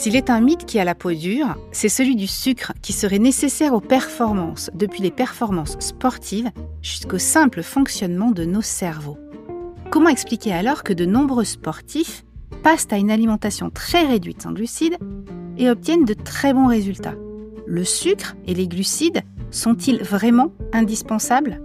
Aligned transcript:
S'il 0.00 0.16
est 0.16 0.30
un 0.30 0.40
mythe 0.40 0.64
qui 0.64 0.78
a 0.78 0.84
la 0.84 0.94
peau 0.94 1.12
dure, 1.12 1.58
c'est 1.72 1.90
celui 1.90 2.16
du 2.16 2.26
sucre 2.26 2.72
qui 2.80 2.94
serait 2.94 3.18
nécessaire 3.18 3.74
aux 3.74 3.82
performances, 3.82 4.70
depuis 4.72 5.02
les 5.02 5.10
performances 5.10 5.76
sportives 5.78 6.50
jusqu'au 6.80 7.18
simple 7.18 7.62
fonctionnement 7.62 8.30
de 8.30 8.46
nos 8.46 8.62
cerveaux. 8.62 9.18
Comment 9.90 10.08
expliquer 10.08 10.54
alors 10.54 10.84
que 10.84 10.94
de 10.94 11.04
nombreux 11.04 11.44
sportifs 11.44 12.24
passent 12.62 12.86
à 12.92 12.96
une 12.96 13.10
alimentation 13.10 13.68
très 13.68 14.06
réduite 14.06 14.46
en 14.46 14.52
glucides 14.52 14.96
et 15.58 15.68
obtiennent 15.68 16.06
de 16.06 16.14
très 16.14 16.54
bons 16.54 16.68
résultats? 16.68 17.16
Le 17.66 17.84
sucre 17.84 18.36
et 18.46 18.54
les 18.54 18.68
glucides 18.68 19.20
sont-ils 19.50 20.02
vraiment 20.02 20.50
indispensables? 20.72 21.60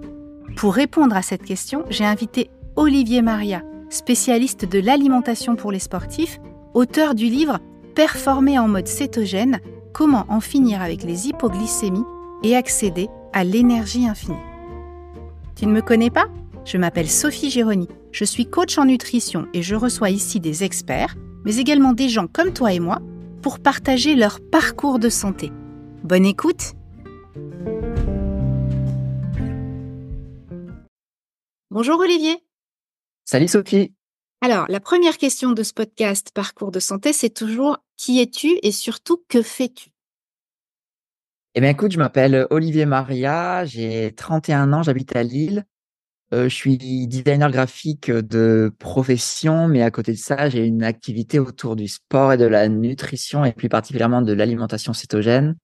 Pour 0.57 0.73
répondre 0.73 1.15
à 1.15 1.21
cette 1.21 1.45
question, 1.45 1.85
j'ai 1.89 2.03
invité 2.03 2.49
Olivier 2.75 3.21
Maria, 3.21 3.63
spécialiste 3.89 4.69
de 4.69 4.79
l'alimentation 4.79 5.55
pour 5.55 5.71
les 5.71 5.79
sportifs, 5.79 6.41
auteur 6.73 7.15
du 7.15 7.27
livre 7.27 7.59
Performer 7.95 8.59
en 8.59 8.67
mode 8.67 8.87
cétogène, 8.87 9.61
comment 9.93 10.25
en 10.27 10.41
finir 10.41 10.81
avec 10.81 11.03
les 11.03 11.29
hypoglycémies 11.29 12.03
et 12.43 12.53
accéder 12.53 13.07
à 13.31 13.45
l'énergie 13.45 14.05
infinie. 14.05 14.35
Tu 15.55 15.65
ne 15.65 15.71
me 15.71 15.81
connais 15.81 16.09
pas? 16.09 16.25
Je 16.65 16.77
m'appelle 16.77 17.09
Sophie 17.09 17.49
Géroni, 17.49 17.87
je 18.11 18.25
suis 18.25 18.47
coach 18.47 18.77
en 18.77 18.83
nutrition 18.83 19.47
et 19.53 19.61
je 19.61 19.75
reçois 19.75 20.09
ici 20.09 20.41
des 20.41 20.65
experts, 20.65 21.15
mais 21.45 21.55
également 21.55 21.93
des 21.93 22.09
gens 22.09 22.27
comme 22.27 22.51
toi 22.51 22.73
et 22.73 22.81
moi, 22.81 22.99
pour 23.41 23.59
partager 23.59 24.15
leur 24.15 24.41
parcours 24.41 24.99
de 24.99 25.07
santé. 25.07 25.53
Bonne 26.03 26.25
écoute 26.25 26.73
Bonjour 31.71 31.99
Olivier. 31.99 32.43
Salut 33.23 33.47
Sophie. 33.47 33.93
Alors, 34.41 34.65
la 34.69 34.79
première 34.79 35.17
question 35.17 35.53
de 35.53 35.63
ce 35.63 35.73
podcast 35.73 36.31
Parcours 36.33 36.71
de 36.71 36.79
santé, 36.79 37.13
c'est 37.13 37.31
toujours 37.31 37.77
qui 37.97 38.19
es-tu 38.19 38.57
et 38.61 38.71
surtout 38.71 39.23
que 39.27 39.41
fais-tu? 39.41 39.89
Eh 41.55 41.61
bien, 41.61 41.69
écoute, 41.69 41.91
je 41.91 41.97
m'appelle 41.97 42.47
Olivier 42.49 42.85
Maria, 42.85 43.63
j'ai 43.63 44.13
31 44.13 44.73
ans, 44.73 44.83
j'habite 44.83 45.15
à 45.15 45.23
Lille. 45.23 45.65
Euh, 46.33 46.49
je 46.49 46.55
suis 46.55 46.77
designer 47.07 47.49
graphique 47.51 48.11
de 48.11 48.73
profession, 48.79 49.67
mais 49.67 49.81
à 49.81 49.91
côté 49.91 50.11
de 50.11 50.17
ça, 50.17 50.49
j'ai 50.49 50.65
une 50.65 50.83
activité 50.83 51.39
autour 51.39 51.75
du 51.75 51.87
sport 51.87 52.33
et 52.33 52.37
de 52.37 52.45
la 52.45 52.67
nutrition, 52.67 53.45
et 53.45 53.53
plus 53.53 53.69
particulièrement 53.69 54.21
de 54.21 54.33
l'alimentation 54.33 54.91
cétogène. 54.91 55.55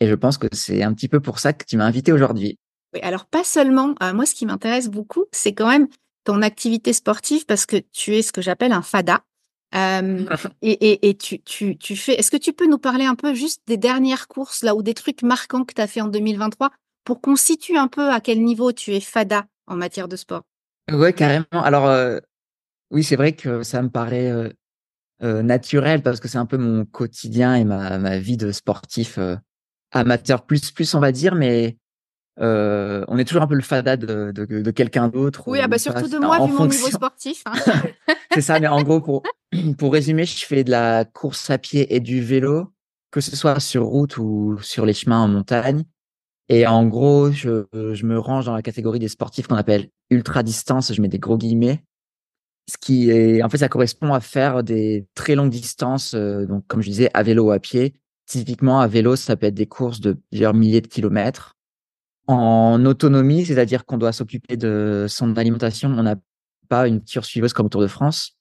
Et 0.00 0.08
je 0.08 0.14
pense 0.14 0.36
que 0.36 0.48
c'est 0.52 0.82
un 0.82 0.92
petit 0.92 1.08
peu 1.08 1.20
pour 1.20 1.38
ça 1.38 1.52
que 1.52 1.64
tu 1.64 1.76
m'as 1.76 1.86
invité 1.86 2.12
aujourd'hui. 2.12 2.58
Oui, 2.92 3.00
alors 3.02 3.26
pas 3.26 3.44
seulement. 3.44 3.94
Euh, 4.02 4.12
moi, 4.12 4.26
ce 4.26 4.34
qui 4.34 4.46
m'intéresse 4.46 4.88
beaucoup, 4.88 5.24
c'est 5.32 5.54
quand 5.54 5.68
même 5.68 5.88
ton 6.24 6.42
activité 6.42 6.92
sportive 6.92 7.46
parce 7.46 7.64
que 7.64 7.76
tu 7.92 8.16
es 8.16 8.22
ce 8.22 8.32
que 8.32 8.42
j'appelle 8.42 8.72
un 8.72 8.82
fada. 8.82 9.22
Euh, 9.74 10.26
et, 10.62 10.72
et, 10.72 11.08
et 11.08 11.16
tu, 11.16 11.40
tu, 11.42 11.76
tu 11.76 11.96
fais. 11.96 12.14
Est-ce 12.14 12.30
que 12.30 12.36
tu 12.36 12.52
peux 12.52 12.66
nous 12.66 12.78
parler 12.78 13.04
un 13.04 13.14
peu 13.14 13.34
juste 13.34 13.62
des 13.66 13.76
dernières 13.76 14.28
courses 14.28 14.62
là 14.62 14.74
ou 14.74 14.82
des 14.82 14.94
trucs 14.94 15.22
marquants 15.22 15.64
que 15.64 15.74
tu 15.74 15.80
as 15.80 15.86
fait 15.86 16.00
en 16.00 16.08
2023 16.08 16.70
pour 17.04 17.20
qu'on 17.20 17.36
situe 17.36 17.76
un 17.76 17.88
peu 17.88 18.10
à 18.10 18.20
quel 18.20 18.42
niveau 18.42 18.72
tu 18.72 18.92
es 18.94 19.00
fada 19.00 19.46
en 19.66 19.76
matière 19.76 20.08
de 20.08 20.16
sport? 20.16 20.42
Ouais, 20.90 21.12
carrément. 21.12 21.46
Alors, 21.52 21.86
euh, 21.86 22.18
oui, 22.90 23.04
c'est 23.04 23.16
vrai 23.16 23.32
que 23.32 23.62
ça 23.62 23.82
me 23.82 23.88
paraît 23.88 24.30
euh, 24.30 24.48
euh, 25.22 25.42
naturel 25.42 26.02
parce 26.02 26.20
que 26.20 26.28
c'est 26.28 26.38
un 26.38 26.46
peu 26.46 26.58
mon 26.58 26.84
quotidien 26.84 27.54
et 27.54 27.64
ma, 27.64 27.98
ma 27.98 28.18
vie 28.18 28.36
de 28.36 28.50
sportif 28.52 29.18
amateur, 29.92 30.44
plus, 30.44 30.70
plus 30.70 30.94
on 30.94 31.00
va 31.00 31.12
dire, 31.12 31.34
mais 31.34 31.76
euh, 32.40 33.04
on 33.08 33.18
est 33.18 33.24
toujours 33.24 33.42
un 33.42 33.46
peu 33.46 33.54
le 33.54 33.62
fada 33.62 33.96
de, 33.96 34.32
de, 34.32 34.44
de 34.44 34.70
quelqu'un 34.70 35.08
d'autre. 35.08 35.44
Oui, 35.46 35.58
ah 35.62 35.68
bah 35.68 35.78
surtout 35.78 36.08
de 36.08 36.18
moi, 36.18 36.46
vu 36.46 36.52
mon 36.52 36.66
niveau 36.66 36.88
sportif. 36.88 37.42
Hein. 37.46 37.52
c'est 38.34 38.40
ça, 38.40 38.58
mais 38.60 38.68
en 38.68 38.82
gros, 38.82 39.00
pour, 39.00 39.22
pour 39.78 39.92
résumer, 39.92 40.24
je 40.24 40.46
fais 40.46 40.64
de 40.64 40.70
la 40.70 41.04
course 41.04 41.50
à 41.50 41.58
pied 41.58 41.94
et 41.94 42.00
du 42.00 42.22
vélo, 42.22 42.72
que 43.10 43.20
ce 43.20 43.36
soit 43.36 43.60
sur 43.60 43.84
route 43.84 44.16
ou 44.16 44.58
sur 44.62 44.86
les 44.86 44.94
chemins 44.94 45.20
en 45.20 45.28
montagne. 45.28 45.84
Et 46.48 46.66
en 46.66 46.86
gros, 46.86 47.30
je, 47.30 47.66
je 47.72 48.06
me 48.06 48.18
range 48.18 48.46
dans 48.46 48.54
la 48.54 48.62
catégorie 48.62 48.98
des 48.98 49.08
sportifs 49.08 49.46
qu'on 49.46 49.56
appelle 49.56 49.88
ultra 50.08 50.42
distance. 50.42 50.92
Je 50.92 51.00
mets 51.00 51.08
des 51.08 51.18
gros 51.18 51.38
guillemets. 51.38 51.84
Ce 52.68 52.76
qui 52.78 53.10
est, 53.10 53.42
en 53.42 53.48
fait, 53.48 53.58
ça 53.58 53.68
correspond 53.68 54.14
à 54.14 54.20
faire 54.20 54.64
des 54.64 55.06
très 55.14 55.34
longues 55.34 55.50
distances. 55.50 56.14
Euh, 56.14 56.46
donc, 56.46 56.66
comme 56.66 56.80
je 56.80 56.88
disais, 56.88 57.10
à 57.14 57.22
vélo 57.22 57.46
ou 57.46 57.50
à 57.50 57.58
pied. 57.58 57.94
Typiquement, 58.26 58.80
à 58.80 58.86
vélo, 58.86 59.14
ça 59.14 59.36
peut 59.36 59.46
être 59.46 59.54
des 59.54 59.66
courses 59.66 60.00
de 60.00 60.16
plusieurs 60.30 60.54
milliers 60.54 60.80
de 60.80 60.86
kilomètres 60.86 61.56
en 62.30 62.84
autonomie, 62.84 63.44
c'est-à-dire 63.44 63.84
qu'on 63.84 63.98
doit 63.98 64.12
s'occuper 64.12 64.56
de 64.56 65.06
son 65.08 65.36
alimentation. 65.36 65.90
On 65.90 66.02
n'a 66.02 66.16
pas 66.68 66.88
une 66.88 67.02
cure 67.02 67.24
suiveuse 67.24 67.52
comme 67.52 67.66
au 67.66 67.68
Tour 67.68 67.82
de 67.82 67.86
France. 67.86 68.36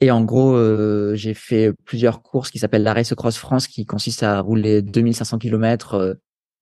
Et 0.00 0.10
en 0.10 0.22
gros, 0.22 0.54
euh, 0.54 1.14
j'ai 1.14 1.34
fait 1.34 1.72
plusieurs 1.84 2.22
courses 2.22 2.50
qui 2.50 2.58
s'appellent 2.58 2.82
la 2.82 2.94
Race 2.94 3.14
Cross 3.14 3.36
France, 3.36 3.68
qui 3.68 3.84
consiste 3.84 4.22
à 4.22 4.40
rouler 4.40 4.80
2500 4.82 5.38
km 5.38 6.16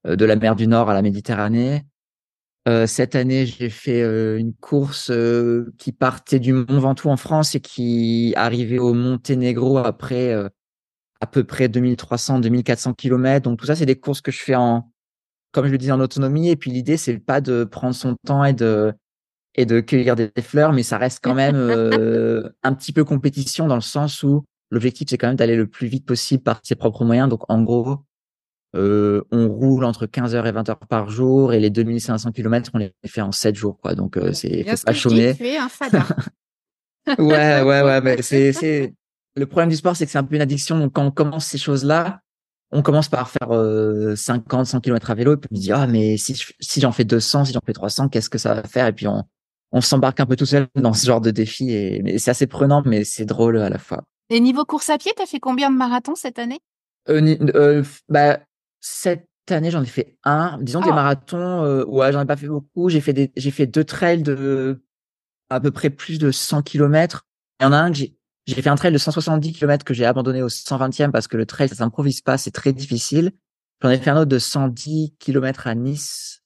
euh, 0.06 0.16
de 0.16 0.24
la 0.24 0.36
mer 0.36 0.56
du 0.56 0.66
Nord 0.66 0.90
à 0.90 0.94
la 0.94 1.02
Méditerranée. 1.02 1.84
Euh, 2.68 2.86
cette 2.86 3.14
année, 3.14 3.46
j'ai 3.46 3.70
fait 3.70 4.02
une 4.38 4.52
course 4.54 5.12
qui 5.78 5.92
partait 5.92 6.40
du 6.40 6.52
Mont 6.52 6.80
Ventoux 6.80 7.08
en 7.08 7.16
France 7.16 7.54
et 7.54 7.60
qui 7.60 8.34
arrivait 8.36 8.78
au 8.78 8.92
Monténégro 8.92 9.78
après 9.78 10.34
à 11.20 11.26
peu 11.26 11.44
près 11.44 11.68
2300-2400 11.68 12.94
km. 12.94 13.44
Donc 13.44 13.60
tout 13.60 13.66
ça, 13.66 13.76
c'est 13.76 13.86
des 13.86 13.98
courses 13.98 14.20
que 14.20 14.32
je 14.32 14.42
fais 14.42 14.54
en, 14.54 14.90
comme 15.52 15.66
je 15.66 15.72
le 15.72 15.78
disais, 15.78 15.92
en 15.92 16.00
autonomie. 16.00 16.50
Et 16.50 16.56
puis 16.56 16.70
l'idée, 16.70 16.96
c'est 16.96 17.18
pas 17.18 17.40
de 17.40 17.64
prendre 17.64 17.94
son 17.94 18.16
temps 18.26 18.44
et 18.44 18.52
de 18.52 18.92
et 19.54 19.66
de 19.66 19.80
cueillir 19.80 20.14
des 20.14 20.30
fleurs, 20.40 20.72
mais 20.72 20.84
ça 20.84 20.98
reste 20.98 21.18
quand 21.20 21.34
même 21.34 21.56
euh, 21.56 22.48
un 22.62 22.74
petit 22.74 22.92
peu 22.92 23.04
compétition 23.04 23.66
dans 23.66 23.74
le 23.74 23.80
sens 23.80 24.22
où 24.22 24.44
l'objectif, 24.70 25.08
c'est 25.10 25.18
quand 25.18 25.26
même 25.26 25.36
d'aller 25.36 25.56
le 25.56 25.66
plus 25.66 25.88
vite 25.88 26.06
possible 26.06 26.44
par 26.44 26.60
ses 26.62 26.76
propres 26.76 27.04
moyens. 27.04 27.28
Donc 27.28 27.42
en 27.48 27.62
gros, 27.62 27.98
euh, 28.76 29.24
on 29.32 29.48
roule 29.48 29.84
entre 29.84 30.06
15 30.06 30.36
heures 30.36 30.46
et 30.46 30.52
20 30.52 30.68
heures 30.68 30.78
par 30.78 31.10
jour 31.10 31.52
et 31.52 31.58
les 31.58 31.70
2500 31.70 32.30
km, 32.30 32.70
on 32.74 32.78
les 32.78 32.92
fait 33.06 33.20
en 33.20 33.32
7 33.32 33.56
jours. 33.56 33.78
Quoi. 33.80 33.96
Donc 33.96 34.16
euh, 34.16 34.32
c'est 34.32 34.62
faut 34.62 34.84
pas 34.84 34.92
chômer. 34.92 35.34
Tu 35.34 35.46
es 35.46 35.56
un 35.56 35.68
fada. 35.68 36.06
ouais, 37.18 37.62
ouais, 37.62 37.82
ouais. 37.82 38.00
Mais 38.04 38.22
c'est, 38.22 38.52
c'est... 38.52 38.94
Le 39.34 39.46
problème 39.46 39.70
du 39.70 39.76
sport, 39.76 39.96
c'est 39.96 40.04
que 40.04 40.12
c'est 40.12 40.18
un 40.18 40.24
peu 40.24 40.36
une 40.36 40.42
addiction. 40.42 40.78
Donc 40.78 40.92
quand 40.92 41.04
on 41.04 41.10
commence 41.10 41.46
ces 41.46 41.58
choses-là, 41.58 42.20
on 42.70 42.82
commence 42.82 43.08
par 43.08 43.30
faire 43.30 43.50
euh, 43.52 44.14
50, 44.16 44.66
100 44.66 44.80
km 44.80 45.10
à 45.10 45.14
vélo, 45.14 45.34
et 45.34 45.36
puis 45.36 45.48
on 45.52 45.56
se 45.56 45.60
dit, 45.60 45.72
ah, 45.72 45.86
mais 45.86 46.16
si, 46.16 46.34
si 46.60 46.80
j'en 46.80 46.92
fais 46.92 47.04
200, 47.04 47.46
si 47.46 47.52
j'en 47.52 47.60
fais 47.64 47.72
300, 47.72 48.08
qu'est-ce 48.08 48.28
que 48.30 48.38
ça 48.38 48.54
va 48.54 48.62
faire? 48.64 48.86
Et 48.86 48.92
puis 48.92 49.06
on, 49.06 49.24
on 49.72 49.80
s'embarque 49.80 50.20
un 50.20 50.26
peu 50.26 50.36
tout 50.36 50.46
seul 50.46 50.66
dans 50.74 50.92
ce 50.92 51.06
genre 51.06 51.20
de 51.20 51.30
défi. 51.30 51.70
Et 51.72 52.18
c'est 52.18 52.30
assez 52.30 52.46
prenant, 52.46 52.82
mais 52.84 53.04
c'est 53.04 53.24
drôle 53.24 53.58
à 53.58 53.70
la 53.70 53.78
fois. 53.78 54.02
Et 54.30 54.40
niveau 54.40 54.64
course 54.66 54.90
à 54.90 54.98
pied, 54.98 55.12
tu 55.16 55.22
as 55.22 55.26
fait 55.26 55.40
combien 55.40 55.70
de 55.70 55.76
marathons 55.76 56.14
cette 56.14 56.38
année? 56.38 56.58
Euh, 57.08 57.36
euh, 57.54 57.82
bah, 58.10 58.40
Cette 58.80 59.24
année, 59.48 59.70
j'en 59.70 59.82
ai 59.82 59.86
fait 59.86 60.18
un. 60.24 60.58
Disons 60.60 60.80
que 60.80 60.84
les 60.86 60.92
Oh. 60.92 60.94
marathons, 60.94 61.64
euh, 61.64 61.84
ouais, 61.86 62.12
j'en 62.12 62.20
ai 62.20 62.26
pas 62.26 62.36
fait 62.36 62.48
beaucoup. 62.48 62.90
J'ai 62.90 63.00
fait, 63.00 63.14
des, 63.14 63.32
j'ai 63.36 63.50
fait 63.50 63.66
deux 63.66 63.84
trails 63.84 64.22
de 64.22 64.82
à 65.48 65.60
peu 65.60 65.70
près 65.70 65.88
plus 65.88 66.18
de 66.18 66.30
100 66.30 66.60
km. 66.60 67.22
Il 67.60 67.64
y 67.64 67.66
en 67.66 67.72
a 67.72 67.78
un 67.78 67.90
que 67.90 67.96
j'ai 67.96 68.17
j'ai 68.54 68.62
fait 68.62 68.70
un 68.70 68.76
trail 68.76 68.92
de 68.92 68.98
170 68.98 69.52
km 69.52 69.84
que 69.84 69.92
j'ai 69.92 70.06
abandonné 70.06 70.42
au 70.42 70.48
120e 70.48 71.10
parce 71.10 71.28
que 71.28 71.36
le 71.36 71.44
trail, 71.44 71.68
ça 71.68 71.74
s'improvise 71.74 72.22
pas, 72.22 72.38
c'est 72.38 72.50
très 72.50 72.72
difficile. 72.72 73.32
J'en 73.82 73.90
ai 73.90 73.98
fait 73.98 74.08
un 74.10 74.16
autre 74.16 74.30
de 74.30 74.38
110 74.38 75.14
km 75.18 75.66
à 75.66 75.74
Nice 75.74 76.42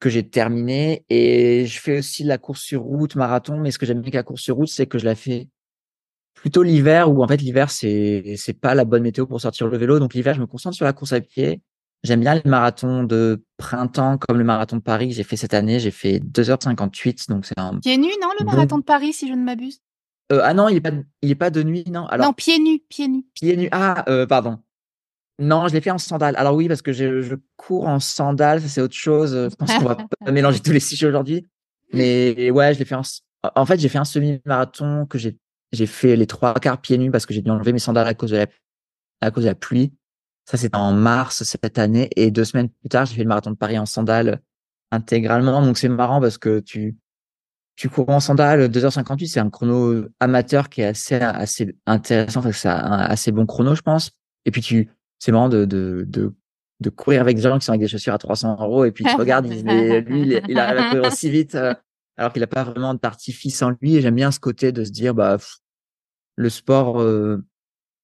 que 0.00 0.08
j'ai 0.08 0.26
terminé 0.26 1.04
et 1.10 1.66
je 1.66 1.78
fais 1.78 1.98
aussi 1.98 2.24
la 2.24 2.38
course 2.38 2.62
sur 2.62 2.80
route, 2.80 3.16
marathon. 3.16 3.58
Mais 3.58 3.70
ce 3.70 3.78
que 3.78 3.84
j'aime 3.84 3.98
bien 3.98 4.04
avec 4.04 4.14
la 4.14 4.22
course 4.22 4.40
sur 4.40 4.56
route, 4.56 4.68
c'est 4.68 4.86
que 4.86 4.98
je 4.98 5.04
la 5.04 5.14
fais 5.14 5.48
plutôt 6.34 6.62
l'hiver 6.62 7.10
où 7.10 7.22
en 7.22 7.28
fait 7.28 7.38
l'hiver 7.38 7.70
c'est 7.70 8.34
c'est 8.36 8.52
pas 8.52 8.74
la 8.74 8.84
bonne 8.84 9.02
météo 9.02 9.26
pour 9.26 9.40
sortir 9.40 9.68
le 9.68 9.76
vélo. 9.76 9.98
Donc 9.98 10.14
l'hiver, 10.14 10.34
je 10.34 10.40
me 10.40 10.46
concentre 10.46 10.74
sur 10.74 10.86
la 10.86 10.94
course 10.94 11.12
à 11.12 11.20
pied. 11.20 11.60
J'aime 12.02 12.20
bien 12.20 12.34
les 12.34 12.48
marathons 12.48 13.04
de 13.04 13.44
printemps 13.58 14.16
comme 14.16 14.38
le 14.38 14.44
marathon 14.44 14.76
de 14.76 14.82
Paris 14.82 15.08
que 15.08 15.14
j'ai 15.14 15.22
fait 15.22 15.36
cette 15.36 15.54
année. 15.54 15.80
J'ai 15.80 15.90
fait 15.90 16.18
2h58, 16.18 17.28
donc 17.28 17.44
c'est 17.44 17.58
un 17.58 17.78
Pieds 17.78 17.98
nus, 17.98 18.12
non, 18.22 18.28
le 18.38 18.44
marathon 18.46 18.78
de 18.78 18.84
Paris, 18.84 19.12
si 19.12 19.28
je 19.28 19.34
ne 19.34 19.42
m'abuse? 19.42 19.80
Euh, 20.32 20.40
ah 20.42 20.54
non, 20.54 20.68
il 20.68 20.76
est 20.76 20.80
pas, 20.80 20.90
il 21.22 21.30
est 21.30 21.34
pas 21.36 21.50
de 21.50 21.62
nuit, 21.62 21.84
non. 21.88 22.06
Alors, 22.06 22.26
Non, 22.26 22.32
pieds 22.32 22.58
nus, 22.58 22.80
pieds 22.88 23.08
nus. 23.08 23.24
pieds 23.34 23.56
nus. 23.56 23.68
Ah, 23.70 24.04
euh, 24.08 24.26
pardon. 24.26 24.58
Non, 25.38 25.68
je 25.68 25.74
l'ai 25.74 25.80
fait 25.80 25.90
en 25.90 25.98
sandales. 25.98 26.34
Alors 26.36 26.54
oui, 26.54 26.66
parce 26.66 26.82
que 26.82 26.92
je, 26.92 27.20
je 27.20 27.34
cours 27.56 27.86
en 27.86 28.00
sandales, 28.00 28.60
ça 28.62 28.68
c'est 28.68 28.80
autre 28.80 28.94
chose. 28.94 29.32
Je 29.50 29.54
pense 29.54 29.72
qu'on 29.74 29.84
va 29.84 29.96
pas 29.96 30.06
mélanger 30.32 30.60
tous 30.60 30.72
les 30.72 30.80
sujets 30.80 31.06
aujourd'hui. 31.06 31.46
Mais 31.92 32.50
ouais, 32.50 32.74
je 32.74 32.78
l'ai 32.78 32.84
fait 32.84 32.94
en, 32.94 33.02
en 33.54 33.66
fait, 33.66 33.78
j'ai 33.78 33.88
fait 33.88 33.98
un 33.98 34.04
semi-marathon 34.04 35.06
que 35.06 35.18
j'ai, 35.18 35.36
j'ai 35.72 35.86
fait 35.86 36.16
les 36.16 36.26
trois 36.26 36.54
quarts 36.54 36.80
pieds 36.80 36.98
nus 36.98 37.10
parce 37.10 37.26
que 37.26 37.34
j'ai 37.34 37.42
dû 37.42 37.50
enlever 37.50 37.72
mes 37.72 37.78
sandales 37.78 38.08
à 38.08 38.14
cause 38.14 38.30
de 38.30 38.38
la, 38.38 38.46
à 39.20 39.30
cause 39.30 39.44
de 39.44 39.50
la 39.50 39.54
pluie. 39.54 39.92
Ça, 40.46 40.56
c'était 40.56 40.76
en 40.76 40.92
mars 40.92 41.42
cette 41.42 41.78
année. 41.78 42.08
Et 42.16 42.30
deux 42.30 42.44
semaines 42.44 42.70
plus 42.70 42.88
tard, 42.88 43.04
j'ai 43.06 43.14
fait 43.16 43.22
le 43.22 43.28
marathon 43.28 43.50
de 43.50 43.56
Paris 43.56 43.78
en 43.78 43.86
sandales 43.86 44.40
intégralement. 44.90 45.60
Donc 45.64 45.76
c'est 45.76 45.88
marrant 45.88 46.20
parce 46.20 46.38
que 46.38 46.60
tu, 46.60 46.96
tu 47.76 47.88
cours 47.90 48.08
en 48.08 48.20
sandales 48.20 48.68
2h58, 48.70 49.26
c'est 49.28 49.40
un 49.40 49.50
chrono 49.50 50.06
amateur 50.18 50.68
qui 50.68 50.80
est 50.80 50.86
assez, 50.86 51.16
assez 51.16 51.76
intéressant. 51.86 52.40
Enfin, 52.40 52.52
c'est 52.52 52.68
un 52.68 52.90
assez 52.92 53.32
bon 53.32 53.46
chrono, 53.46 53.74
je 53.74 53.82
pense. 53.82 54.10
Et 54.46 54.50
puis 54.50 54.62
tu, 54.62 54.88
c'est 55.18 55.30
marrant 55.32 55.48
de, 55.50 55.64
de, 55.66 56.04
de, 56.08 56.32
de 56.80 56.90
courir 56.90 57.20
avec 57.20 57.36
des 57.36 57.42
gens 57.42 57.58
qui 57.58 57.64
sont 57.66 57.72
avec 57.72 57.82
des 57.82 57.88
chaussures 57.88 58.14
à 58.14 58.18
300 58.18 58.56
euros 58.60 58.84
et 58.84 58.92
puis 58.92 59.04
tu 59.04 59.10
regardes, 59.16 59.46
il, 59.46 59.68
est- 59.68 60.00
lui, 60.00 60.40
il, 60.48 60.58
arrive 60.58 60.78
à 60.78 60.88
courir 60.90 61.04
aussi 61.06 61.30
vite 61.30 61.54
euh, 61.54 61.74
alors 62.16 62.32
qu'il 62.32 62.40
n'a 62.40 62.46
pas 62.46 62.64
vraiment 62.64 62.94
d'artifice 62.94 63.60
en 63.62 63.74
lui. 63.80 63.96
Et 63.96 64.00
j'aime 64.00 64.14
bien 64.14 64.30
ce 64.30 64.40
côté 64.40 64.72
de 64.72 64.82
se 64.84 64.90
dire, 64.90 65.14
bah, 65.14 65.36
pff, 65.36 65.56
le 66.36 66.48
sport, 66.48 67.00
euh, 67.00 67.44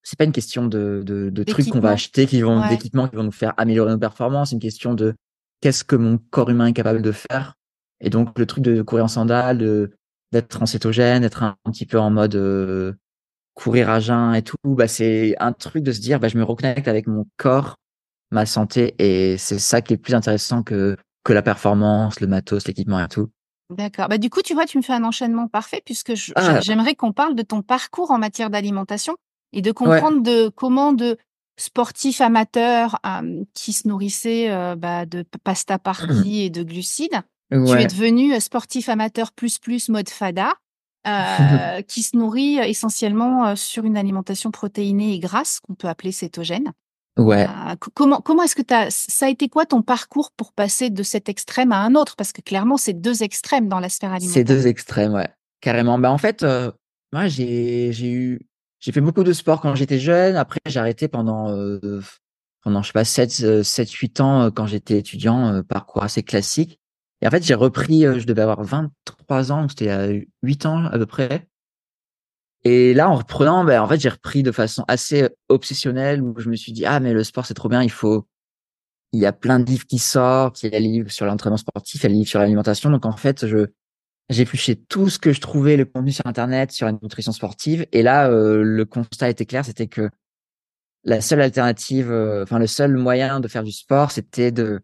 c'est 0.03 0.17
pas 0.19 0.25
une 0.25 0.31
question 0.33 0.67
de, 0.67 1.01
de, 1.05 1.29
de 1.29 1.43
trucs 1.43 1.65
qu'on 1.69 1.79
va 1.79 1.89
acheter, 1.95 2.25
qui 2.27 2.41
vont, 2.41 2.59
d'équipements 2.69 3.07
qui 3.07 3.15
vont 3.15 3.23
nous 3.23 3.31
faire 3.31 3.53
améliorer 3.57 3.91
nos 3.91 3.97
performances. 3.99 4.49
C'est 4.49 4.55
une 4.55 4.61
question 4.61 4.93
de 4.93 5.15
qu'est-ce 5.61 5.83
que 5.83 5.95
mon 5.95 6.17
corps 6.29 6.49
humain 6.49 6.67
est 6.67 6.73
capable 6.73 7.01
de 7.01 7.11
faire. 7.11 7.55
Et 8.03 8.09
donc, 8.09 8.37
le 8.37 8.45
truc 8.45 8.63
de 8.63 8.81
courir 8.81 9.05
en 9.05 9.07
sandales, 9.07 9.89
d'être 10.31 10.61
en 10.61 10.65
cétogène, 10.65 11.21
d'être 11.21 11.41
un, 11.41 11.55
petit 11.65 11.85
peu 11.85 11.97
en 11.97 12.11
mode 12.11 12.35
euh, 12.35 12.93
courir 13.53 13.89
à 13.89 14.01
jeun 14.01 14.35
et 14.35 14.41
tout, 14.41 14.57
bah, 14.65 14.89
c'est 14.89 15.35
un 15.39 15.53
truc 15.53 15.83
de 15.83 15.91
se 15.93 16.01
dire, 16.01 16.19
bah, 16.19 16.27
je 16.27 16.37
me 16.37 16.43
reconnecte 16.43 16.87
avec 16.89 17.07
mon 17.07 17.25
corps, 17.37 17.77
ma 18.29 18.45
santé, 18.45 18.93
et 18.99 19.37
c'est 19.37 19.57
ça 19.57 19.81
qui 19.81 19.93
est 19.93 19.97
plus 19.97 20.13
intéressant 20.13 20.63
que, 20.63 20.97
que 21.23 21.33
la 21.33 21.41
performance, 21.41 22.19
le 22.19 22.27
matos, 22.27 22.67
l'équipement 22.67 23.03
et 23.03 23.07
tout. 23.07 23.29
D'accord. 23.69 24.09
Bah, 24.09 24.17
du 24.17 24.29
coup, 24.29 24.41
tu 24.41 24.53
vois, 24.53 24.65
tu 24.65 24.77
me 24.77 24.83
fais 24.83 24.93
un 24.93 25.05
enchaînement 25.05 25.47
parfait 25.47 25.81
puisque 25.83 26.13
ah. 26.35 26.59
j'aimerais 26.59 26.95
qu'on 26.95 27.13
parle 27.13 27.35
de 27.35 27.41
ton 27.41 27.61
parcours 27.61 28.11
en 28.11 28.17
matière 28.17 28.49
d'alimentation 28.49 29.15
et 29.53 29.61
de 29.61 29.71
comprendre 29.71 30.21
de 30.21 30.49
comment 30.49 30.91
de 30.91 31.17
sportif 31.57 32.19
amateur 32.21 32.99
qui 33.53 33.71
se 33.71 33.87
nourrissait 33.87 34.75
bah, 34.75 35.05
de 35.05 35.23
pasta 35.43 35.79
party 35.79 36.41
et 36.41 36.49
de 36.49 36.63
glucides, 36.63 37.21
tu 37.53 37.79
es 37.79 37.87
devenu 37.87 38.39
sportif 38.41 38.89
amateur 38.89 39.31
plus 39.31 39.59
plus 39.59 39.89
mode 39.89 40.09
fada. 40.09 40.53
qui 41.89 42.01
se 42.01 42.15
nourrit 42.15 42.59
essentiellement 42.59 43.57
sur 43.57 43.83
une 43.83 43.97
alimentation 43.97 44.51
protéinée 44.51 45.15
et 45.15 45.19
grasse 45.19 45.59
qu'on 45.59 45.75
peut 45.75 45.89
appeler 45.89 46.13
cétogène. 46.13 46.71
Ouais. 47.17 47.45
Euh, 47.47 47.75
comment 47.93 48.21
comment 48.21 48.43
est-ce 48.43 48.55
que 48.55 48.63
t'as 48.63 48.89
ça 48.89 49.27
a 49.27 49.29
été 49.29 49.47
quoi 49.47 49.65
ton 49.65 49.83
parcours 49.83 50.31
pour 50.35 50.51
passer 50.51 50.89
de 50.89 51.03
cet 51.03 51.29
extrême 51.29 51.71
à 51.71 51.77
un 51.77 51.93
autre? 51.93 52.15
Parce 52.15 52.31
que 52.31 52.41
clairement, 52.41 52.77
c'est 52.77 52.93
deux 52.93 53.21
extrêmes 53.21 53.67
dans 53.67 53.79
la 53.79 53.89
sphère 53.89 54.13
alimentaire. 54.13 54.33
C'est 54.33 54.43
deux 54.43 54.65
extrêmes, 54.65 55.13
ouais, 55.13 55.29
carrément. 55.61 55.99
Bah, 55.99 56.11
en 56.11 56.17
fait, 56.17 56.41
euh, 56.41 56.71
moi, 57.11 57.27
j'ai 57.27 57.91
j'ai 57.93 58.11
eu 58.11 58.47
j'ai 58.79 58.91
fait 58.91 59.01
beaucoup 59.01 59.23
de 59.23 59.33
sport 59.33 59.61
quand 59.61 59.75
j'étais 59.75 59.99
jeune. 59.99 60.35
Après, 60.35 60.59
j'ai 60.65 60.79
arrêté 60.79 61.07
pendant, 61.07 61.51
euh, 61.51 62.01
pendant 62.63 62.81
je 62.81 62.87
sais 62.87 62.93
pas 62.93 63.05
7 63.05 63.63
7 63.63 63.91
8 63.91 64.19
ans, 64.19 64.51
quand 64.51 64.65
j'étais 64.65 64.97
étudiant, 64.97 65.61
parcours 65.63 66.03
assez 66.03 66.23
classique 66.23 66.79
et 67.23 67.27
en 67.27 67.31
fait, 67.31 67.41
j'ai 67.41 67.53
repris, 67.53 68.01
je 68.01 68.25
devais 68.27 68.41
avoir 68.41 68.61
23 68.63 69.53
ans, 69.53 69.69
c'était 69.69 69.89
à 69.89 70.09
8 70.41 70.65
ans 70.65 70.85
à 70.87 70.97
peu 70.97 71.05
près. 71.05 71.47
Et 72.65 72.93
là, 72.93 73.09
en 73.09 73.15
reprenant, 73.15 73.63
ben, 73.63 73.81
en 73.81 73.87
fait, 73.87 73.97
j'ai 73.97 74.09
repris 74.09 74.43
de 74.43 74.51
façon 74.51 74.83
assez 74.89 75.29
obsessionnelle 75.47 76.21
où 76.21 76.37
je 76.37 76.49
me 76.49 76.57
suis 76.57 76.73
dit, 76.73 76.85
ah, 76.85 76.99
mais 76.99 77.13
le 77.13 77.23
sport, 77.23 77.45
c'est 77.45 77.53
trop 77.53 77.69
bien, 77.69 77.81
il 77.81 77.91
faut, 77.91 78.27
il 79.13 79.21
y 79.21 79.25
a 79.25 79.31
plein 79.31 79.61
de 79.61 79.65
livres 79.65 79.85
qui 79.85 79.99
sortent, 79.99 80.63
il 80.63 80.65
y 80.65 80.75
a 80.75 80.77
des 80.77 80.85
livres 80.85 81.11
sur 81.11 81.25
l'entraînement 81.25 81.55
sportif, 81.55 82.01
il 82.01 82.03
y 82.03 82.07
a 82.07 82.09
des 82.09 82.15
livres 82.15 82.29
sur 82.29 82.39
l'alimentation. 82.39 82.89
Donc, 82.89 83.05
en 83.05 83.15
fait, 83.15 83.47
je, 83.47 83.67
j'ai 84.29 84.41
épluché 84.41 84.75
tout 84.75 85.07
ce 85.07 85.17
que 85.17 85.31
je 85.31 85.39
trouvais, 85.39 85.77
le 85.77 85.85
contenu 85.85 86.11
sur 86.11 86.27
Internet, 86.27 86.73
sur 86.73 86.87
la 86.87 86.91
nutrition 86.91 87.31
sportive. 87.31 87.85
Et 87.93 88.03
là, 88.03 88.29
euh, 88.29 88.61
le 88.63 88.83
constat 88.83 89.29
était 89.29 89.45
clair, 89.45 89.63
c'était 89.63 89.87
que 89.87 90.09
la 91.05 91.21
seule 91.21 91.39
alternative, 91.39 92.11
euh, 92.11 92.43
enfin, 92.43 92.59
le 92.59 92.67
seul 92.67 92.97
moyen 92.97 93.39
de 93.39 93.47
faire 93.47 93.63
du 93.63 93.71
sport, 93.71 94.11
c'était 94.11 94.51
de, 94.51 94.81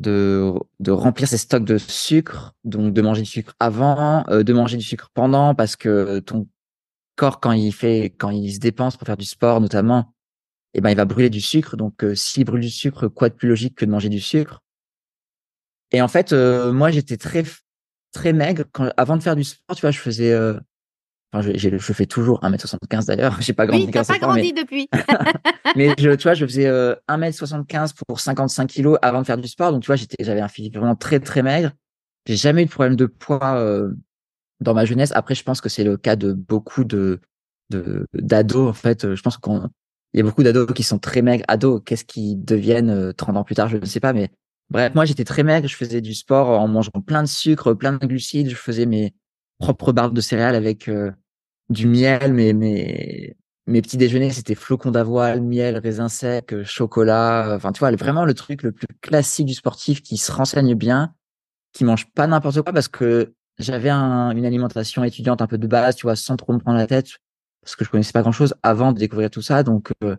de, 0.00 0.52
de 0.80 0.90
remplir 0.90 1.28
ses 1.28 1.38
stocks 1.38 1.64
de 1.64 1.78
sucre, 1.78 2.54
donc 2.64 2.92
de 2.92 3.02
manger 3.02 3.22
du 3.22 3.28
sucre 3.28 3.54
avant, 3.60 4.24
euh, 4.28 4.42
de 4.42 4.52
manger 4.52 4.76
du 4.76 4.82
sucre 4.82 5.10
pendant, 5.14 5.54
parce 5.54 5.76
que 5.76 6.18
ton 6.20 6.48
corps 7.16 7.38
quand 7.38 7.52
il 7.52 7.72
fait 7.72 8.14
quand 8.18 8.30
il 8.30 8.52
se 8.52 8.58
dépense 8.58 8.96
pour 8.96 9.06
faire 9.06 9.18
du 9.18 9.26
sport 9.26 9.60
notamment, 9.60 10.14
eh 10.74 10.80
ben 10.80 10.90
il 10.90 10.96
va 10.96 11.04
brûler 11.04 11.30
du 11.30 11.40
sucre. 11.40 11.76
Donc 11.76 12.02
euh, 12.02 12.14
s'il 12.14 12.44
brûle 12.44 12.62
du 12.62 12.70
sucre, 12.70 13.08
quoi 13.08 13.28
de 13.28 13.34
plus 13.34 13.48
logique 13.48 13.74
que 13.76 13.84
de 13.84 13.90
manger 13.90 14.08
du 14.08 14.20
sucre? 14.20 14.62
Et 15.92 16.00
en 16.00 16.08
fait, 16.08 16.32
euh, 16.32 16.72
moi 16.72 16.90
j'étais 16.90 17.16
très 17.16 17.44
très 18.12 18.32
maigre 18.32 18.64
quand 18.72 18.90
avant 18.96 19.16
de 19.16 19.22
faire 19.22 19.36
du 19.36 19.44
sport, 19.44 19.76
tu 19.76 19.82
vois, 19.82 19.90
je 19.90 19.98
faisais 19.98 20.32
euh, 20.32 20.58
Enfin, 21.32 21.48
je, 21.54 21.68
je, 21.78 21.92
fais 21.92 22.06
toujours 22.06 22.40
1m75 22.42 23.06
d'ailleurs. 23.06 23.36
J'ai 23.40 23.52
pas 23.52 23.66
grandi. 23.66 23.84
Oui, 23.84 23.90
t'as 23.92 24.04
pas 24.04 24.18
grandi 24.18 24.52
depuis. 24.52 24.88
mais 25.76 25.94
je, 25.98 26.10
tu 26.10 26.22
vois, 26.24 26.34
je 26.34 26.44
faisais 26.44 26.68
1m75 27.08 27.92
pour 28.06 28.18
55 28.18 28.66
kilos 28.66 28.98
avant 29.00 29.20
de 29.20 29.26
faire 29.26 29.38
du 29.38 29.48
sport. 29.48 29.72
Donc, 29.72 29.82
tu 29.82 29.86
vois, 29.86 29.96
j'étais, 29.96 30.22
j'avais 30.24 30.40
un 30.40 30.48
physique 30.48 30.76
vraiment 30.76 30.96
très, 30.96 31.20
très 31.20 31.42
maigre. 31.42 31.70
J'ai 32.26 32.36
jamais 32.36 32.62
eu 32.62 32.66
de 32.66 32.70
problème 32.70 32.96
de 32.96 33.06
poids 33.06 33.62
dans 34.60 34.74
ma 34.74 34.84
jeunesse. 34.84 35.12
Après, 35.14 35.34
je 35.34 35.42
pense 35.42 35.60
que 35.60 35.68
c'est 35.68 35.84
le 35.84 35.96
cas 35.96 36.16
de 36.16 36.32
beaucoup 36.32 36.84
de 36.84 37.20
d'ados. 37.70 38.68
En 38.68 38.72
fait, 38.72 39.14
je 39.14 39.22
pense 39.22 39.38
qu'il 39.38 39.60
y 40.14 40.20
a 40.20 40.22
beaucoup 40.22 40.42
d'ados 40.42 40.72
qui 40.72 40.82
sont 40.82 40.98
très 40.98 41.22
maigres. 41.22 41.44
Ados, 41.48 41.82
qu'est-ce 41.84 42.04
qu'ils 42.04 42.44
deviennent 42.44 43.12
30 43.14 43.36
euh, 43.36 43.38
ans 43.38 43.44
plus 43.44 43.54
tard, 43.54 43.68
je 43.68 43.76
ne 43.76 43.84
sais 43.84 44.00
pas. 44.00 44.12
Mais 44.12 44.30
bref, 44.70 44.94
moi, 44.94 45.04
j'étais 45.04 45.24
très 45.24 45.42
maigre. 45.42 45.68
Je 45.68 45.76
faisais 45.76 46.00
du 46.00 46.14
sport 46.14 46.48
en 46.48 46.68
mangeant 46.68 47.00
plein 47.06 47.22
de 47.22 47.28
sucre, 47.28 47.74
plein 47.74 47.92
de 47.92 48.06
glucides. 48.06 48.50
Je 48.50 48.56
faisais 48.56 48.86
mes 48.86 49.14
propres 49.58 49.92
barres 49.92 50.10
de 50.10 50.20
céréales 50.20 50.56
avec 50.56 50.88
euh, 50.88 51.12
du 51.70 51.86
miel. 51.86 52.34
Mais 52.34 52.52
mes 53.66 53.82
petits 53.82 53.96
déjeuners, 53.96 54.30
c'était 54.30 54.54
flocons 54.54 54.90
d'avoine, 54.90 55.46
miel, 55.46 55.78
raisin 55.78 56.08
sec, 56.08 56.52
euh, 56.52 56.64
chocolat. 56.64 57.54
Enfin, 57.56 57.72
tu 57.72 57.78
vois, 57.80 57.90
vraiment 57.92 58.24
le 58.24 58.34
truc 58.34 58.62
le 58.62 58.72
plus 58.72 58.86
classique 59.00 59.46
du 59.46 59.54
sportif 59.54 60.02
qui 60.02 60.18
se 60.18 60.30
renseigne 60.30 60.74
bien, 60.74 61.14
qui 61.72 61.84
mange 61.84 62.12
pas 62.12 62.26
n'importe 62.26 62.60
quoi 62.62 62.72
parce 62.72 62.88
que 62.88 63.32
j'avais 63.60 63.90
une 63.90 64.44
alimentation 64.44 65.04
étudiante 65.04 65.42
un 65.42 65.46
peu 65.46 65.58
de 65.58 65.66
base, 65.66 65.96
tu 65.96 66.02
vois, 66.06 66.16
sans 66.16 66.36
trop 66.36 66.52
me 66.52 66.58
prendre 66.58 66.78
la 66.78 66.86
tête, 66.86 67.18
parce 67.62 67.76
que 67.76 67.84
je 67.84 67.90
connaissais 67.90 68.12
pas 68.12 68.22
grand 68.22 68.32
chose 68.32 68.54
avant 68.62 68.92
de 68.92 68.98
découvrir 68.98 69.30
tout 69.30 69.42
ça. 69.42 69.62
Donc, 69.62 69.92
euh, 70.02 70.16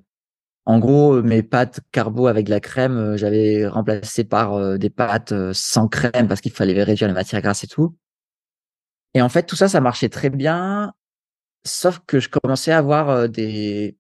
en 0.65 0.79
gros, 0.79 1.21
mes 1.23 1.43
pâtes 1.43 1.79
carbo 1.91 2.27
avec 2.27 2.45
de 2.45 2.51
la 2.51 2.59
crème, 2.59 2.97
euh, 2.97 3.17
j'avais 3.17 3.67
remplacé 3.67 4.23
par 4.23 4.53
euh, 4.53 4.77
des 4.77 4.89
pâtes 4.89 5.33
sans 5.53 5.87
crème 5.87 6.27
parce 6.27 6.41
qu'il 6.41 6.51
fallait 6.51 6.83
réduire 6.83 7.07
les 7.07 7.13
matières 7.13 7.41
grasses 7.41 7.63
et 7.63 7.67
tout. 7.67 7.95
Et 9.13 9.21
en 9.21 9.29
fait, 9.29 9.43
tout 9.43 9.55
ça, 9.55 9.67
ça 9.67 9.81
marchait 9.81 10.09
très 10.09 10.29
bien, 10.29 10.93
sauf 11.65 11.99
que 12.05 12.19
je 12.19 12.29
commençais 12.29 12.71
à 12.71 12.77
avoir 12.77 13.29
des 13.29 13.97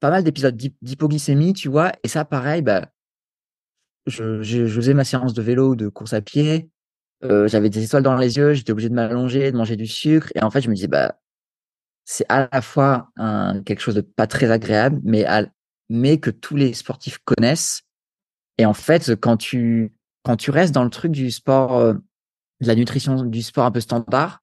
pas 0.00 0.10
mal 0.10 0.24
d'épisodes 0.24 0.56
d'hypoglycémie, 0.82 1.54
tu 1.54 1.68
vois. 1.68 1.92
Et 2.02 2.08
ça, 2.08 2.24
pareil, 2.24 2.62
bah, 2.62 2.90
je, 4.06 4.42
je, 4.42 4.66
je 4.66 4.74
faisais 4.74 4.94
ma 4.94 5.04
séance 5.04 5.34
de 5.34 5.42
vélo 5.42 5.70
ou 5.70 5.76
de 5.76 5.88
course 5.88 6.12
à 6.12 6.20
pied 6.20 6.70
euh, 7.24 7.48
j'avais 7.48 7.70
des 7.70 7.82
étoiles 7.84 8.02
dans 8.02 8.16
les 8.16 8.36
yeux, 8.36 8.52
j'étais 8.52 8.72
obligé 8.72 8.88
de 8.88 8.94
m'allonger, 8.94 9.50
de 9.50 9.56
manger 9.56 9.76
du 9.76 9.86
sucre. 9.86 10.30
Et 10.34 10.42
en 10.42 10.50
fait, 10.50 10.60
je 10.60 10.68
me 10.68 10.74
disais, 10.74 10.88
bah, 10.88 11.18
c'est 12.04 12.26
à 12.28 12.48
la 12.52 12.62
fois 12.62 13.10
un, 13.16 13.62
quelque 13.62 13.80
chose 13.80 13.94
de 13.94 14.00
pas 14.00 14.26
très 14.26 14.50
agréable, 14.50 15.00
mais, 15.04 15.24
mais 15.88 16.18
que 16.18 16.30
tous 16.30 16.56
les 16.56 16.74
sportifs 16.74 17.18
connaissent. 17.24 17.82
Et 18.58 18.66
en 18.66 18.74
fait, 18.74 19.16
quand 19.16 19.36
tu, 19.36 19.94
quand 20.22 20.36
tu 20.36 20.50
restes 20.50 20.74
dans 20.74 20.84
le 20.84 20.90
truc 20.90 21.12
du 21.12 21.30
sport, 21.30 21.94
de 21.94 22.66
la 22.66 22.74
nutrition, 22.74 23.24
du 23.24 23.42
sport 23.42 23.66
un 23.66 23.70
peu 23.70 23.80
standard, 23.80 24.42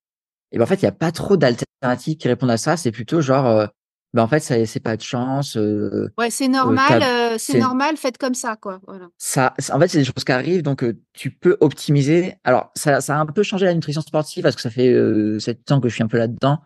et 0.52 0.58
ben 0.58 0.64
en 0.64 0.66
fait, 0.66 0.76
il 0.76 0.84
n'y 0.84 0.88
a 0.88 0.92
pas 0.92 1.12
trop 1.12 1.36
d'alternatives 1.36 2.16
qui 2.16 2.28
répondent 2.28 2.50
à 2.50 2.56
ça. 2.56 2.76
C'est 2.76 2.92
plutôt 2.92 3.20
genre, 3.20 3.46
euh, 3.46 3.66
bah, 4.14 4.22
en 4.22 4.28
fait 4.28 4.38
ça 4.38 4.64
c'est 4.64 4.78
pas 4.78 4.96
de 4.96 5.02
chance 5.02 5.56
euh, 5.56 6.08
ouais 6.18 6.30
c'est 6.30 6.44
euh, 6.44 6.48
normal 6.48 7.02
euh, 7.02 7.34
c'est 7.36 7.58
normal 7.58 7.96
faites 7.96 8.16
comme 8.16 8.34
ça 8.34 8.54
quoi 8.54 8.80
voilà. 8.86 9.08
Ça 9.18 9.52
en 9.72 9.80
fait 9.80 9.88
c'est 9.88 9.98
des 9.98 10.04
choses 10.04 10.22
qui 10.24 10.30
arrivent 10.30 10.62
donc 10.62 10.84
tu 11.12 11.32
peux 11.32 11.56
optimiser. 11.60 12.36
Alors 12.44 12.70
ça 12.76 13.00
ça 13.00 13.16
a 13.16 13.20
un 13.20 13.26
peu 13.26 13.42
changé 13.42 13.66
la 13.66 13.74
nutrition 13.74 14.02
sportive 14.02 14.44
parce 14.44 14.54
que 14.54 14.62
ça 14.62 14.70
fait 14.70 14.94
sept 15.40 15.70
ans 15.72 15.80
que 15.80 15.88
je 15.88 15.94
suis 15.94 16.04
un 16.04 16.06
peu 16.06 16.18
là 16.18 16.28
dedans 16.28 16.60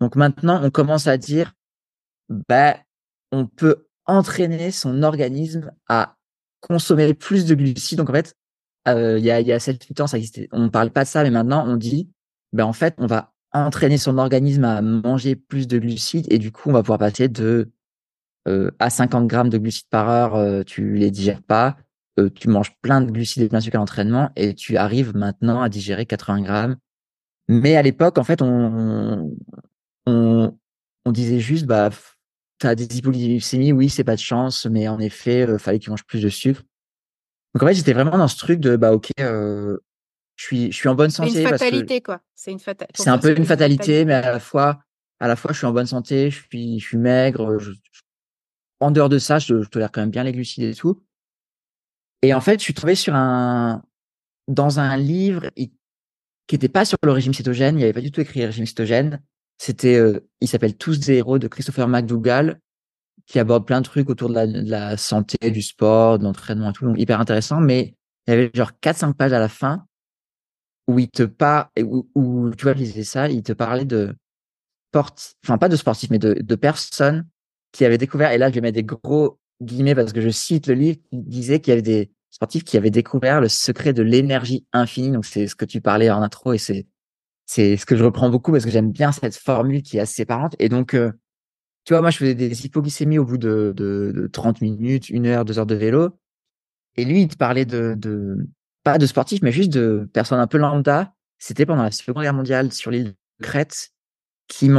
donc 0.00 0.16
maintenant 0.16 0.60
on 0.64 0.70
commence 0.70 1.06
à 1.06 1.18
dire 1.18 1.52
bah 2.48 2.78
on 3.32 3.46
peut 3.46 3.86
entraîner 4.06 4.70
son 4.70 5.02
organisme 5.02 5.72
à 5.88 6.16
consommer 6.60 7.12
plus 7.12 7.44
de 7.44 7.54
glucides. 7.54 7.98
Donc 7.98 8.08
en 8.08 8.14
fait 8.14 8.34
il 8.86 9.22
y 9.22 9.30
a 9.30 9.40
il 9.40 9.46
y 9.46 9.52
a 9.52 9.60
sept 9.60 9.84
huit 9.84 10.00
ans 10.00 10.06
ça 10.06 10.16
existait. 10.16 10.48
On 10.52 10.70
parle 10.70 10.90
pas 10.90 11.04
de 11.04 11.08
ça 11.08 11.22
mais 11.22 11.30
maintenant 11.30 11.66
on 11.68 11.76
dit 11.76 12.08
ben 12.54 12.64
en 12.64 12.72
fait 12.72 12.94
on 12.98 13.06
va 13.06 13.34
entraîner 13.52 13.98
son 13.98 14.16
organisme 14.18 14.64
à 14.64 14.80
manger 14.80 15.36
plus 15.36 15.68
de 15.68 15.78
glucides 15.78 16.26
et 16.32 16.38
du 16.38 16.50
coup 16.50 16.70
on 16.70 16.72
va 16.72 16.82
pouvoir 16.82 16.98
passer 16.98 17.28
de 17.28 17.70
euh, 18.48 18.70
à 18.78 18.90
50 18.90 19.26
grammes 19.26 19.48
de 19.48 19.58
glucides 19.58 19.88
par 19.88 20.08
heure, 20.08 20.34
euh, 20.34 20.62
tu 20.62 20.94
les 20.94 21.10
digères 21.10 21.42
pas, 21.42 21.76
euh, 22.18 22.30
tu 22.30 22.48
manges 22.48 22.76
plein 22.82 23.00
de 23.00 23.10
glucides 23.10 23.42
et 23.42 23.48
plein 23.48 23.58
de 23.58 23.64
sucre 23.64 23.76
à 23.76 23.78
l'entraînement 23.78 24.30
et 24.36 24.54
tu 24.54 24.76
arrives 24.76 25.16
maintenant 25.16 25.62
à 25.62 25.68
digérer 25.68 26.06
80 26.06 26.42
grammes. 26.42 26.76
Mais 27.48 27.76
à 27.76 27.82
l'époque, 27.82 28.18
en 28.18 28.24
fait, 28.24 28.40
on, 28.42 29.34
on, 30.06 30.52
disait 31.06 31.40
juste, 31.40 31.66
bah, 31.66 31.90
t'as 32.58 32.74
des 32.74 32.98
hypoglycémies, 32.98 33.72
oui, 33.72 33.88
c'est 33.90 34.04
pas 34.04 34.14
de 34.14 34.20
chance, 34.20 34.66
mais 34.66 34.88
en 34.88 34.98
effet, 34.98 35.46
euh, 35.46 35.58
fallait 35.58 35.78
que 35.78 35.84
tu 35.84 35.90
manges 35.90 36.04
plus 36.04 36.22
de 36.22 36.28
sucre. 36.28 36.62
Donc 37.54 37.62
en 37.62 37.66
fait, 37.66 37.74
j'étais 37.74 37.92
vraiment 37.92 38.18
dans 38.18 38.28
ce 38.28 38.36
truc 38.36 38.60
de, 38.60 38.76
bah, 38.76 38.92
ok, 38.92 39.10
je 40.36 40.44
suis, 40.44 40.72
je 40.72 40.76
suis 40.76 40.88
en 40.88 40.94
bonne 40.94 41.10
santé. 41.10 41.30
C'est 41.30 41.42
une 41.42 41.48
fatalité, 41.48 42.00
quoi. 42.00 42.20
C'est 42.34 42.52
une 42.52 42.58
fatalité. 42.58 43.02
C'est 43.02 43.10
un 43.10 43.18
peu 43.18 43.36
une 43.36 43.44
fatalité, 43.44 44.04
mais 44.04 44.14
à 44.14 44.32
la 44.32 44.40
fois, 44.40 44.80
à 45.20 45.28
la 45.28 45.36
fois, 45.36 45.52
je 45.52 45.58
suis 45.58 45.66
en 45.66 45.72
bonne 45.72 45.86
santé, 45.86 46.30
je 46.30 46.42
suis, 46.42 46.80
je 46.80 46.86
suis 46.86 46.98
maigre. 46.98 47.58
en 48.80 48.90
dehors 48.90 49.08
de 49.08 49.18
ça, 49.18 49.38
je, 49.38 49.62
je 49.62 49.68
tolère 49.68 49.92
quand 49.92 50.00
même 50.00 50.10
bien 50.10 50.24
les 50.24 50.32
glucides 50.32 50.64
et 50.64 50.74
tout. 50.74 51.02
Et 52.22 52.34
en 52.34 52.40
fait, 52.40 52.58
je 52.58 52.64
suis 52.64 52.74
tombé 52.74 52.94
sur 52.94 53.14
un, 53.14 53.82
dans 54.48 54.80
un 54.80 54.96
livre 54.96 55.50
qui 55.54 56.54
n'était 56.54 56.68
pas 56.68 56.84
sur 56.84 56.98
le 57.02 57.12
régime 57.12 57.34
cétogène. 57.34 57.76
Il 57.76 57.78
n'y 57.78 57.84
avait 57.84 57.92
pas 57.92 58.00
du 58.00 58.10
tout 58.10 58.20
écrit 58.20 58.44
régime 58.44 58.66
cétogène. 58.66 59.22
C'était, 59.58 59.96
euh, 59.96 60.26
il 60.40 60.48
s'appelle 60.48 60.76
Tous 60.76 60.98
des 60.98 61.14
héros 61.14 61.38
de 61.38 61.48
Christopher 61.48 61.86
McDougall, 61.86 62.60
qui 63.26 63.38
aborde 63.38 63.66
plein 63.66 63.80
de 63.80 63.86
trucs 63.86 64.10
autour 64.10 64.28
de 64.28 64.34
la, 64.34 64.46
de 64.46 64.68
la 64.68 64.96
santé, 64.96 65.50
du 65.50 65.62
sport, 65.62 66.18
de 66.18 66.24
l'entraînement 66.24 66.70
et 66.70 66.72
tout. 66.72 66.84
Donc, 66.84 66.98
hyper 66.98 67.20
intéressant. 67.20 67.60
Mais 67.60 67.94
il 68.26 68.30
y 68.30 68.34
avait 68.34 68.50
genre 68.54 68.72
4-5 68.82 69.14
pages 69.14 69.32
à 69.32 69.38
la 69.38 69.48
fin 69.48 69.86
où 70.86 70.98
il 70.98 71.08
te 71.08 71.22
parle, 71.22 71.68
où, 71.82 72.08
où, 72.14 72.50
tu 72.54 72.64
vois, 72.64 72.74
disait 72.74 73.04
ça, 73.04 73.28
il 73.28 73.42
te 73.42 73.52
parlait 73.52 73.84
de 73.84 74.14
sport, 74.92 75.14
enfin 75.44 75.58
pas 75.58 75.68
de 75.68 75.76
sportifs, 75.76 76.10
mais 76.10 76.18
de, 76.18 76.34
de 76.34 76.54
personnes 76.54 77.26
qui 77.72 77.84
avaient 77.84 77.98
découvert, 77.98 78.30
et 78.32 78.38
là 78.38 78.50
je 78.50 78.54
vais 78.54 78.60
mettre 78.60 78.76
des 78.76 78.84
gros 78.84 79.38
guillemets 79.60 79.94
parce 79.94 80.12
que 80.12 80.20
je 80.20 80.30
cite 80.30 80.66
le 80.66 80.74
livre, 80.74 80.98
qui 81.10 81.18
disait 81.22 81.60
qu'il 81.60 81.70
y 81.70 81.72
avait 81.72 81.82
des 81.82 82.10
sportifs 82.30 82.64
qui 82.64 82.76
avaient 82.76 82.90
découvert 82.90 83.40
le 83.40 83.48
secret 83.48 83.92
de 83.92 84.02
l'énergie 84.02 84.66
infinie. 84.72 85.10
Donc 85.10 85.24
c'est 85.24 85.46
ce 85.46 85.56
que 85.56 85.64
tu 85.64 85.80
parlais 85.80 86.10
en 86.10 86.22
intro 86.22 86.52
et 86.52 86.58
c'est 86.58 86.86
c'est 87.46 87.76
ce 87.76 87.86
que 87.86 87.96
je 87.96 88.04
reprends 88.04 88.30
beaucoup 88.30 88.52
parce 88.52 88.64
que 88.64 88.70
j'aime 88.70 88.90
bien 88.90 89.12
cette 89.12 89.36
formule 89.36 89.82
qui 89.82 89.98
est 89.98 90.00
assez 90.00 90.24
parlante. 90.24 90.54
Et 90.58 90.68
donc, 90.68 90.94
euh, 90.94 91.12
tu 91.84 91.92
vois, 91.92 92.00
moi, 92.00 92.10
je 92.10 92.16
faisais 92.18 92.34
des 92.34 92.64
hypoglycémies 92.64 93.18
au 93.18 93.24
bout 93.24 93.38
de, 93.38 93.72
de, 93.76 94.12
de 94.14 94.26
30 94.26 94.62
minutes, 94.62 95.10
une 95.10 95.26
heure, 95.26 95.44
deux 95.44 95.58
heures 95.58 95.66
de 95.66 95.74
vélo. 95.74 96.10
Et 96.96 97.04
lui, 97.04 97.22
il 97.22 97.28
te 97.28 97.36
parlait 97.36 97.66
de, 97.66 97.94
de 97.98 98.46
pas 98.84 98.98
de 98.98 99.06
sportifs, 99.06 99.42
mais 99.42 99.52
juste 99.52 99.72
de 99.72 100.08
personnes 100.12 100.40
un 100.40 100.46
peu 100.46 100.58
lambda. 100.58 101.14
C'était 101.38 101.66
pendant 101.66 101.82
la 101.82 101.90
Seconde 101.90 102.22
Guerre 102.22 102.34
mondiale 102.34 102.72
sur 102.72 102.90
l'île 102.90 103.04
de 103.04 103.14
Crète, 103.42 103.92
qui, 104.46 104.70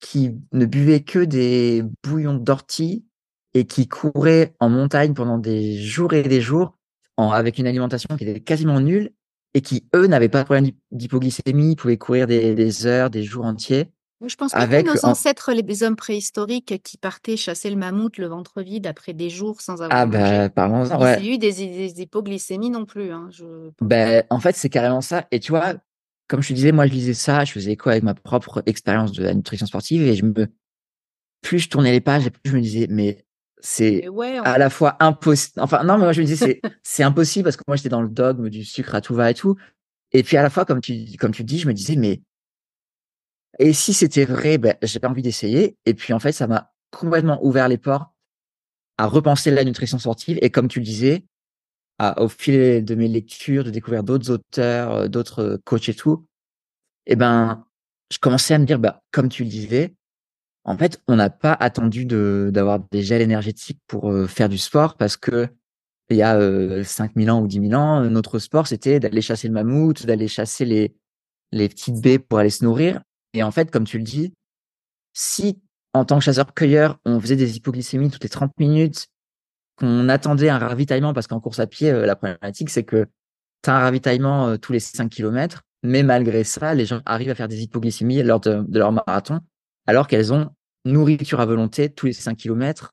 qui 0.00 0.32
ne 0.52 0.66
buvaient 0.66 1.02
que 1.02 1.20
des 1.20 1.82
bouillons 2.02 2.34
d'ortie 2.34 3.06
et 3.54 3.64
qui 3.66 3.88
couraient 3.88 4.54
en 4.60 4.68
montagne 4.68 5.14
pendant 5.14 5.38
des 5.38 5.78
jours 5.78 6.12
et 6.12 6.22
des 6.22 6.40
jours 6.40 6.76
avec 7.16 7.58
une 7.58 7.66
alimentation 7.66 8.16
qui 8.16 8.24
était 8.24 8.40
quasiment 8.40 8.80
nulle 8.80 9.12
et 9.54 9.60
qui, 9.60 9.88
eux, 9.94 10.06
n'avaient 10.08 10.28
pas 10.28 10.40
de 10.40 10.44
problème 10.44 10.70
d'hypoglycémie, 10.90 11.76
pouvaient 11.76 11.96
courir 11.96 12.26
des, 12.26 12.86
heures, 12.86 13.08
des 13.08 13.22
jours 13.22 13.44
entiers. 13.44 13.92
Je 14.26 14.36
pense 14.36 14.52
que 14.52 14.58
avec, 14.58 14.86
nos 14.86 15.04
ancêtres, 15.04 15.52
les 15.52 15.82
hommes 15.82 15.96
préhistoriques 15.96 16.80
qui 16.82 16.96
partaient 16.96 17.36
chasser 17.36 17.68
le 17.68 17.76
mammouth 17.76 18.16
le 18.16 18.26
ventre 18.26 18.62
vide 18.62 18.86
après 18.86 19.12
des 19.12 19.28
jours 19.28 19.60
sans 19.60 19.82
avoir 19.82 19.90
ah 19.92 20.06
bah, 20.06 20.48
parlons-en, 20.48 21.00
ouais. 21.00 21.24
eu 21.26 21.36
des, 21.36 21.52
des, 21.52 22.00
hypoglycémies 22.00 22.70
non 22.70 22.86
plus. 22.86 23.10
Hein, 23.10 23.28
je... 23.30 23.70
ben, 23.80 24.24
en 24.30 24.40
fait, 24.40 24.56
c'est 24.56 24.70
carrément 24.70 25.00
ça. 25.00 25.26
Et 25.30 25.40
tu 25.40 25.52
vois, 25.52 25.74
comme 26.28 26.42
je 26.42 26.48
te 26.48 26.54
disais, 26.54 26.72
moi, 26.72 26.86
je 26.86 26.92
lisais 26.92 27.14
ça, 27.14 27.44
je 27.44 27.52
faisais 27.52 27.76
quoi 27.76 27.92
avec 27.92 28.04
ma 28.04 28.14
propre 28.14 28.62
expérience 28.66 29.12
de 29.12 29.24
la 29.24 29.34
nutrition 29.34 29.66
sportive 29.66 30.02
et 30.02 30.14
je 30.14 30.24
me, 30.24 30.46
plus 31.42 31.58
je 31.58 31.68
tournais 31.68 31.92
les 31.92 32.00
pages, 32.00 32.28
plus 32.30 32.50
je 32.50 32.56
me 32.56 32.62
disais, 32.62 32.86
mais 32.88 33.24
c'est 33.60 34.06
à 34.44 34.58
la 34.58 34.70
fois 34.70 34.96
impossible. 35.00 35.60
Enfin, 35.60 35.84
non, 35.84 35.94
mais 35.94 36.04
moi, 36.04 36.12
je 36.12 36.20
me 36.20 36.26
disais, 36.26 36.60
c'est 36.82 37.02
impossible 37.02 37.44
parce 37.44 37.56
que 37.56 37.62
moi, 37.66 37.76
j'étais 37.76 37.88
dans 37.88 38.02
le 38.02 38.08
dogme 38.08 38.48
du 38.48 38.64
sucre 38.64 38.94
à 38.94 39.00
tout 39.00 39.14
va 39.14 39.30
et 39.30 39.34
tout. 39.34 39.56
Et 40.12 40.22
puis, 40.22 40.36
à 40.36 40.42
la 40.42 40.50
fois, 40.50 40.64
comme 40.64 40.80
tu, 40.80 41.04
comme 41.18 41.32
tu 41.32 41.44
dis, 41.44 41.58
je 41.58 41.66
me 41.66 41.72
disais, 41.72 41.96
mais, 41.96 42.20
et 43.58 43.72
si 43.72 43.94
c'était 43.94 44.24
vrai, 44.24 44.58
ben, 44.58 44.76
j'ai 44.82 44.98
pas 44.98 45.08
envie 45.08 45.22
d'essayer. 45.22 45.76
Et 45.86 45.94
puis, 45.94 46.12
en 46.12 46.18
fait, 46.18 46.32
ça 46.32 46.46
m'a 46.46 46.72
complètement 46.90 47.44
ouvert 47.44 47.68
les 47.68 47.78
portes 47.78 48.10
à 48.98 49.06
repenser 49.06 49.50
la 49.50 49.64
nutrition 49.64 49.98
sportive. 49.98 50.38
Et 50.42 50.50
comme 50.50 50.68
tu 50.68 50.78
le 50.80 50.84
disais, 50.84 51.24
au 52.16 52.28
fil 52.28 52.84
de 52.84 52.94
mes 52.94 53.08
lectures, 53.08 53.64
de 53.64 53.70
découvrir 53.70 54.02
d'autres 54.02 54.30
auteurs, 54.30 54.92
euh, 54.92 55.08
d'autres 55.08 55.60
coachs 55.64 55.88
et 55.88 55.94
tout, 55.94 56.26
et 57.06 57.16
ben, 57.16 57.64
je 58.10 58.18
commençais 58.18 58.54
à 58.54 58.58
me 58.58 58.64
dire, 58.66 58.78
bah, 58.78 59.02
comme 59.12 59.28
tu 59.28 59.44
le 59.44 59.50
disais, 59.50 59.94
en 60.64 60.76
fait, 60.76 61.00
on 61.08 61.16
n'a 61.16 61.30
pas 61.30 61.52
attendu 61.52 62.06
de 62.06 62.50
d'avoir 62.52 62.80
des 62.90 63.02
gels 63.02 63.20
énergétiques 63.22 63.80
pour 63.86 64.10
euh, 64.10 64.26
faire 64.26 64.48
du 64.48 64.58
sport 64.58 64.96
parce 64.96 65.16
que 65.16 65.48
il 66.10 66.16
y 66.16 66.22
a 66.22 66.36
euh, 66.36 66.84
5000 66.84 67.30
ans 67.30 67.40
ou 67.42 67.46
10 67.46 67.68
000 67.68 67.74
ans, 67.80 68.02
notre 68.10 68.38
sport, 68.38 68.66
c'était 68.66 69.00
d'aller 69.00 69.22
chasser 69.22 69.48
le 69.48 69.54
mammouth, 69.54 70.06
d'aller 70.06 70.28
chasser 70.28 70.64
les, 70.64 70.94
les 71.52 71.68
petites 71.68 72.00
baies 72.00 72.18
pour 72.18 72.38
aller 72.38 72.50
se 72.50 72.64
nourrir. 72.64 73.00
Et 73.34 73.42
en 73.42 73.50
fait, 73.50 73.70
comme 73.70 73.84
tu 73.84 73.98
le 73.98 74.04
dis, 74.04 74.32
si 75.12 75.60
en 75.92 76.04
tant 76.04 76.18
que 76.18 76.24
chasseur-cueilleur, 76.24 76.98
on 77.04 77.20
faisait 77.20 77.36
des 77.36 77.56
hypoglycémies 77.56 78.10
toutes 78.10 78.22
les 78.22 78.28
30 78.28 78.52
minutes, 78.58 79.06
qu'on 79.76 80.08
attendait 80.08 80.48
un 80.48 80.58
ravitaillement, 80.58 81.12
parce 81.12 81.26
qu'en 81.26 81.40
course 81.40 81.60
à 81.60 81.66
pied, 81.66 81.90
euh, 81.90 82.06
la 82.06 82.16
problématique, 82.16 82.70
c'est 82.70 82.84
que 82.84 83.06
tu 83.62 83.70
as 83.70 83.76
un 83.76 83.80
ravitaillement 83.80 84.48
euh, 84.48 84.56
tous 84.56 84.72
les 84.72 84.80
5 84.80 85.08
km, 85.08 85.62
mais 85.82 86.02
malgré 86.02 86.44
ça, 86.44 86.74
les 86.74 86.86
gens 86.86 87.00
arrivent 87.06 87.30
à 87.30 87.34
faire 87.34 87.48
des 87.48 87.62
hypoglycémies 87.62 88.22
lors 88.22 88.40
de 88.40 88.64
leur 88.72 88.92
marathon 88.92 89.40
alors 89.86 90.06
qu'elles 90.06 90.32
ont 90.32 90.50
nourriture 90.84 91.40
à 91.40 91.46
volonté 91.46 91.90
tous 91.90 92.06
les 92.06 92.12
5 92.12 92.36
km. 92.36 92.92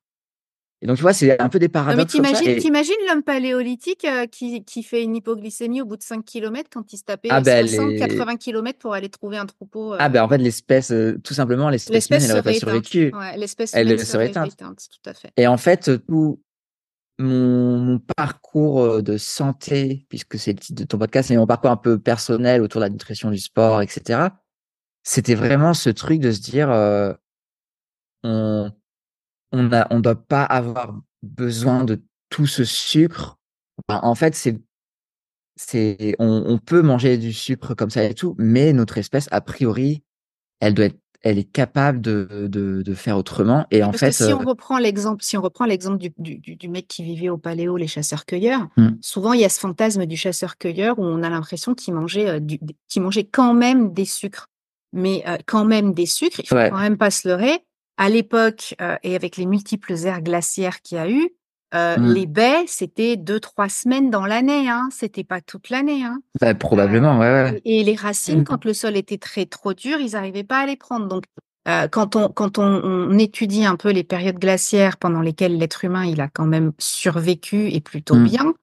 Et 0.83 0.88
donc, 0.88 0.97
tu 0.97 1.03
vois, 1.03 1.13
c'est 1.13 1.39
un 1.39 1.50
peu 1.50 1.59
des 1.59 1.69
paradoxes. 1.69 2.15
mais 2.19 2.57
t'imagines, 2.57 2.95
l'homme 3.07 3.21
paléolithique 3.21 4.03
euh, 4.05 4.25
qui, 4.25 4.65
qui, 4.65 4.81
fait 4.81 5.03
une 5.03 5.15
hypoglycémie 5.15 5.81
au 5.81 5.85
bout 5.85 5.97
de 5.97 6.01
5 6.01 6.25
km 6.25 6.69
quand 6.73 6.91
il 6.91 6.97
se 6.97 7.03
tapait 7.03 7.29
ah 7.29 7.43
60, 7.43 7.97
80 7.97 8.38
km 8.38 8.79
pour 8.79 8.95
aller 8.95 9.09
trouver 9.09 9.38
un 9.38 9.45
troupeau. 9.45 9.93
Euh... 9.93 9.97
Ah 10.00 10.09
ben 10.09 10.23
en 10.23 10.29
fait, 10.29 10.39
l'espèce, 10.39 10.91
euh, 10.91 11.19
tout 11.23 11.35
simplement, 11.35 11.69
l'espèce 11.69 12.09
humaine, 12.09 12.23
elle 12.23 12.29
n'aurait 12.29 12.41
pas 12.41 12.53
survécu. 12.53 13.11
Ouais, 13.13 13.38
l'espèce 13.38 13.73
humaine 13.73 13.89
elle 13.89 14.05
serait 14.05 14.29
éteinte. 14.29 14.57
tout 14.57 15.09
à 15.09 15.13
fait. 15.13 15.29
Et 15.38 15.45
en 15.45 15.57
fait, 15.57 15.91
tout 16.07 16.41
mon, 17.19 17.77
mon 17.77 18.00
parcours 18.00 19.03
de 19.03 19.17
santé, 19.17 20.07
puisque 20.09 20.39
c'est 20.39 20.53
le 20.53 20.59
titre 20.59 20.81
de 20.81 20.88
ton 20.88 20.97
podcast, 20.97 21.29
et 21.29 21.38
mon 21.38 21.45
parcours 21.45 21.69
un 21.69 21.77
peu 21.77 22.00
personnel 22.00 22.63
autour 22.63 22.79
de 22.81 22.85
la 22.85 22.89
nutrition 22.89 23.29
du 23.29 23.38
sport, 23.38 23.83
etc., 23.83 24.29
c'était 25.03 25.35
vraiment 25.35 25.75
ce 25.75 25.91
truc 25.91 26.19
de 26.19 26.31
se 26.31 26.41
dire 26.41 26.69
on 28.23 28.71
on 29.51 29.72
a 29.72 29.88
on 29.89 30.00
doit 30.00 30.15
pas 30.15 30.43
avoir 30.43 31.00
besoin 31.24 31.84
de 31.84 32.01
tout 32.29 32.48
ce 32.48 32.63
sucre. 32.63 33.38
en 33.88 34.15
fait, 34.15 34.36
c'est 34.36 34.60
c'est 35.58 36.15
on, 36.17 36.43
on, 36.48 36.58
peut 36.58 36.81
manger 36.81 37.17
du 37.17 37.34
sucre 37.34 37.75
comme 37.75 37.89
ça 37.89 38.03
et 38.03 38.13
tout, 38.13 38.36
mais 38.39 38.74
notre 38.74 38.98
espèce 38.98 39.27
a 39.31 39.41
priori, 39.41 40.03
elle 40.60 40.74
doit 40.74 40.86
être 40.86 40.98
elle 41.24 41.38
est 41.38 41.51
capable 41.51 42.01
de, 42.01 42.48
de, 42.50 42.81
de 42.81 42.93
faire 42.96 43.15
autrement. 43.15 43.67
Et 43.70 43.84
en 43.84 43.91
fait, 43.91 44.12
si 44.12 44.24
on 44.34 44.41
euh 44.41 44.43
reprend 44.43 44.79
l'exemple, 44.79 45.24
si 45.24 45.38
on 45.38 45.41
reprend 45.41 45.65
l'exemple 45.65 46.00
du, 46.00 46.12
du, 46.17 46.55
du, 46.55 46.67
mec 46.67 46.88
qui 46.88 47.03
vivait 47.03 47.29
au 47.29 47.38
paléo, 47.38 47.77
les 47.77 47.86
chasseurs-cueilleurs, 47.86 48.70
mmh. 48.75 48.88
souvent 49.01 49.34
il 49.34 49.41
y 49.41 49.46
a 49.46 49.50
ce 49.50 49.60
fantasme 49.60 50.08
du 50.08 50.17
chasseur-cueilleur 50.17 50.98
où 50.98 51.03
on 51.03 51.22
a 51.22 51.29
l'impression 51.29 51.75
qu'il 51.75 51.93
mangeait, 51.93 52.27
euh, 52.27 52.39
du, 52.39 52.60
qu'il 52.88 53.03
mangeait 53.03 53.25
quand 53.25 53.53
même 53.53 53.93
des 53.93 54.05
sucres 54.05 54.48
mais 54.93 55.24
euh, 55.27 55.38
quand 55.46 55.65
même 55.65 55.93
des 55.93 56.05
sucres. 56.05 56.39
Il 56.39 56.48
faut 56.48 56.55
quand 56.55 56.79
même 56.79 56.98
pas 56.98 57.12
se 57.12 57.27
leurrer. 57.27 57.60
À 57.98 58.10
l'époque 58.10 58.75
euh, 58.81 58.95
et 59.03 59.15
avec 59.15 59.38
les 59.38 59.45
multiples 59.45 59.93
aires 60.05 60.21
glaciaires 60.21 60.81
qu'il 60.81 60.98
y 60.98 61.01
a 61.01 61.10
eu, 61.10 61.29
euh, 61.74 61.98
mmh. 61.98 62.13
les 62.13 62.25
baies 62.25 62.63
c'était 62.67 63.15
deux 63.15 63.39
trois 63.39 63.69
semaines 63.69 64.10
dans 64.10 64.25
l'année. 64.25 64.69
Hein. 64.69 64.89
C'était 64.91 65.24
pas 65.24 65.41
toute 65.41 65.69
l'année. 65.69 66.03
Hein. 66.03 66.19
Bah, 66.39 66.53
probablement, 66.53 67.19
ouais, 67.19 67.31
ouais. 67.31 67.62
Et, 67.65 67.83
les 67.83 67.95
racines, 67.95 68.41
mmh. 68.41 68.45
quand 68.45 68.65
le 68.65 68.74
sol 68.74 68.98
était 68.98 69.17
très 69.17 69.45
trop 69.45 69.74
dur, 69.74 70.00
ils 70.00 70.13
n'arrivaient 70.13 70.43
pas 70.43 70.60
à 70.60 70.65
les 70.65 70.77
prendre. 70.77 71.07
Donc 71.07 71.24
quand 71.91 72.15
on 72.15 72.29
quand 72.29 72.57
on, 72.57 72.81
on, 72.83 73.17
étudie 73.19 73.65
un 73.65 73.75
peu 73.75 73.91
les 73.91 74.03
périodes 74.03 74.39
glaciaires 74.39 74.98
pendant 74.98 75.21
lesquelles 75.21 75.60
l'être 75.60 75.86
humain 75.86 76.05
il 76.05 76.19
a 76.19 76.27
quand 76.27 76.48
même 76.48 76.71
survécu 76.79 77.69
et 77.71 77.81
plutôt 77.81 78.15
mmh. 78.15 78.24
bien, 78.24 78.53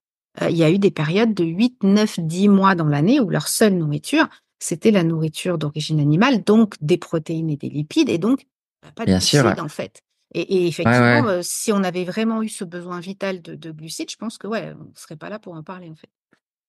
il 0.49 0.57
y 0.57 0.65
a 0.65 0.71
eu 0.71 0.79
des 0.79 0.91
périodes 0.91 1.33
de 1.33 1.45
8, 1.45 1.85
9, 1.85 2.21
10 2.21 2.49
mois 2.49 2.75
dans 2.75 2.87
l'année 2.87 3.21
où 3.21 3.31
leur 3.31 3.47
seule 3.47 3.75
nourriture 3.75 4.29
c'était 4.59 4.91
la 4.91 5.05
nourriture 5.05 5.59
d'origine 5.59 6.01
animale, 6.01 6.43
donc 6.43 6.75
des 6.81 6.99
protéines 6.99 7.51
et 7.51 7.57
des 7.57 7.69
lipides, 7.69 8.09
et 8.09 8.19
donc 8.19 8.47
pas 8.93 9.05
de 9.05 9.13
glucides 9.13 9.61
en 9.61 9.69
fait. 9.69 10.03
Et, 10.35 10.67
effectivement, 10.69 11.41
si 11.43 11.73
on 11.73 11.83
avait 11.83 12.05
vraiment 12.05 12.43
eu 12.43 12.51
ce 12.51 12.65
besoin 12.65 13.01
vital 13.01 13.41
de, 13.41 13.71
glucides, 13.71 14.11
je 14.11 14.17
pense 14.17 14.37
que 14.37 14.47
ouais, 14.47 14.75
on 14.79 14.85
ne 14.85 14.95
serait 14.95 15.17
pas 15.17 15.31
là 15.31 15.39
pour 15.39 15.55
en 15.55 15.63
parler 15.63 15.89
en 15.89 15.95
fait. 15.95 16.11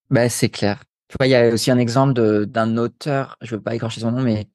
Bah, 0.10 0.30
c'est 0.30 0.50
clair. 0.50 0.84
il 1.22 1.28
y 1.28 1.36
a 1.36 1.50
aussi 1.50 1.70
un 1.70 1.78
exemple 1.78 2.46
d'un 2.46 2.78
auteur, 2.78 3.38
je 3.42 3.54
ne 3.54 3.58
veux 3.58 3.64
pas 3.64 3.76
écorcher 3.76 4.02
son 4.02 4.12
nom, 4.12 4.22
mais 4.22 4.48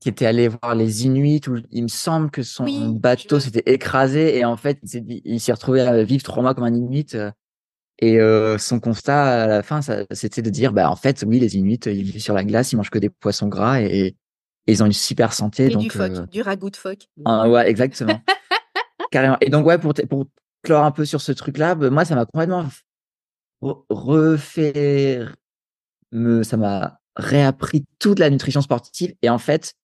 qui 0.00 0.10
était 0.10 0.26
allé 0.26 0.48
voir 0.48 0.74
les 0.74 1.06
Inuits 1.06 1.40
où 1.48 1.56
il 1.70 1.84
me 1.84 1.88
semble 1.88 2.30
que 2.30 2.42
son 2.42 2.90
bateau 2.90 3.40
s'était 3.40 3.72
écrasé 3.72 4.36
et 4.36 4.44
en 4.44 4.56
fait 4.56 4.80
il 4.82 5.40
s'est 5.40 5.52
retrouvé 5.52 5.80
à 5.80 6.02
vivre 6.02 6.24
trois 6.24 6.42
mois 6.42 6.54
comme 6.54 6.64
un 6.64 6.74
Inuit 6.74 7.16
et 8.02 8.18
euh, 8.18 8.58
son 8.58 8.80
constat 8.80 9.44
à 9.44 9.46
la 9.46 9.62
fin, 9.62 9.80
c'était 10.10 10.42
de 10.42 10.50
dire, 10.50 10.72
bah 10.72 10.90
en 10.90 10.96
fait, 10.96 11.24
oui, 11.24 11.38
les 11.38 11.56
Inuits, 11.56 11.78
ils 11.86 12.02
vivent 12.02 12.20
sur 12.20 12.34
la 12.34 12.42
glace, 12.42 12.72
ils 12.72 12.76
mangent 12.76 12.90
que 12.90 12.98
des 12.98 13.10
poissons 13.10 13.46
gras 13.46 13.80
et, 13.80 14.16
ils 14.66 14.82
ont 14.82 14.86
une 14.86 14.92
super 14.92 15.32
santé. 15.32 15.66
Et 15.66 15.70
donc, 15.70 15.82
du 15.82 15.90
phoque, 15.90 16.12
euh, 16.12 16.26
du 16.26 16.42
ragoût 16.42 16.70
de 16.70 16.76
phoque. 16.76 17.08
Ah, 17.24 17.48
ouais, 17.48 17.68
exactement. 17.68 18.20
Carrément. 19.10 19.36
Et 19.40 19.50
donc 19.50 19.66
ouais, 19.66 19.78
pour 19.78 19.92
pour 20.08 20.26
clore 20.62 20.84
un 20.84 20.92
peu 20.92 21.04
sur 21.04 21.20
ce 21.20 21.32
truc-là, 21.32 21.74
bah, 21.74 21.90
moi, 21.90 22.04
ça 22.04 22.14
m'a 22.14 22.24
complètement 22.24 22.66
refait, 23.60 25.24
me, 26.10 26.42
ça 26.42 26.56
m'a 26.56 27.00
réappris 27.16 27.84
toute 27.98 28.18
la 28.18 28.30
nutrition 28.30 28.60
sportive. 28.60 29.14
Et 29.22 29.28
en 29.28 29.38
fait, 29.38 29.74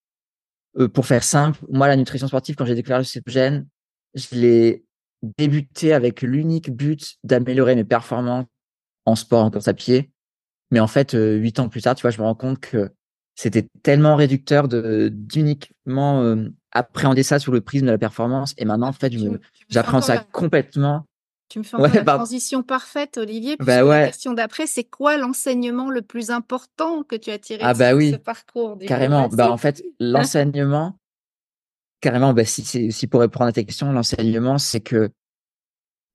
euh, 0.79 0.89
pour 0.89 1.07
faire 1.07 1.23
simple, 1.23 1.59
moi, 1.69 1.89
la 1.89 1.97
nutrition 1.97 2.27
sportive, 2.27 2.57
quand 2.57 2.65
j'ai 2.65 2.75
découvert 2.75 2.99
le 2.99 3.05
cétogène, 3.05 3.67
je 4.15 4.35
l'ai 4.35 4.85
débuté 5.23 5.93
avec 5.93 6.23
l'unique 6.23 6.71
but 6.71 7.17
d'améliorer 7.25 7.75
mes 7.75 7.85
performances 7.85 8.47
en 9.05 9.17
sport, 9.17 9.45
en 9.45 9.51
course 9.51 9.69
à 9.69 9.75
pied. 9.75 10.11
Mais 10.71 10.81
en 10.81 10.87
fait, 10.87 11.15
euh, 11.15 11.37
huit 11.37 11.59
ans 11.61 11.69
plus 11.69 11.83
tard, 11.83 11.95
tu 11.95 12.03
vois, 12.03 12.11
je 12.11 12.19
me 12.19 12.25
rends 12.25 12.35
compte 12.35 12.61
que 12.61 12.91
c'était 13.39 13.69
tellement 13.85 14.17
réducteur 14.17 14.67
de 14.67 15.11
d'uniquement 15.15 16.23
euh, 16.23 16.49
appréhender 16.73 17.23
ça 17.23 17.39
sous 17.39 17.53
le 17.53 17.61
prisme 17.61 17.87
de 17.87 17.93
la 17.93 17.99
performance. 17.99 18.53
Et 18.59 18.65
maintenant, 18.65 18.89
en 18.89 18.93
fait, 18.93 19.13
j'apprends 19.69 20.01
ça 20.01 20.19
complètement. 20.19 21.05
Tu 21.49 21.61
me 21.61 21.65
fais 21.65 21.77
ouais, 21.77 21.89
la 21.93 22.03
transition 22.03 22.65
parfaite, 22.65 23.17
Olivier. 23.17 23.57
Bah 23.61 23.85
ouais. 23.85 24.01
La 24.01 24.07
question 24.09 24.33
d'après, 24.33 24.67
c'est 24.67 24.83
quoi 24.83 25.17
l'enseignement 25.19 25.89
le 25.89 26.03
plus 26.03 26.31
important 26.31 27.05
que 27.05 27.15
tu 27.15 27.31
as 27.31 27.39
tiré 27.39 27.61
ah 27.63 27.75
bah 27.75 27.93
de 27.93 27.99
oui. 27.99 28.11
ce 28.11 28.17
parcours 28.17 28.77
Carrément. 28.85 29.29
Bah 29.29 29.53
en 29.53 29.57
fait, 29.57 29.85
l'enseignement, 30.01 30.99
carrément, 32.01 32.35
bah, 32.35 32.45
si, 32.45 32.91
si 32.91 33.07
pour 33.07 33.21
répondre 33.21 33.47
à 33.47 33.53
ta 33.53 33.63
question, 33.63 33.93
l'enseignement, 33.93 34.59
c'est 34.59 34.81
que 34.81 35.11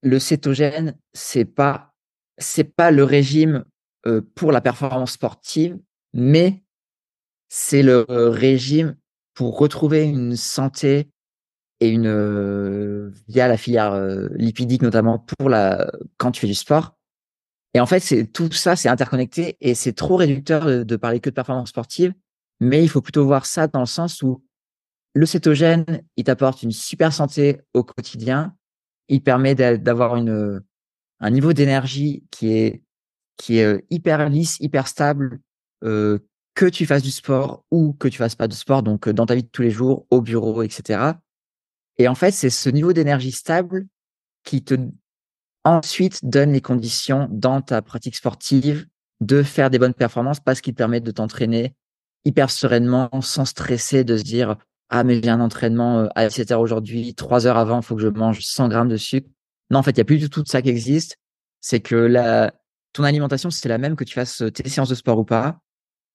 le 0.02 0.18
cétogène, 0.18 0.94
c'est 1.14 1.46
pas, 1.46 1.94
c'est 2.36 2.64
pas 2.64 2.90
le 2.90 3.02
régime 3.02 3.64
euh, 4.06 4.20
pour 4.34 4.52
la 4.52 4.60
performance 4.60 5.12
sportive, 5.12 5.78
mais 6.12 6.63
c'est 7.56 7.84
le 7.84 8.04
régime 8.08 8.96
pour 9.32 9.56
retrouver 9.56 10.02
une 10.02 10.34
santé 10.34 11.08
et 11.78 11.88
une 11.88 13.12
via 13.28 13.46
la 13.46 13.56
filière 13.56 13.96
lipidique 14.32 14.82
notamment 14.82 15.20
pour 15.20 15.48
la 15.48 15.88
quand 16.16 16.32
tu 16.32 16.40
fais 16.40 16.46
du 16.48 16.54
sport. 16.56 16.96
Et 17.72 17.78
en 17.78 17.86
fait, 17.86 18.00
c'est 18.00 18.26
tout 18.26 18.50
ça, 18.50 18.74
c'est 18.74 18.88
interconnecté 18.88 19.56
et 19.60 19.76
c'est 19.76 19.92
trop 19.92 20.16
réducteur 20.16 20.66
de, 20.66 20.82
de, 20.82 20.96
parler 20.96 21.20
que 21.20 21.30
de 21.30 21.34
performance 21.34 21.68
sportive. 21.68 22.12
Mais 22.58 22.82
il 22.82 22.88
faut 22.88 23.00
plutôt 23.00 23.24
voir 23.24 23.46
ça 23.46 23.68
dans 23.68 23.80
le 23.80 23.86
sens 23.86 24.20
où 24.22 24.44
le 25.14 25.24
cétogène, 25.24 26.02
il 26.16 26.24
t'apporte 26.24 26.64
une 26.64 26.72
super 26.72 27.12
santé 27.12 27.60
au 27.72 27.84
quotidien. 27.84 28.56
Il 29.08 29.22
permet 29.22 29.54
d'avoir 29.54 30.16
une 30.16 30.60
un 31.20 31.30
niveau 31.30 31.52
d'énergie 31.52 32.24
qui 32.32 32.52
est 32.52 32.82
qui 33.36 33.58
est 33.58 33.84
hyper 33.90 34.28
lisse, 34.28 34.58
hyper 34.58 34.88
stable, 34.88 35.38
euh, 35.84 36.18
que 36.54 36.66
tu 36.66 36.86
fasses 36.86 37.02
du 37.02 37.10
sport 37.10 37.64
ou 37.70 37.92
que 37.94 38.08
tu 38.08 38.18
fasses 38.18 38.36
pas 38.36 38.48
de 38.48 38.54
sport, 38.54 38.82
donc 38.82 39.08
dans 39.08 39.26
ta 39.26 39.34
vie 39.34 39.42
de 39.42 39.48
tous 39.48 39.62
les 39.62 39.70
jours, 39.70 40.06
au 40.10 40.20
bureau, 40.20 40.62
etc. 40.62 41.12
Et 41.98 42.08
en 42.08 42.14
fait, 42.14 42.30
c'est 42.30 42.50
ce 42.50 42.70
niveau 42.70 42.92
d'énergie 42.92 43.32
stable 43.32 43.86
qui 44.44 44.62
te 44.62 44.74
ensuite 45.64 46.24
donne 46.24 46.52
les 46.52 46.60
conditions 46.60 47.28
dans 47.30 47.60
ta 47.60 47.82
pratique 47.82 48.16
sportive 48.16 48.86
de 49.20 49.42
faire 49.42 49.70
des 49.70 49.78
bonnes 49.78 49.94
performances 49.94 50.40
parce 50.40 50.60
qu'il 50.60 50.74
permet 50.74 51.00
de 51.00 51.10
t'entraîner 51.10 51.74
hyper 52.24 52.50
sereinement, 52.50 53.08
sans 53.20 53.44
stresser, 53.44 54.04
de 54.04 54.16
se 54.16 54.22
dire 54.22 54.56
ah 54.90 55.02
mais 55.02 55.20
j'ai 55.22 55.30
un 55.30 55.40
entraînement 55.40 56.08
à 56.14 56.28
17 56.28 56.52
heures 56.52 56.60
aujourd'hui, 56.60 57.14
trois 57.14 57.46
heures 57.46 57.56
avant, 57.56 57.80
il 57.80 57.84
faut 57.84 57.96
que 57.96 58.02
je 58.02 58.08
mange 58.08 58.40
100 58.40 58.68
grammes 58.68 58.88
de 58.88 58.96
sucre. 58.96 59.28
Non, 59.70 59.78
en 59.78 59.82
fait, 59.82 59.92
il 59.92 59.96
n'y 59.96 60.02
a 60.02 60.04
plus 60.04 60.18
du 60.18 60.28
tout 60.30 60.42
de 60.42 60.48
ça 60.48 60.62
qui 60.62 60.68
existe. 60.68 61.16
C'est 61.60 61.80
que 61.80 61.94
la, 61.94 62.52
ton 62.92 63.02
alimentation, 63.02 63.50
c'est 63.50 63.68
la 63.68 63.78
même 63.78 63.96
que 63.96 64.04
tu 64.04 64.14
fasses 64.14 64.42
tes 64.54 64.68
séances 64.68 64.90
de 64.90 64.94
sport 64.94 65.18
ou 65.18 65.24
pas. 65.24 65.58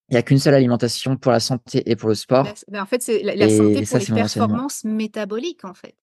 Il 0.10 0.13
n'y 0.13 0.18
a 0.18 0.24
qu'une 0.24 0.39
seule 0.39 0.56
alimentation 0.56 1.18
pour 1.18 1.32
la 1.32 1.39
santé 1.39 1.89
et 1.89 1.96
pour 1.96 2.10
le 2.10 2.16
sport. 2.16 2.48
En 2.75 2.86
fait, 2.86 3.01
c'est 3.01 3.22
la, 3.24 3.50
santé 3.50 3.86
pour 3.86 3.98
les 4.00 4.06
performances 4.06 4.84
métaboliques, 4.84 5.66
en 5.66 5.74
fait. 5.74 5.96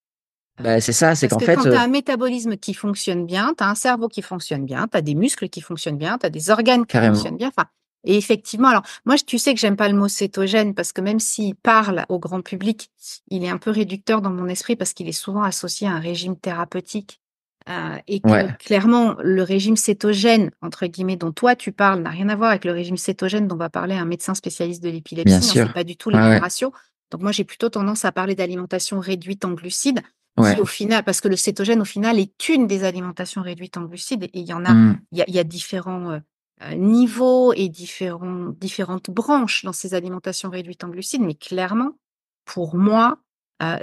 Bah, 0.63 0.81
c'est 0.81 0.93
ça, 0.93 1.15
c'est 1.15 1.29
qu'en 1.29 1.39
fait. 1.39 1.57
Quand 1.57 1.63
tu 1.63 1.73
as 1.73 1.83
un 1.83 1.89
métabolisme 1.89 2.57
qui 2.57 2.73
fonctionne 2.73 3.27
bien, 3.27 3.53
tu 3.57 3.63
as 3.63 3.69
un 3.69 3.75
cerveau 3.75 4.09
qui 4.09 4.23
fonctionne 4.23 4.65
bien, 4.65 4.89
tu 4.91 4.97
as 4.97 5.03
des 5.03 5.15
muscles 5.15 5.49
qui 5.49 5.61
fonctionnent 5.61 5.99
bien, 5.99 6.19
tu 6.19 6.27
as 6.27 6.31
des 6.31 6.51
organes 6.51 6.87
qui 6.87 6.97
fonctionnent 6.97 7.37
bien. 7.37 7.49
Enfin, 7.49 7.67
et 8.05 8.17
effectivement, 8.17 8.69
alors 8.69 8.83
moi, 9.05 9.17
tu 9.17 9.39
sais 9.39 9.53
que 9.53 9.61
j'aime 9.61 9.77
pas 9.77 9.89
le 9.89 9.97
mot 9.97 10.09
cétogène 10.09 10.75
parce 10.75 10.93
que 10.93 11.01
même 11.01 11.21
s'il 11.21 11.57
parle 11.57 12.07
au 12.09 12.19
grand 12.19 12.41
public, 12.41 12.91
il 13.29 13.45
est 13.45 13.51
un 13.51 13.59
peu 13.59 13.71
réducteur 13.71 14.23
dans 14.23 14.31
mon 14.31 14.47
esprit 14.47 14.77
parce 14.77 14.93
qu'il 14.93 15.09
est 15.09 15.13
souvent 15.13 15.43
associé 15.43 15.89
à 15.89 15.93
un 15.93 16.01
régime 16.01 16.37
thérapeutique. 16.37 17.21
Euh, 17.69 17.97
et 18.07 18.21
que 18.21 18.57
clairement, 18.59 19.17
le 19.21 19.43
régime 19.43 19.77
cétogène, 19.77 20.53
entre 20.63 20.87
guillemets, 20.87 21.17
dont 21.17 21.33
toi 21.33 21.57
tu 21.57 21.73
parles, 21.73 22.01
n'a 22.01 22.11
rien 22.11 22.29
à 22.29 22.37
voir 22.37 22.51
avec 22.51 22.65
le 22.65 22.71
régime 22.71 22.97
cétogène 22.97 23.49
dont 23.49 23.57
va 23.57 23.71
parler 23.71 23.97
un 23.97 24.05
médecin 24.05 24.35
spécialiste 24.35 24.83
de 24.83 24.89
l'épilepsie. 24.89 25.43
C'est 25.43 25.73
pas 25.73 25.83
du 25.83 25.97
tout 25.97 26.11
les 26.11 26.17
ouais, 26.17 26.39
ratio. 26.39 26.73
Donc 27.11 27.23
moi, 27.23 27.33
j'ai 27.33 27.45
plutôt 27.45 27.69
tendance 27.69 28.05
à 28.05 28.13
parler 28.13 28.37
d'alimentation 28.37 29.01
réduite 29.01 29.45
en 29.45 29.53
glucides, 29.53 30.01
qui 30.39 30.61
au 30.61 30.67
final, 30.67 31.03
parce 31.03 31.21
que 31.21 31.29
le 31.29 31.37
cétogène, 31.37 31.81
au 31.81 31.85
final, 31.85 32.21
est 32.21 32.49
une 32.49 32.69
des 32.69 32.85
alimentations 32.85 33.43
réduites 33.43 33.77
en 33.77 33.83
glucides, 33.83 34.25
et 34.25 34.31
il 34.33 34.47
y 34.47 34.53
en 34.53 34.65
a, 34.65 34.73
mmh. 34.73 35.01
il 35.13 35.35
y, 35.35 35.39
a, 35.39 35.45
différents 35.45 36.11
euh, 36.11 36.19
euh, 36.63 36.75
niveaux 36.75 37.53
et 37.53 37.69
différents, 37.69 38.51
différentes 38.61 39.11
branches 39.11 39.65
dans 39.65 39.73
ces 39.73 39.95
alimentations 39.95 40.51
réduites 40.51 40.85
en 40.85 40.89
glucides, 40.89 41.23
mais 41.23 41.35
clairement, 41.35 41.93
pour 42.45 42.77
moi, 42.77 43.19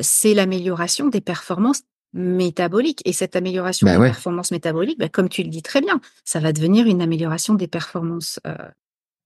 c'est 0.01 0.35
l'amélioration 0.35 1.07
des 1.07 1.19
performances 1.19 1.81
métabolique. 2.13 3.01
Et 3.05 3.13
cette 3.13 3.35
amélioration 3.35 3.85
bah 3.85 3.97
des 3.97 4.03
performances 4.03 4.51
métaboliques, 4.51 4.99
bah, 4.99 5.09
comme 5.09 5.29
tu 5.29 5.43
le 5.43 5.49
dis 5.49 5.61
très 5.61 5.81
bien, 5.81 5.99
ça 6.23 6.39
va 6.39 6.53
devenir 6.53 6.85
une 6.85 7.01
amélioration 7.01 7.53
des 7.53 7.67
performances 7.67 8.39
euh, 8.47 8.55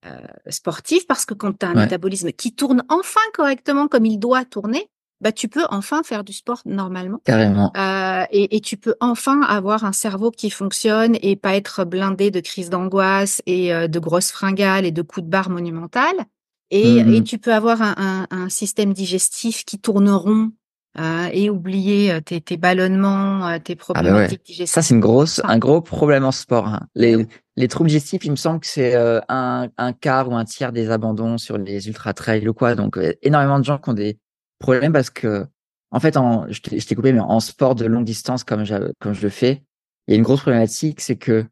euh, 0.05 0.19
sportives 0.49 1.05
parce 1.07 1.25
que 1.25 1.33
quand 1.33 1.59
tu 1.59 1.65
as 1.65 1.69
un 1.69 1.73
métabolisme 1.73 2.31
qui 2.31 2.53
tourne 2.53 2.83
enfin 2.89 3.19
correctement 3.33 3.87
comme 3.87 4.05
il 4.05 4.19
doit 4.19 4.45
tourner, 4.45 4.89
bah, 5.21 5.31
tu 5.31 5.47
peux 5.47 5.65
enfin 5.69 6.03
faire 6.03 6.23
du 6.23 6.33
sport 6.33 6.61
normalement. 6.65 7.19
Carrément. 7.25 7.71
Euh, 7.75 8.23
et, 8.31 8.55
et, 8.55 8.61
tu 8.61 8.77
peux 8.77 8.95
enfin 8.99 9.41
avoir 9.41 9.83
un 9.83 9.91
cerveau 9.91 10.29
qui 10.29 10.49
fonctionne 10.49 11.17
et 11.21 11.35
pas 11.35 11.55
être 11.55 11.85
blindé 11.85 12.29
de 12.29 12.39
crises 12.39 12.69
d'angoisse 12.69 13.41
et 13.47 13.73
euh, 13.73 13.87
de 13.87 13.99
grosses 13.99 14.31
fringales 14.31 14.85
et 14.85 14.91
de 14.91 15.01
coups 15.01 15.25
de 15.25 15.29
barre 15.29 15.49
monumentales. 15.49 16.25
Et, 16.69 17.03
mmh 17.03 17.13
et 17.13 17.23
tu 17.23 17.37
peux 17.39 17.53
avoir 17.53 17.81
un, 17.81 17.95
un, 17.97 18.27
un, 18.29 18.49
système 18.49 18.93
digestif 18.93 19.63
qui 19.63 19.79
tourne 19.79 20.09
rond 20.09 20.51
euh, 20.99 21.29
et 21.31 21.49
oublier 21.51 22.11
euh, 22.11 22.21
tes, 22.21 22.41
tes 22.41 22.57
ballonnements, 22.57 23.47
euh, 23.47 23.59
tes 23.59 23.73
ah 23.73 23.93
bah 23.93 23.93
problématiques 23.93 24.43
digestives. 24.43 24.73
Ça, 24.73 24.81
c'est 24.81 24.95
une 24.95 24.99
grosse, 24.99 25.41
un 25.43 25.59
gros 25.59 25.79
problème 25.79 26.25
en 26.25 26.31
sport. 26.31 26.67
Hein. 26.67 26.87
Les, 26.95 27.27
les 27.55 27.67
troubles 27.67 27.89
digestifs, 27.89 28.25
il 28.25 28.31
me 28.31 28.35
semble 28.35 28.61
que 28.61 28.67
c'est 28.67 28.95
un, 28.95 29.67
un 29.77 29.93
quart 29.93 30.29
ou 30.29 30.35
un 30.35 30.45
tiers 30.45 30.71
des 30.71 30.89
abandons 30.89 31.37
sur 31.37 31.59
les 31.59 31.87
ultra 31.87 32.13
trails 32.13 32.47
ou 32.47 32.53
quoi. 32.53 32.73
Donc, 32.73 32.99
énormément 33.21 33.59
de 33.59 33.65
gens 33.65 33.77
qui 33.77 33.89
ont 33.89 33.93
des 33.93 34.17
problèmes 34.57 34.91
parce 34.91 35.11
que, 35.11 35.45
en 35.91 35.99
fait, 35.99 36.17
en, 36.17 36.47
je 36.49 36.61
t'ai 36.61 36.95
coupé, 36.95 37.13
mais 37.13 37.19
en 37.19 37.39
sport 37.39 37.75
de 37.75 37.85
longue 37.85 38.05
distance, 38.05 38.43
comme 38.43 38.63
je, 38.63 38.91
comme 38.99 39.13
je 39.13 39.21
le 39.21 39.29
fais, 39.29 39.63
il 40.07 40.11
y 40.11 40.13
a 40.15 40.17
une 40.17 40.23
grosse 40.23 40.41
problématique, 40.41 41.01
c'est 41.01 41.15
que, 41.15 41.45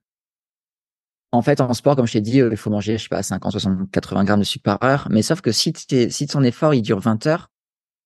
en 1.32 1.44
fait, 1.44 1.62
en 1.62 1.74
sport, 1.76 1.96
comme 1.96 2.08
je 2.08 2.14
t'ai 2.14 2.22
dit, 2.22 2.38
il 2.38 2.58
faut 2.58 2.72
manger, 2.72 2.98
je 2.98 3.04
sais 3.04 3.10
pas, 3.10 3.22
50, 3.22 3.52
60, 3.52 3.92
80 3.92 4.24
grammes 4.24 4.40
de 4.40 4.46
sucre 4.46 4.64
par 4.64 4.84
heure. 4.84 5.08
Mais 5.12 5.22
sauf 5.22 5.42
que 5.42 5.52
si, 5.52 5.72
si 6.10 6.28
ton 6.28 6.42
effort, 6.42 6.74
il 6.74 6.82
dure 6.82 7.00
20 7.00 7.28
heures, 7.28 7.50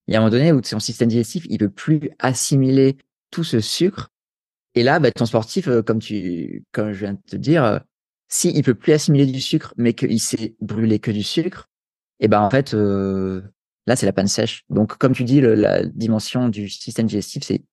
il 0.10 0.14
y 0.14 0.16
a 0.16 0.20
un 0.20 0.22
moment 0.24 0.32
donné 0.32 0.52
où 0.52 0.60
son 0.64 0.80
système 0.80 1.08
digestif, 1.08 1.46
il 1.50 1.60
peut 1.60 1.70
plus 1.70 2.10
assimiler 2.18 2.98
tout 3.30 3.44
ce 3.44 3.60
sucre. 3.60 4.10
Et 4.74 4.82
là, 4.82 5.00
bah, 5.00 5.12
ton 5.12 5.28
sportif, 5.28 5.68
euh, 5.68 5.84
comme 5.84 6.00
tu, 6.00 6.66
comme 6.72 6.94
je 6.94 7.00
viens 7.00 7.14
de 7.14 7.20
te 7.30 7.36
dire, 7.36 7.64
euh, 7.64 7.78
s'il 8.28 8.58
il 8.58 8.64
peut 8.64 8.74
plus 8.74 8.94
assimiler 8.94 9.28
du 9.28 9.40
sucre, 9.40 9.72
mais 9.78 9.94
qu'il 9.94 10.20
s'est 10.20 10.56
brûlé 10.62 10.98
que 10.98 11.12
du 11.12 11.22
sucre, 11.22 11.70
et 12.20 12.28
ben 12.28 12.42
en 12.42 12.50
fait, 12.50 12.74
euh, 12.74 13.44
là 13.86 13.96
c'est 13.96 14.08
la 14.08 14.12
panne 14.12 14.28
sèche. 14.28 14.64
Donc 14.72 14.98
comme 14.98 15.14
tu 15.14 15.24
dis, 15.26 15.42
la 15.42 15.86
dimension 15.86 16.50
du 16.50 16.70
système 16.70 17.06
digestif, 17.06 17.44
c'est 17.44 17.64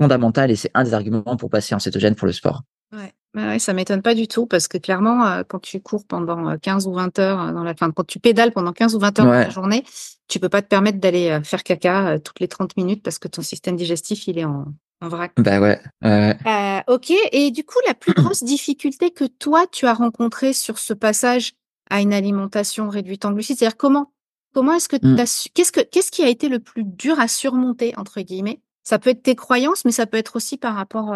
fondamental 0.00 0.52
et 0.52 0.56
c'est 0.56 0.70
un 0.74 0.84
des 0.84 0.94
arguments 0.94 1.36
pour 1.36 1.50
passer 1.50 1.74
en 1.74 1.80
cétogène 1.80 2.14
pour 2.14 2.26
le 2.26 2.32
sport. 2.32 2.62
Ouais. 2.92 3.12
Ouais, 3.34 3.60
ça 3.60 3.72
m'étonne 3.72 4.02
pas 4.02 4.14
du 4.14 4.26
tout 4.26 4.46
parce 4.46 4.66
que 4.66 4.76
clairement, 4.76 5.24
euh, 5.24 5.42
quand 5.46 5.60
tu 5.60 5.80
cours 5.80 6.04
pendant 6.04 6.56
15 6.58 6.86
euh, 6.86 6.90
ou 6.90 6.94
20 6.94 7.18
heures 7.20 7.40
euh, 7.40 7.52
dans 7.52 7.62
la, 7.62 7.74
fin, 7.74 7.90
quand 7.92 8.04
tu 8.04 8.18
pédales 8.18 8.50
pendant 8.50 8.72
15 8.72 8.96
ou 8.96 8.98
20 8.98 9.20
heures 9.20 9.26
dans 9.26 9.32
la 9.32 9.50
journée, 9.50 9.84
tu 10.26 10.40
peux 10.40 10.48
pas 10.48 10.62
te 10.62 10.66
permettre 10.66 10.98
d'aller 10.98 11.38
faire 11.44 11.62
caca 11.62 12.18
toutes 12.18 12.40
les 12.40 12.48
30 12.48 12.76
minutes 12.76 13.02
parce 13.02 13.18
que 13.18 13.28
ton 13.28 13.42
système 13.42 13.76
digestif, 13.76 14.26
il 14.26 14.38
est 14.38 14.44
en, 14.44 14.66
en 15.00 15.08
vrac. 15.08 15.32
Bah 15.36 15.60
ouais. 15.60 15.80
Euh, 16.04 16.80
ok. 16.88 17.12
Et 17.32 17.50
du 17.50 17.64
coup, 17.64 17.78
la 17.86 17.94
plus 17.94 18.12
grosse 18.12 18.42
difficulté 18.42 19.10
que 19.10 19.24
toi, 19.24 19.66
tu 19.70 19.86
as 19.86 19.94
rencontrée 19.94 20.52
sur 20.52 20.78
ce 20.78 20.92
passage 20.92 21.52
à 21.88 22.00
une 22.00 22.12
alimentation 22.12 22.88
réduite 22.88 23.24
en 23.24 23.32
glucides, 23.32 23.58
c'est-à-dire 23.58 23.76
comment, 23.76 24.12
comment 24.54 24.72
est-ce 24.74 24.88
que 24.88 24.96
mmh. 24.96 25.16
qu'est-ce 25.54 25.72
que, 25.72 25.80
qu'est-ce 25.80 26.10
qui 26.10 26.22
a 26.22 26.28
été 26.28 26.48
le 26.48 26.60
plus 26.60 26.84
dur 26.84 27.18
à 27.18 27.28
surmonter, 27.28 27.94
entre 27.96 28.20
guillemets? 28.20 28.60
Ça 28.84 28.98
peut 28.98 29.10
être 29.10 29.22
tes 29.22 29.34
croyances, 29.34 29.84
mais 29.84 29.92
ça 29.92 30.06
peut 30.06 30.16
être 30.16 30.36
aussi 30.36 30.56
par 30.56 30.74
rapport 30.74 31.14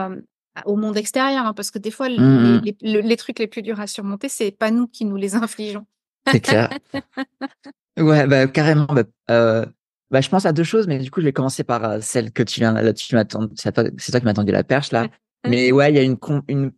au 0.67 0.77
monde 0.77 0.97
extérieur, 0.97 1.47
hein, 1.47 1.55
parce 1.55 1.71
que 1.71 1.79
des 1.79 1.91
fois, 1.91 2.09
mmh, 2.09 2.15
mmh. 2.15 2.63
les, 2.83 3.03
les, 3.03 3.17
trucs 3.17 3.39
les 3.39 3.47
plus 3.47 3.63
durs 3.63 3.81
à 3.81 3.87
surmonter, 3.87 4.29
c'est 4.29 4.51
pas 4.51 4.71
nous 4.71 4.87
qui 4.87 5.05
nous 5.05 5.17
les 5.17 5.35
infligeons. 5.35 5.87
C'est 6.31 6.41
clair. 6.41 6.71
ouais, 7.99 8.27
bah, 8.27 8.47
carrément. 8.47 8.87
Bah, 8.87 9.03
euh, 9.31 9.67
bah, 10.11 10.21
je 10.21 10.29
pense 10.29 10.47
à 10.47 10.53
deux 10.53 10.65
choses, 10.65 10.87
mais 10.87 10.99
du 10.99 11.11
coup, 11.11 11.21
je 11.21 11.27
vais 11.27 11.33
commencer 11.33 11.65
par 11.65 11.85
euh, 11.85 11.99
celle 12.01 12.33
que 12.33 12.43
tu 12.43 12.61
viens 12.61 12.73
là. 12.73 12.93
Tu 12.93 13.15
m'attends. 13.15 13.49
C'est 13.57 13.73
toi, 13.73 13.91
qui 13.91 14.25
m'as 14.25 14.35
tendu 14.35 14.53
la 14.53 14.65
perche 14.65 14.93
là. 14.93 15.09
mais 15.49 15.73
ouais, 15.73 15.91
il 15.93 15.97
y 15.97 15.99
a 15.99 16.03
une 16.03 16.19
une 16.49 16.73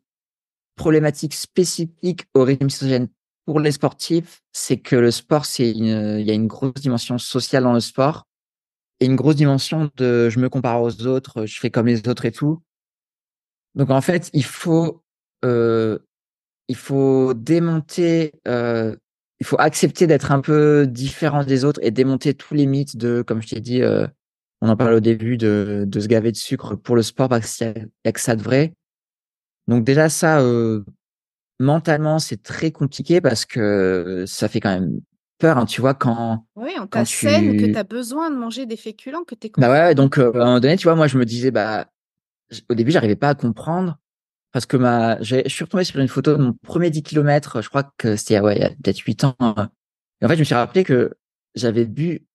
problématique 0.77 1.35
spécifique 1.35 2.25
au 2.35 2.45
régime 2.45 2.71
cétogène 2.71 3.09
pour 3.47 3.61
les 3.61 3.73
sportifs, 3.73 4.43
c'est 4.53 4.77
que 4.77 4.97
le 4.97 5.11
sport, 5.11 5.47
c'est 5.47 5.71
une, 5.71 6.19
il 6.19 6.27
y 6.27 6.31
a 6.31 6.35
une 6.35 6.49
grosse 6.49 6.75
dimension 6.75 7.17
sociale 7.17 7.63
dans 7.63 7.73
le 7.73 7.81
sport 7.81 8.27
et 8.99 9.07
une 9.07 9.15
grosse 9.15 9.37
dimension 9.37 9.89
de 9.97 10.29
je 10.29 10.41
me 10.41 10.49
compare 10.49 10.83
aux 10.83 11.07
autres, 11.07 11.47
je 11.47 11.59
fais 11.61 11.71
comme 11.71 11.87
les 11.87 12.07
autres 12.09 12.25
et 12.25 12.33
tout. 12.33 12.61
Donc 13.77 13.91
en 13.91 14.01
fait, 14.01 14.31
il 14.33 14.45
faut 14.45 15.03
euh, 15.45 15.99
il 16.69 16.77
faut 16.77 17.35
démonter, 17.35 18.33
euh, 18.49 18.97
il 19.41 19.47
faut 19.47 19.59
accepter 19.59 20.07
d'être 20.07 20.33
un 20.33 20.41
peu 20.41 20.87
différent 20.87 21.45
des 21.45 21.65
autres 21.65 21.81
et 21.83 21.91
démonter 21.91 22.35
tous 22.35 22.55
les 22.55 22.67
mythes 22.67 22.97
de, 22.97 23.23
comme 23.23 23.43
je 23.43 23.49
t'ai 23.49 23.61
dit, 23.61 23.83
euh, 23.83 24.07
on 24.61 24.69
en 24.69 24.77
parle 24.77 24.95
au 24.95 25.01
début 25.01 25.37
de, 25.37 25.85
de 25.87 26.01
se 26.01 26.09
gaver 26.09 26.33
de 26.33 26.37
sucre 26.37 26.75
pour 26.75 26.97
le 26.97 27.03
sport 27.03 27.29
parce 27.29 27.57
qu'il 27.57 27.89
y, 28.05 28.09
a 28.09 28.13
que 28.13 28.21
ça 28.21 28.35
de 28.35 28.43
vrai. 28.43 28.75
Donc 29.69 29.85
déjà 29.85 30.09
ça, 30.09 30.41
euh, 30.41 30.83
mentalement, 31.61 32.19
c'est 32.19 32.43
très 32.43 32.71
compliqué 32.71 33.21
parce 33.21 33.45
que 33.45 34.25
ça 34.27 34.49
fait 34.49 34.61
quand 34.61 34.71
même 34.71 35.01
peur, 35.39 35.59
hein, 35.59 35.67
tu 35.67 35.81
vois, 35.81 35.95
quand. 35.95 36.47
Oui, 36.57 36.73
on 36.81 36.87
t'assène 36.87 37.57
tu... 37.57 37.67
que 37.67 37.71
tu 37.71 37.77
as 37.77 37.85
besoin 37.85 38.31
de 38.31 38.37
manger 38.37 38.65
des 38.67 38.77
féculents, 38.77 39.25
que 39.25 39.35
tu 39.35 39.49
es. 39.49 39.53
Bah 39.57 39.71
ouais, 39.71 39.95
donc 39.95 40.19
à 40.19 40.29
un 40.29 40.33
moment 40.33 40.61
donné, 40.61 40.77
tu 40.77 40.85
vois, 40.85 40.97
moi 40.97 41.07
je 41.07 41.19
me 41.19 41.25
disais, 41.25 41.51
bah 41.51 41.87
au 42.69 42.75
début, 42.75 42.91
j'arrivais 42.91 43.17
pas 43.17 43.31
à 43.31 43.35
comprendre 43.35 43.99
parce 44.53 44.67
que 44.67 44.77
ma, 44.77 45.21
je 45.23 45.47
suis 45.49 45.65
retombé 45.65 45.85
sur 45.85 46.01
une 46.01 46.09
photo 46.09 46.37
de 46.37 46.43
mon 46.43 46.53
premier 46.53 46.91
10 46.91 47.03
km, 47.03 47.61
je 47.61 47.69
crois 47.69 47.93
que 47.99 48.17
c'était 48.17 48.41
ouais, 48.41 48.57
il 48.57 48.63
y 48.63 48.65
a 48.65 48.71
peut-être 48.71 48.99
8 48.99 49.25
ans. 49.25 49.37
Et 50.21 50.25
en 50.25 50.29
fait, 50.29 50.35
je 50.35 50.41
me 50.41 50.45
suis 50.45 50.55
rappelé 50.55 50.83
que 50.83 51.15
j'avais 51.55 51.85
bu 51.85 52.27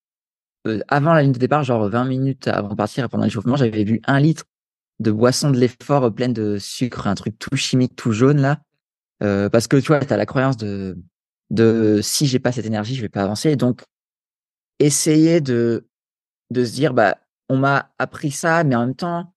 euh, 0.67 0.79
avant 0.87 1.13
la 1.13 1.23
ligne 1.23 1.31
de 1.31 1.39
départ, 1.39 1.63
genre 1.63 1.89
20 1.89 2.05
minutes 2.05 2.47
avant 2.47 2.69
de 2.69 2.75
partir 2.75 3.09
pendant 3.09 3.23
l'échauffement, 3.23 3.55
j'avais 3.55 3.83
bu 3.83 4.01
un 4.05 4.19
litre 4.19 4.45
de 4.99 5.11
boisson 5.11 5.49
de 5.49 5.57
l'effort 5.57 6.03
euh, 6.03 6.09
pleine 6.11 6.33
de 6.33 6.57
sucre, 6.59 7.07
un 7.07 7.15
truc 7.15 7.39
tout 7.39 7.55
chimique, 7.55 7.95
tout 7.95 8.11
jaune 8.11 8.39
là. 8.39 8.61
Euh, 9.23 9.49
parce 9.49 9.67
que 9.67 9.77
tu 9.77 9.87
vois, 9.87 9.99
tu 9.99 10.13
as 10.13 10.17
la 10.17 10.25
croyance 10.25 10.57
de, 10.57 10.97
de 11.49 11.99
si 12.03 12.27
j'ai 12.27 12.39
pas 12.39 12.51
cette 12.51 12.65
énergie, 12.65 12.95
je 12.95 13.01
vais 13.01 13.09
pas 13.09 13.23
avancer. 13.23 13.55
donc, 13.55 13.81
essayer 14.79 15.41
de, 15.41 15.87
de 16.49 16.65
se 16.65 16.73
dire, 16.73 16.93
bah, 16.93 17.17
on 17.49 17.57
m'a 17.57 17.91
appris 17.99 18.31
ça, 18.31 18.63
mais 18.63 18.75
en 18.75 18.85
même 18.85 18.95
temps, 18.95 19.30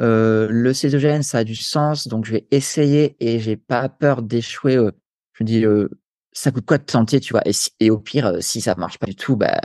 euh, 0.00 0.46
le 0.50 0.72
cétogène, 0.72 1.22
ça 1.22 1.38
a 1.38 1.44
du 1.44 1.56
sens, 1.56 2.06
donc 2.08 2.24
je 2.24 2.32
vais 2.32 2.46
essayer 2.50 3.16
et 3.20 3.40
j'ai 3.40 3.56
pas 3.56 3.88
peur 3.88 4.22
d'échouer. 4.22 4.76
Euh. 4.76 4.92
je 5.32 5.44
me 5.44 5.46
dis, 5.46 5.64
euh, 5.64 5.88
ça 6.32 6.50
coûte 6.50 6.66
quoi 6.66 6.78
de 6.78 6.84
tenter, 6.84 7.20
tu 7.20 7.32
vois? 7.32 7.42
Et, 7.46 7.52
et, 7.80 7.90
au 7.90 7.98
pire, 7.98 8.36
si 8.40 8.60
ça 8.60 8.74
marche 8.76 8.98
pas 8.98 9.06
du 9.06 9.16
tout, 9.16 9.36
bah, 9.36 9.60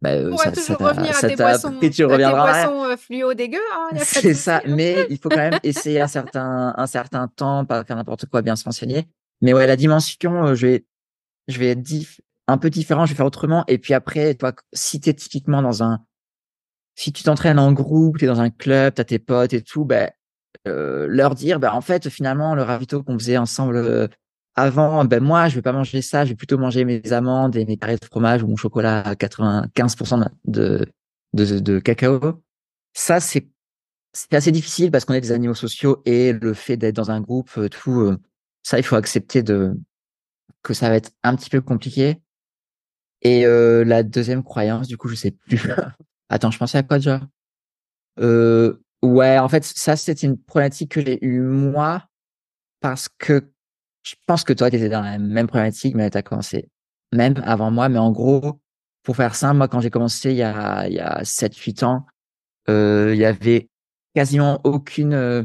bah 0.00 0.36
ça, 0.36 0.52
toujours 0.52 0.78
ça 0.78 0.88
revenir 0.88 1.16
à 1.16 1.20
tes 1.20 1.34
poissons, 1.34 1.74
tu 1.80 2.04
reviendras. 2.04 2.62
Tes 2.62 2.68
poissons 2.68 2.96
fluo 2.96 3.34
dégueu. 3.34 3.58
Hein, 3.74 3.98
c'est 4.02 4.34
ça, 4.34 4.62
mais 4.66 5.06
il 5.10 5.18
faut 5.18 5.28
quand 5.28 5.36
même 5.36 5.58
essayer 5.64 6.00
un 6.00 6.08
certain, 6.08 6.74
un 6.76 6.86
certain 6.86 7.26
temps, 7.26 7.64
pas 7.64 7.84
faire 7.84 7.96
n'importe 7.96 8.26
quoi, 8.26 8.42
bien 8.42 8.54
se 8.54 8.64
renseigner. 8.64 9.08
Mais 9.40 9.52
ouais, 9.52 9.66
la 9.66 9.76
dimension, 9.76 10.54
je 10.54 10.66
vais, 10.66 10.86
je 11.48 11.58
vais 11.58 11.70
être 11.70 11.82
un 12.46 12.58
peu 12.58 12.70
différent, 12.70 13.06
je 13.06 13.12
vais 13.12 13.16
faire 13.16 13.26
autrement. 13.26 13.64
Et 13.66 13.78
puis 13.78 13.92
après, 13.92 14.34
toi, 14.34 14.52
si 14.72 15.00
t'es 15.00 15.14
typiquement 15.14 15.62
dans 15.62 15.82
un 15.82 16.04
si 16.98 17.12
tu 17.12 17.22
t'entraînes 17.22 17.60
en 17.60 17.72
groupe, 17.72 18.18
tu 18.18 18.24
es 18.24 18.28
dans 18.28 18.40
un 18.40 18.50
club, 18.50 18.94
tu 18.94 19.00
as 19.00 19.04
tes 19.04 19.20
potes 19.20 19.52
et 19.52 19.62
tout, 19.62 19.84
ben, 19.84 20.10
euh, 20.66 21.06
leur 21.08 21.36
dire, 21.36 21.60
ben, 21.60 21.70
en 21.70 21.80
fait, 21.80 22.08
finalement, 22.08 22.56
le 22.56 22.62
ravito 22.62 23.04
qu'on 23.04 23.16
faisait 23.16 23.36
ensemble 23.36 23.76
euh, 23.76 24.08
avant, 24.56 25.04
ben, 25.04 25.22
moi, 25.22 25.48
je 25.48 25.54
vais 25.54 25.62
pas 25.62 25.70
manger 25.70 26.02
ça, 26.02 26.24
je 26.24 26.30
vais 26.30 26.34
plutôt 26.34 26.58
manger 26.58 26.84
mes 26.84 27.12
amandes 27.12 27.54
et 27.54 27.64
mes 27.66 27.76
carrés 27.76 27.98
de 27.98 28.04
fromage 28.04 28.42
ou 28.42 28.48
mon 28.48 28.56
chocolat 28.56 28.98
à 29.02 29.14
95% 29.14 30.28
de, 30.46 30.86
de, 31.34 31.60
de, 31.60 31.78
cacao. 31.78 32.42
Ça, 32.94 33.20
c'est, 33.20 33.48
c'est 34.12 34.34
assez 34.34 34.50
difficile 34.50 34.90
parce 34.90 35.04
qu'on 35.04 35.14
est 35.14 35.20
des 35.20 35.30
animaux 35.30 35.54
sociaux 35.54 36.02
et 36.04 36.32
le 36.32 36.52
fait 36.52 36.76
d'être 36.76 36.96
dans 36.96 37.12
un 37.12 37.20
groupe, 37.20 37.50
euh, 37.58 37.68
tout, 37.68 38.12
ça, 38.64 38.76
il 38.76 38.82
faut 38.82 38.96
accepter 38.96 39.44
de, 39.44 39.72
que 40.64 40.74
ça 40.74 40.88
va 40.88 40.96
être 40.96 41.12
un 41.22 41.36
petit 41.36 41.48
peu 41.48 41.60
compliqué. 41.60 42.20
Et 43.22 43.44
la 43.44 44.02
deuxième 44.04 44.44
croyance, 44.44 44.86
du 44.86 44.96
coup, 44.96 45.08
je 45.08 45.16
sais 45.16 45.30
plus. 45.30 45.60
Attends, 46.28 46.50
je 46.50 46.58
pensais 46.58 46.78
à 46.78 46.82
quoi 46.82 46.98
déjà? 46.98 47.20
Euh, 48.20 48.78
Ouais, 49.02 49.38
en 49.38 49.48
fait, 49.48 49.64
ça, 49.64 49.96
c'est 49.96 50.22
une 50.22 50.36
problématique 50.36 50.90
que 50.92 51.00
j'ai 51.00 51.24
eue 51.24 51.40
moi 51.40 52.04
parce 52.80 53.08
que 53.08 53.50
je 54.02 54.14
pense 54.26 54.42
que 54.42 54.52
toi, 54.52 54.70
tu 54.70 54.76
étais 54.76 54.88
dans 54.88 55.02
la 55.02 55.18
même 55.18 55.46
problématique, 55.46 55.94
mais 55.94 56.10
tu 56.10 56.18
as 56.18 56.22
commencé 56.22 56.68
même 57.12 57.34
avant 57.44 57.70
moi. 57.70 57.88
Mais 57.88 57.98
en 57.98 58.10
gros, 58.10 58.60
pour 59.04 59.16
faire 59.16 59.34
simple, 59.36 59.58
moi, 59.58 59.68
quand 59.68 59.80
j'ai 59.80 59.90
commencé 59.90 60.30
il 60.32 60.38
y 60.38 60.42
a, 60.42 60.88
il 60.88 60.94
y 60.94 61.00
a 61.00 61.22
7-8 61.24 61.84
ans, 61.84 62.06
euh, 62.68 63.12
il 63.14 63.20
y 63.20 63.24
avait 63.24 63.68
quasiment 64.16 64.60
aucune 64.64 65.14
euh, 65.14 65.44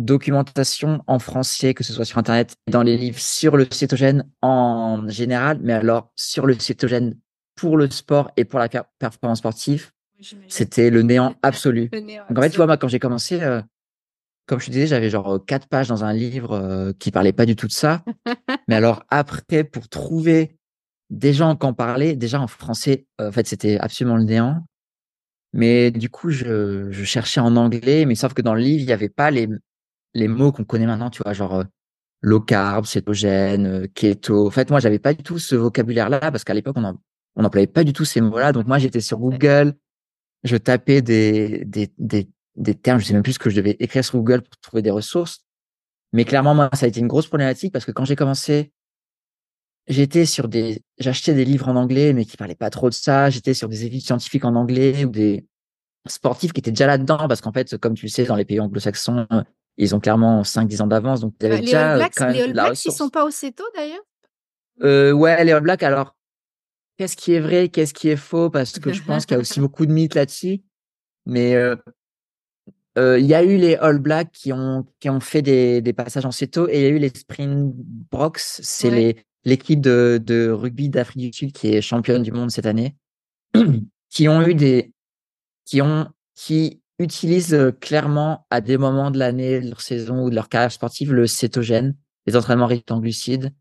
documentation 0.00 1.04
en 1.06 1.20
français, 1.20 1.74
que 1.74 1.84
ce 1.84 1.92
soit 1.92 2.04
sur 2.04 2.18
Internet, 2.18 2.56
dans 2.68 2.82
les 2.82 2.96
livres, 2.96 3.20
sur 3.20 3.56
le 3.56 3.68
cétogène 3.70 4.28
en 4.42 5.08
général, 5.08 5.60
mais 5.62 5.74
alors 5.74 6.10
sur 6.16 6.46
le 6.46 6.58
cétogène 6.58 7.16
pour 7.54 7.76
le 7.76 7.88
sport 7.90 8.30
et 8.36 8.44
pour 8.44 8.58
la 8.58 8.68
performance 8.68 9.38
sportive, 9.38 9.92
c'était 10.48 10.90
le 10.90 11.02
néant 11.02 11.34
absolu. 11.42 11.88
Donc 11.88 12.38
en 12.38 12.42
fait, 12.42 12.50
tu 12.50 12.56
vois, 12.56 12.66
moi, 12.66 12.76
quand 12.76 12.88
j'ai 12.88 12.98
commencé, 12.98 13.42
euh, 13.42 13.60
comme 14.46 14.60
je 14.60 14.66
te 14.66 14.70
disais, 14.70 14.86
j'avais 14.86 15.10
genre 15.10 15.34
euh, 15.34 15.38
quatre 15.38 15.68
pages 15.68 15.88
dans 15.88 16.04
un 16.04 16.12
livre 16.12 16.52
euh, 16.52 16.92
qui 16.98 17.10
parlait 17.10 17.32
pas 17.32 17.46
du 17.46 17.56
tout 17.56 17.66
de 17.66 17.72
ça. 17.72 18.04
Mais 18.68 18.74
alors 18.74 19.04
après, 19.10 19.64
pour 19.64 19.88
trouver 19.88 20.56
des 21.10 21.32
gens 21.32 21.56
qui 21.56 21.66
en 21.66 21.74
parlaient, 21.74 22.16
déjà 22.16 22.40
en 22.40 22.46
français, 22.46 23.06
en 23.20 23.30
fait, 23.30 23.46
c'était 23.46 23.78
absolument 23.78 24.16
le 24.16 24.24
néant. 24.24 24.64
Mais 25.52 25.92
du 25.92 26.10
coup, 26.10 26.30
je, 26.30 26.90
je, 26.90 27.04
cherchais 27.04 27.40
en 27.40 27.54
anglais, 27.54 28.06
mais 28.06 28.16
sauf 28.16 28.34
que 28.34 28.42
dans 28.42 28.54
le 28.54 28.60
livre, 28.60 28.80
il 28.82 28.86
n'y 28.86 28.92
avait 28.92 29.08
pas 29.08 29.30
les, 29.30 29.48
les 30.12 30.26
mots 30.26 30.50
qu'on 30.50 30.64
connaît 30.64 30.86
maintenant, 30.86 31.10
tu 31.10 31.22
vois, 31.22 31.32
genre 31.32 31.62
low 32.22 32.40
carb, 32.40 32.86
cétogène, 32.86 33.86
keto. 33.94 34.48
En 34.48 34.50
fait, 34.50 34.70
moi, 34.70 34.80
j'avais 34.80 34.98
pas 34.98 35.14
du 35.14 35.22
tout 35.22 35.38
ce 35.38 35.54
vocabulaire-là 35.54 36.18
parce 36.18 36.42
qu'à 36.42 36.54
l'époque, 36.54 36.76
on 36.76 36.98
on 37.36 37.42
n'employait 37.42 37.66
pas 37.66 37.84
du 37.84 37.92
tout 37.92 38.04
ces 38.04 38.20
mots-là. 38.20 38.52
Donc 38.52 38.66
moi, 38.66 38.78
j'étais 38.78 39.00
sur 39.00 39.18
Google, 39.18 39.74
je 40.42 40.56
tapais 40.56 41.02
des, 41.02 41.64
des, 41.64 41.92
des, 41.98 42.28
des 42.56 42.74
termes, 42.74 43.00
je 43.00 43.06
sais 43.06 43.12
même 43.12 43.22
plus 43.22 43.34
ce 43.34 43.38
que 43.38 43.50
je 43.50 43.56
devais 43.56 43.76
écrire 43.80 44.04
sur 44.04 44.18
Google 44.18 44.42
pour 44.42 44.56
trouver 44.60 44.82
des 44.82 44.90
ressources. 44.90 45.40
Mais 46.12 46.24
clairement, 46.24 46.54
moi, 46.54 46.70
ça 46.74 46.86
a 46.86 46.88
été 46.88 47.00
une 47.00 47.08
grosse 47.08 47.26
problématique 47.26 47.72
parce 47.72 47.84
que 47.84 47.90
quand 47.90 48.04
j'ai 48.04 48.16
commencé, 48.16 48.72
j'étais 49.88 50.26
sur 50.26 50.48
des, 50.48 50.82
j'achetais 50.98 51.34
des 51.34 51.44
livres 51.44 51.68
en 51.68 51.76
anglais, 51.76 52.12
mais 52.12 52.24
qui 52.24 52.36
parlaient 52.36 52.54
pas 52.54 52.70
trop 52.70 52.88
de 52.88 52.94
ça. 52.94 53.30
J'étais 53.30 53.54
sur 53.54 53.68
des 53.68 53.84
études 53.84 54.02
scientifiques 54.02 54.44
en 54.44 54.54
anglais 54.54 55.04
ou 55.04 55.10
des 55.10 55.46
sportifs 56.06 56.52
qui 56.52 56.60
étaient 56.60 56.70
déjà 56.70 56.86
là-dedans 56.86 57.26
parce 57.28 57.40
qu'en 57.40 57.52
fait, 57.52 57.76
comme 57.78 57.94
tu 57.94 58.06
le 58.06 58.10
sais, 58.10 58.24
dans 58.24 58.36
les 58.36 58.44
pays 58.44 58.60
anglo-saxons, 58.60 59.26
ils 59.76 59.94
ont 59.94 60.00
clairement 60.00 60.42
5-10 60.42 60.82
ans 60.82 60.86
d'avance. 60.86 61.20
Donc, 61.20 61.34
ils 61.40 61.46
avaient 61.46 61.60
déjà. 61.60 61.92
All 61.92 61.98
Blacks, 61.98 62.20
les 62.20 62.42
All 62.42 62.52
Blacks, 62.52 62.84
ils 62.84 62.92
sont 62.92 63.08
pas 63.08 63.24
au 63.24 63.30
CETO 63.30 63.64
d'ailleurs? 63.74 64.02
Euh, 64.82 65.12
ouais, 65.12 65.44
les 65.44 65.52
All 65.52 65.62
Blacks, 65.62 65.82
alors, 65.82 66.16
qu'est-ce 66.96 67.16
qui 67.16 67.32
est 67.32 67.40
vrai, 67.40 67.68
qu'est-ce 67.68 67.94
qui 67.94 68.08
est 68.08 68.16
faux, 68.16 68.50
parce 68.50 68.78
que 68.78 68.92
je 68.92 69.02
pense 69.02 69.26
qu'il 69.26 69.34
y 69.34 69.38
a 69.38 69.40
aussi 69.40 69.60
beaucoup 69.60 69.86
de 69.86 69.92
mythes 69.92 70.14
là-dessus. 70.14 70.62
Mais 71.26 71.54
euh, 71.54 71.76
euh, 72.98 73.18
il 73.18 73.26
y 73.26 73.34
a 73.34 73.42
eu 73.42 73.56
les 73.56 73.76
All 73.76 73.98
Blacks 73.98 74.30
qui 74.32 74.52
ont, 74.52 74.86
qui 75.00 75.08
ont 75.10 75.20
fait 75.20 75.42
des, 75.42 75.80
des 75.80 75.92
passages 75.92 76.26
en 76.26 76.30
CETO 76.30 76.68
et 76.68 76.76
il 76.76 76.82
y 76.82 76.86
a 76.86 76.90
eu 76.90 76.98
les 76.98 77.08
Springboks, 77.08 78.38
c'est 78.38 78.90
les 78.90 79.16
l'équipe 79.44 79.80
de, 79.80 80.20
de 80.24 80.48
rugby 80.50 80.88
d'Afrique 80.88 81.30
du 81.30 81.32
Sud 81.32 81.52
qui 81.52 81.68
est 81.68 81.82
championne 81.82 82.22
du 82.22 82.32
monde 82.32 82.50
cette 82.50 82.66
année, 82.66 82.96
qui 84.10 84.28
ont 84.28 84.42
eu 84.46 84.54
des, 84.54 84.92
qui 85.64 85.82
ont, 85.82 86.08
qui 86.34 86.80
utilisent 86.98 87.54
euh, 87.54 87.72
clairement 87.72 88.46
à 88.50 88.60
des 88.60 88.78
moments 88.78 89.10
de 89.10 89.18
l'année, 89.18 89.60
de 89.60 89.68
leur 89.68 89.80
saison 89.80 90.24
ou 90.24 90.30
de 90.30 90.34
leur 90.34 90.48
carrière 90.48 90.72
sportive, 90.72 91.12
le 91.12 91.26
cétogène, 91.26 91.96
les 92.26 92.36
entraînements 92.36 92.66
riches 92.66 92.84
en 92.90 93.00
glucides, 93.00 93.52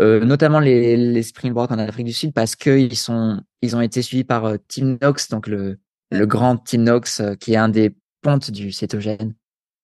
euh, 0.00 0.24
notamment 0.24 0.60
les, 0.60 0.96
les 0.96 1.22
Springboks 1.22 1.70
en 1.70 1.78
Afrique 1.78 2.06
du 2.06 2.12
Sud 2.14 2.32
parce 2.32 2.56
qu'ils 2.56 2.96
sont 2.96 3.42
ils 3.60 3.76
ont 3.76 3.82
été 3.82 4.00
suivis 4.00 4.24
par 4.24 4.46
euh, 4.46 4.56
Tim 4.66 4.96
Knox 4.96 5.28
donc 5.28 5.46
le 5.46 5.78
le 6.10 6.26
grand 6.26 6.56
Tim 6.56 6.78
Knox 6.78 7.20
euh, 7.20 7.34
qui 7.34 7.52
est 7.52 7.56
un 7.56 7.68
des 7.68 7.94
pontes 8.22 8.50
du 8.50 8.72
cétogène. 8.72 9.34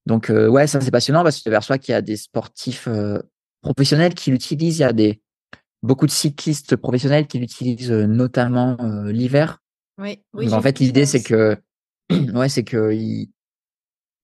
Donc 0.06 0.30
ouais 0.30 0.66
ça 0.66 0.80
c'est 0.80 0.90
passionnant 0.90 1.24
parce 1.24 1.38
que 1.38 1.42
tu 1.42 1.48
aperçois 1.48 1.78
qu'il 1.78 1.92
y 1.92 1.96
a 1.96 2.00
des 2.00 2.16
sportifs 2.16 2.88
professionnels 3.60 4.14
qui 4.14 4.30
l'utilisent, 4.30 4.78
il 4.78 4.82
y 4.82 4.84
a 4.84 4.92
des 4.92 5.20
beaucoup 5.82 6.06
de 6.06 6.12
cyclistes 6.12 6.76
professionnels 6.76 7.26
qui 7.26 7.40
l'utilisent 7.40 7.90
notamment 7.90 8.76
l'hiver. 9.06 9.58
Oui, 10.00 10.22
oui. 10.32 10.46
Donc, 10.46 10.54
en 10.54 10.62
fait 10.62 10.78
l'idée 10.78 11.06
c'est 11.06 11.24
que 11.24 11.56
ouais 12.34 12.48
c'est 12.48 12.62
que 12.62 12.92
ils 12.92 13.32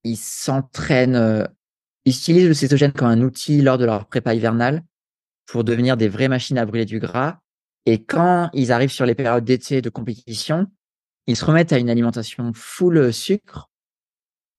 ils 0.05 0.17
s'entraînent 0.17 1.49
ils 2.05 2.15
utilisent 2.15 2.49
le 2.49 2.55
cétogène 2.55 2.93
comme 2.93 3.09
un 3.09 3.21
outil 3.21 3.61
lors 3.61 3.77
de 3.77 3.85
leur 3.85 4.07
prépa 4.07 4.35
hivernale 4.35 4.85
pour 5.53 5.65
devenir 5.65 5.99
des 5.99 6.09
vraies 6.09 6.29
machines 6.29 6.57
à 6.57 6.65
brûler 6.65 6.87
du 6.87 6.99
gras. 6.99 7.41
Et 7.85 8.03
quand 8.03 8.49
ils 8.55 8.73
arrivent 8.73 8.91
sur 8.91 9.05
les 9.05 9.15
périodes 9.15 9.45
d'été 9.45 9.83
de 9.83 9.91
compétition, 9.91 10.67
ils 11.27 11.37
se 11.37 11.45
remettent 11.45 11.75
à 11.75 11.79
une 11.79 11.91
alimentation 11.91 12.53
full 12.55 13.13
sucre, 13.13 13.69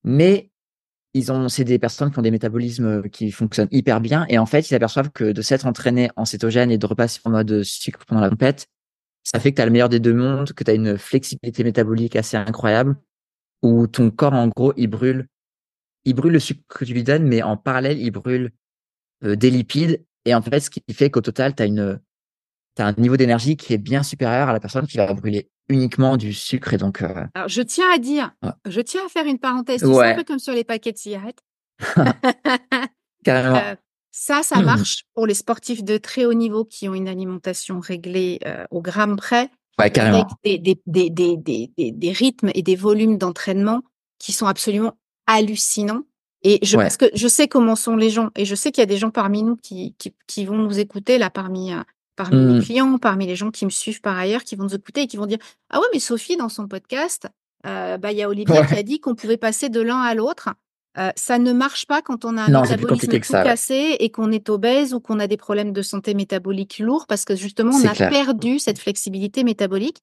mais 0.03 0.51
ils 1.15 1.31
ont, 1.31 1.49
c'est 1.49 1.63
des 1.63 1.79
personnes 1.79 2.11
qui 2.11 2.19
ont 2.19 2.21
des 2.21 2.29
métabolismes 2.29 3.09
qui 3.09 3.31
fonctionnent 3.31 3.69
hyper 3.71 4.01
bien. 4.01 4.27
Et 4.29 4.37
en 4.37 4.45
fait, 4.45 4.69
ils 4.69 4.75
aperçoivent 4.75 5.09
que 5.09 5.31
de 5.31 5.41
s'être 5.41 5.65
entraîné 5.65 6.11
en 6.15 6.25
cétogène 6.25 6.69
et 6.69 6.77
de 6.77 6.85
repasser 6.85 7.21
en 7.25 7.31
mode 7.31 7.63
sucre 7.63 8.05
pendant 8.05 8.21
la 8.21 8.29
compète, 8.29 8.67
ça 9.23 9.39
fait 9.39 9.49
que 9.49 9.55
tu 9.55 9.61
as 9.63 9.65
le 9.65 9.71
meilleur 9.71 9.89
des 9.89 9.99
deux 9.99 10.13
mondes, 10.13 10.53
que 10.53 10.63
tu 10.63 10.69
as 10.69 10.75
une 10.75 10.99
flexibilité 10.99 11.63
métabolique 11.63 12.15
assez 12.15 12.37
incroyable, 12.37 12.97
où 13.63 13.87
ton 13.87 14.11
corps, 14.11 14.33
en 14.33 14.47
gros, 14.49 14.73
il 14.77 14.87
brûle, 14.87 15.27
il 16.05 16.13
brûle 16.13 16.33
le 16.33 16.39
sucre 16.39 16.61
que 16.67 16.85
tu 16.85 16.93
lui 16.93 17.03
donnes, 17.03 17.25
mais 17.25 17.41
en 17.41 17.57
parallèle, 17.57 17.99
il 17.99 18.11
brûle 18.11 18.51
euh, 19.23 19.35
des 19.35 19.49
lipides 19.49 20.05
et 20.25 20.33
en 20.33 20.41
fait, 20.41 20.59
ce 20.59 20.69
qui 20.69 20.81
fait 20.91 21.09
qu'au 21.09 21.21
total, 21.21 21.55
tu 21.55 21.63
as, 21.63 21.65
une, 21.65 21.99
as 22.77 22.85
un 22.85 22.93
niveau 22.93 23.17
d'énergie 23.17 23.57
qui 23.57 23.73
est 23.73 23.77
bien 23.77 24.03
supérieur 24.03 24.49
à 24.49 24.53
la 24.53 24.59
personne 24.59 24.87
qui 24.87 24.97
va 24.97 25.11
brûler 25.13 25.49
uniquement 25.69 26.17
du 26.17 26.33
sucre. 26.33 26.73
Et 26.73 26.77
donc, 26.77 27.01
euh, 27.01 27.25
Alors, 27.33 27.49
je 27.49 27.61
tiens 27.61 27.87
à 27.93 27.97
dire, 27.97 28.31
je 28.65 28.81
tiens 28.81 29.01
à 29.05 29.09
faire 29.09 29.25
une 29.25 29.39
parenthèse, 29.39 29.81
c'est 29.81 30.11
un 30.11 30.15
peu 30.15 30.23
comme 30.23 30.39
sur 30.39 30.53
les 30.53 30.63
paquets 30.63 30.91
de 30.91 30.97
cigarettes. 30.97 31.39
Carrément. 33.23 33.57
Euh, 33.57 33.75
ça, 34.11 34.43
ça 34.43 34.61
marche 34.61 35.05
pour 35.13 35.27
les 35.27 35.33
sportifs 35.33 35.83
de 35.83 35.97
très 35.97 36.25
haut 36.25 36.33
niveau 36.33 36.65
qui 36.65 36.87
ont 36.87 36.93
une 36.93 37.07
alimentation 37.07 37.79
réglée 37.79 38.39
euh, 38.45 38.65
au 38.71 38.81
gramme 38.81 39.15
près. 39.15 39.49
Ouais, 39.79 39.89
carrément. 39.89 40.27
Avec 40.45 40.61
des, 40.61 40.79
des, 40.85 41.09
des, 41.09 41.37
des, 41.37 41.91
des 41.91 42.11
rythmes 42.11 42.51
et 42.53 42.61
des 42.61 42.75
volumes 42.75 43.17
d'entraînement 43.17 43.81
qui 44.19 44.31
sont 44.31 44.45
absolument 44.45 44.93
hallucinants. 45.25 46.03
Et 46.43 46.59
je, 46.61 46.75
parce 46.75 46.97
que 46.97 47.05
je 47.13 47.27
sais 47.27 47.47
comment 47.47 47.75
sont 47.75 47.95
les 47.95 48.09
gens, 48.09 48.29
et 48.35 48.43
je 48.45 48.53
sais 48.53 48.71
qu'il 48.71 48.81
y 48.81 48.83
a 48.83 48.87
des 48.87 48.97
gens 48.97 49.11
parmi 49.11 49.43
nous 49.43 49.55
qui, 49.55 49.95
qui, 49.97 50.13
qui 50.27 50.45
vont 50.45 50.57
nous 50.57 50.77
écouter, 50.77 51.17
là, 51.17 51.29
parmi, 51.29 51.73
euh, 51.73 51.81
parmi 52.17 52.37
les 52.37 52.59
mmh. 52.59 52.63
clients, 52.63 52.97
parmi 52.97 53.25
les 53.25 53.35
gens 53.37 53.49
qui 53.49 53.63
me 53.65 53.69
suivent 53.69 54.01
par 54.01 54.17
ailleurs, 54.17 54.43
qui 54.43 54.55
vont 54.55 54.65
nous 54.65 54.75
écouter 54.75 55.03
et 55.03 55.07
qui 55.07 55.15
vont 55.15 55.25
dire 55.25 55.37
Ah 55.69 55.79
ouais, 55.79 55.87
mais 55.93 55.99
Sophie, 55.99 56.35
dans 56.35 56.49
son 56.49 56.67
podcast, 56.67 57.27
euh, 57.65 57.97
bah, 57.97 58.11
il 58.11 58.17
y 58.17 58.23
a 58.23 58.29
Olivier 58.29 58.61
qui 58.67 58.75
a 58.75 58.83
dit 58.83 58.99
qu'on 58.99 59.15
pouvait 59.15 59.37
passer 59.37 59.69
de 59.69 59.79
l'un 59.79 60.01
à 60.01 60.13
l'autre. 60.13 60.49
Euh, 60.99 61.09
ça 61.15 61.39
ne 61.39 61.53
marche 61.53 61.87
pas 61.87 62.03
quand 62.03 62.23
on 62.23 62.37
a 62.37 62.43
un 62.43 62.61
métabolisme 62.61 63.19
tout 63.19 63.31
cassé 63.31 63.95
et 63.99 64.11
qu'on 64.11 64.31
est 64.31 64.47
obèse 64.49 64.93
ou 64.93 64.99
qu'on 64.99 65.19
a 65.19 65.25
des 65.25 65.37
problèmes 65.37 65.71
de 65.71 65.81
santé 65.81 66.13
métabolique 66.13 66.77
lourds 66.77 67.07
parce 67.07 67.25
que 67.25 67.35
justement, 67.35 67.71
on 67.73 67.87
a 67.87 67.95
perdu 68.09 68.59
cette 68.59 68.77
flexibilité 68.77 69.43
métabolique. 69.43 69.97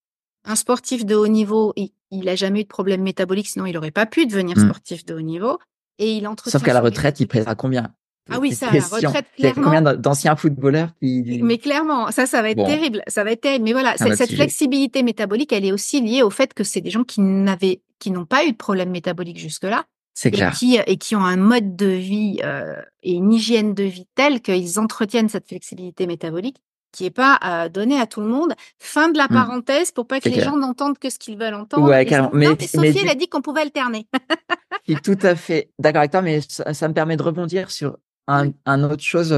Un 0.47 0.57
sportif 0.57 1.05
de 1.05 1.15
haut 1.15 1.29
niveau, 1.29 1.75
il 1.77 2.25
n'a 2.25 2.35
jamais 2.35 2.61
eu 2.61 2.65
de 2.65 2.69
problème 2.69 3.03
métabolique, 3.03 3.47
sinon 3.47 3.67
il 3.67 3.75
n'aurait 3.75 3.91
pas 3.91 4.07
pu 4.07 4.27
devenir 4.27 4.57
mmh. 4.57 4.65
sportif 4.65 5.05
de 5.05 5.15
haut 5.15 5.21
niveau. 5.21 5.59
Et 6.01 6.17
il 6.17 6.29
Sauf 6.47 6.63
qu'à 6.63 6.73
la 6.73 6.81
retraite, 6.81 7.21
il 7.21 7.29
pèsera 7.29 7.55
combien? 7.55 7.93
Ah 8.31 8.39
oui, 8.39 8.53
ça, 8.53 8.71
la 8.73 8.81
retraite, 8.81 9.27
clairement. 9.37 9.63
combien 9.63 9.83
d'anciens 9.83 10.35
footballeurs 10.35 10.91
qui... 11.01 11.41
Mais 11.43 11.59
clairement, 11.59 12.11
ça, 12.11 12.27
ça 12.27 12.43
va 12.43 12.51
être 12.51 12.65
terrible. 12.65 13.03
Ça 13.07 13.23
va 13.23 13.33
être 13.33 13.41
terrible. 13.43 13.65
Mais 13.65 13.73
voilà, 13.73 13.97
cette 13.97 14.33
flexibilité 14.33 15.03
métabolique, 15.03 15.53
elle 15.53 15.65
est 15.65 15.73
aussi 15.73 16.01
liée 16.01 16.23
au 16.23 16.31
fait 16.31 16.55
que 16.55 16.65
c'est 16.65 16.81
des 16.81 16.91
gens 16.91 17.05
qui 17.05 17.21
n'avaient, 17.21 17.83
qui 17.99 18.11
n'ont 18.11 18.25
pas 18.25 18.45
eu 18.47 18.53
de 18.53 18.57
problème 18.57 18.91
métabolique 18.91 19.39
jusque-là. 19.39 19.85
C'est 20.15 20.31
clair. 20.31 20.53
Qui, 20.53 20.77
et 20.77 20.97
qui 20.97 21.17
ont 21.17 21.25
un 21.25 21.37
mode 21.37 21.77
de 21.77 21.87
vie 21.87 22.41
euh, 22.43 22.75
et 23.03 23.13
une 23.13 23.33
hygiène 23.33 23.75
de 23.75 23.85
vie 23.85 24.07
telle 24.15 24.41
qu'ils 24.41 24.79
entretiennent 24.79 25.29
cette 25.29 25.47
flexibilité 25.47 26.07
métabolique 26.07 26.57
qui 26.93 27.05
est 27.05 27.11
pas 27.11 27.39
euh, 27.45 27.69
donnée 27.69 28.01
à 28.01 28.07
tout 28.07 28.21
le 28.21 28.27
monde. 28.27 28.55
Fin 28.79 29.11
de 29.11 29.19
la 29.19 29.25
mmh. 29.25 29.35
parenthèse 29.35 29.93
pour 29.93 30.07
pas 30.07 30.21
que 30.21 30.29
les 30.29 30.41
gens 30.41 30.57
n'entendent 30.57 30.99
que 30.99 31.11
ce 31.11 31.19
qu'ils 31.19 31.39
veulent 31.39 31.55
entendre. 31.55 31.89
Ouais, 31.89 32.05
carrément. 32.05 32.31
Mais, 32.33 32.47
Sophie, 32.67 32.99
elle 33.03 33.09
a 33.09 33.15
dit 33.15 33.29
qu'on 33.29 33.43
pouvait 33.43 33.63
alterner. 33.63 34.07
Je 34.89 34.95
suis 34.95 35.03
tout 35.03 35.19
à 35.27 35.37
fait 35.37 35.71
d'accord 35.79 36.01
avec 36.01 36.11
toi, 36.11 36.23
mais 36.23 36.41
ça, 36.41 36.75
ça, 36.75 36.89
me 36.89 36.95
permet 36.95 37.17
de 37.17 37.23
rebondir 37.23 37.71
sur 37.71 37.99
un, 38.27 38.51
autre 38.85 39.03
chose, 39.03 39.33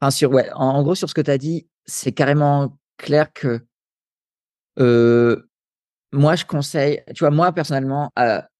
enfin 0.00 0.10
sur 0.10 0.32
ouais, 0.32 0.50
en, 0.54 0.82
gros 0.82 0.94
sur 0.94 1.08
ce 1.08 1.14
que 1.14 1.20
tu 1.20 1.30
as 1.30 1.38
dit, 1.38 1.68
c'est 1.86 2.12
carrément 2.12 2.76
clair 2.96 3.32
que 3.32 3.60
euh, 4.78 5.48
moi 6.12 6.34
je 6.34 6.44
conseille, 6.44 7.02
tu 7.14 7.20
vois, 7.20 7.30
moi 7.30 7.52
personnellement, 7.52 8.10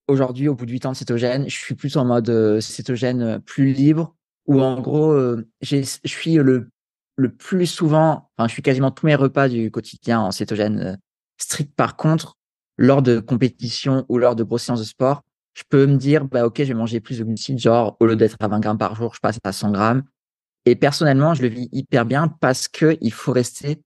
aujourd'hui 0.07 0.47
au 0.47 0.55
bout 0.55 0.65
de 0.65 0.71
8 0.71 0.85
ans 0.85 0.91
de 0.91 0.97
cétogène, 0.97 1.49
je 1.49 1.57
suis 1.57 1.75
plus 1.75 1.97
en 1.97 2.05
mode 2.05 2.59
cétogène 2.59 3.39
plus 3.41 3.73
libre, 3.73 4.15
où 4.45 4.61
en 4.61 4.79
gros, 4.79 5.15
je 5.61 5.97
suis 6.05 6.35
le, 6.35 6.69
le 7.19 7.29
plus 7.29 7.67
souvent, 7.67 8.29
enfin 8.37 8.47
je 8.47 8.53
suis 8.53 8.61
quasiment 8.61 8.91
tous 8.91 9.05
mes 9.05 9.15
repas 9.15 9.49
du 9.49 9.71
quotidien 9.71 10.21
en 10.21 10.31
cétogène 10.31 10.97
strict. 11.37 11.75
Par 11.75 11.97
contre, 11.97 12.37
lors 12.77 13.01
de 13.01 13.19
compétitions 13.19 14.05
ou 14.07 14.17
lors 14.17 14.35
de 14.35 14.43
grosses 14.43 14.63
séances 14.63 14.79
de 14.79 14.85
sport, 14.85 15.23
je 15.53 15.63
peux 15.67 15.85
me 15.85 15.97
dire, 15.97 16.23
bah, 16.23 16.45
OK, 16.45 16.59
je 16.59 16.63
vais 16.63 16.73
manger 16.73 17.01
plus 17.01 17.19
de 17.19 17.25
glucides, 17.25 17.59
genre, 17.59 17.97
au 17.99 18.05
lieu 18.05 18.15
d'être 18.15 18.37
à 18.39 18.47
20 18.47 18.61
grammes 18.61 18.77
par 18.77 18.95
jour, 18.95 19.13
je 19.13 19.19
passe 19.19 19.37
à 19.43 19.51
100 19.51 19.71
grammes. 19.71 20.03
Et 20.65 20.75
personnellement, 20.75 21.33
je 21.33 21.41
le 21.41 21.49
vis 21.49 21.67
hyper 21.73 22.05
bien 22.05 22.29
parce 22.29 22.69
que 22.69 22.97
il 23.01 23.11
faut 23.11 23.33
rester 23.33 23.81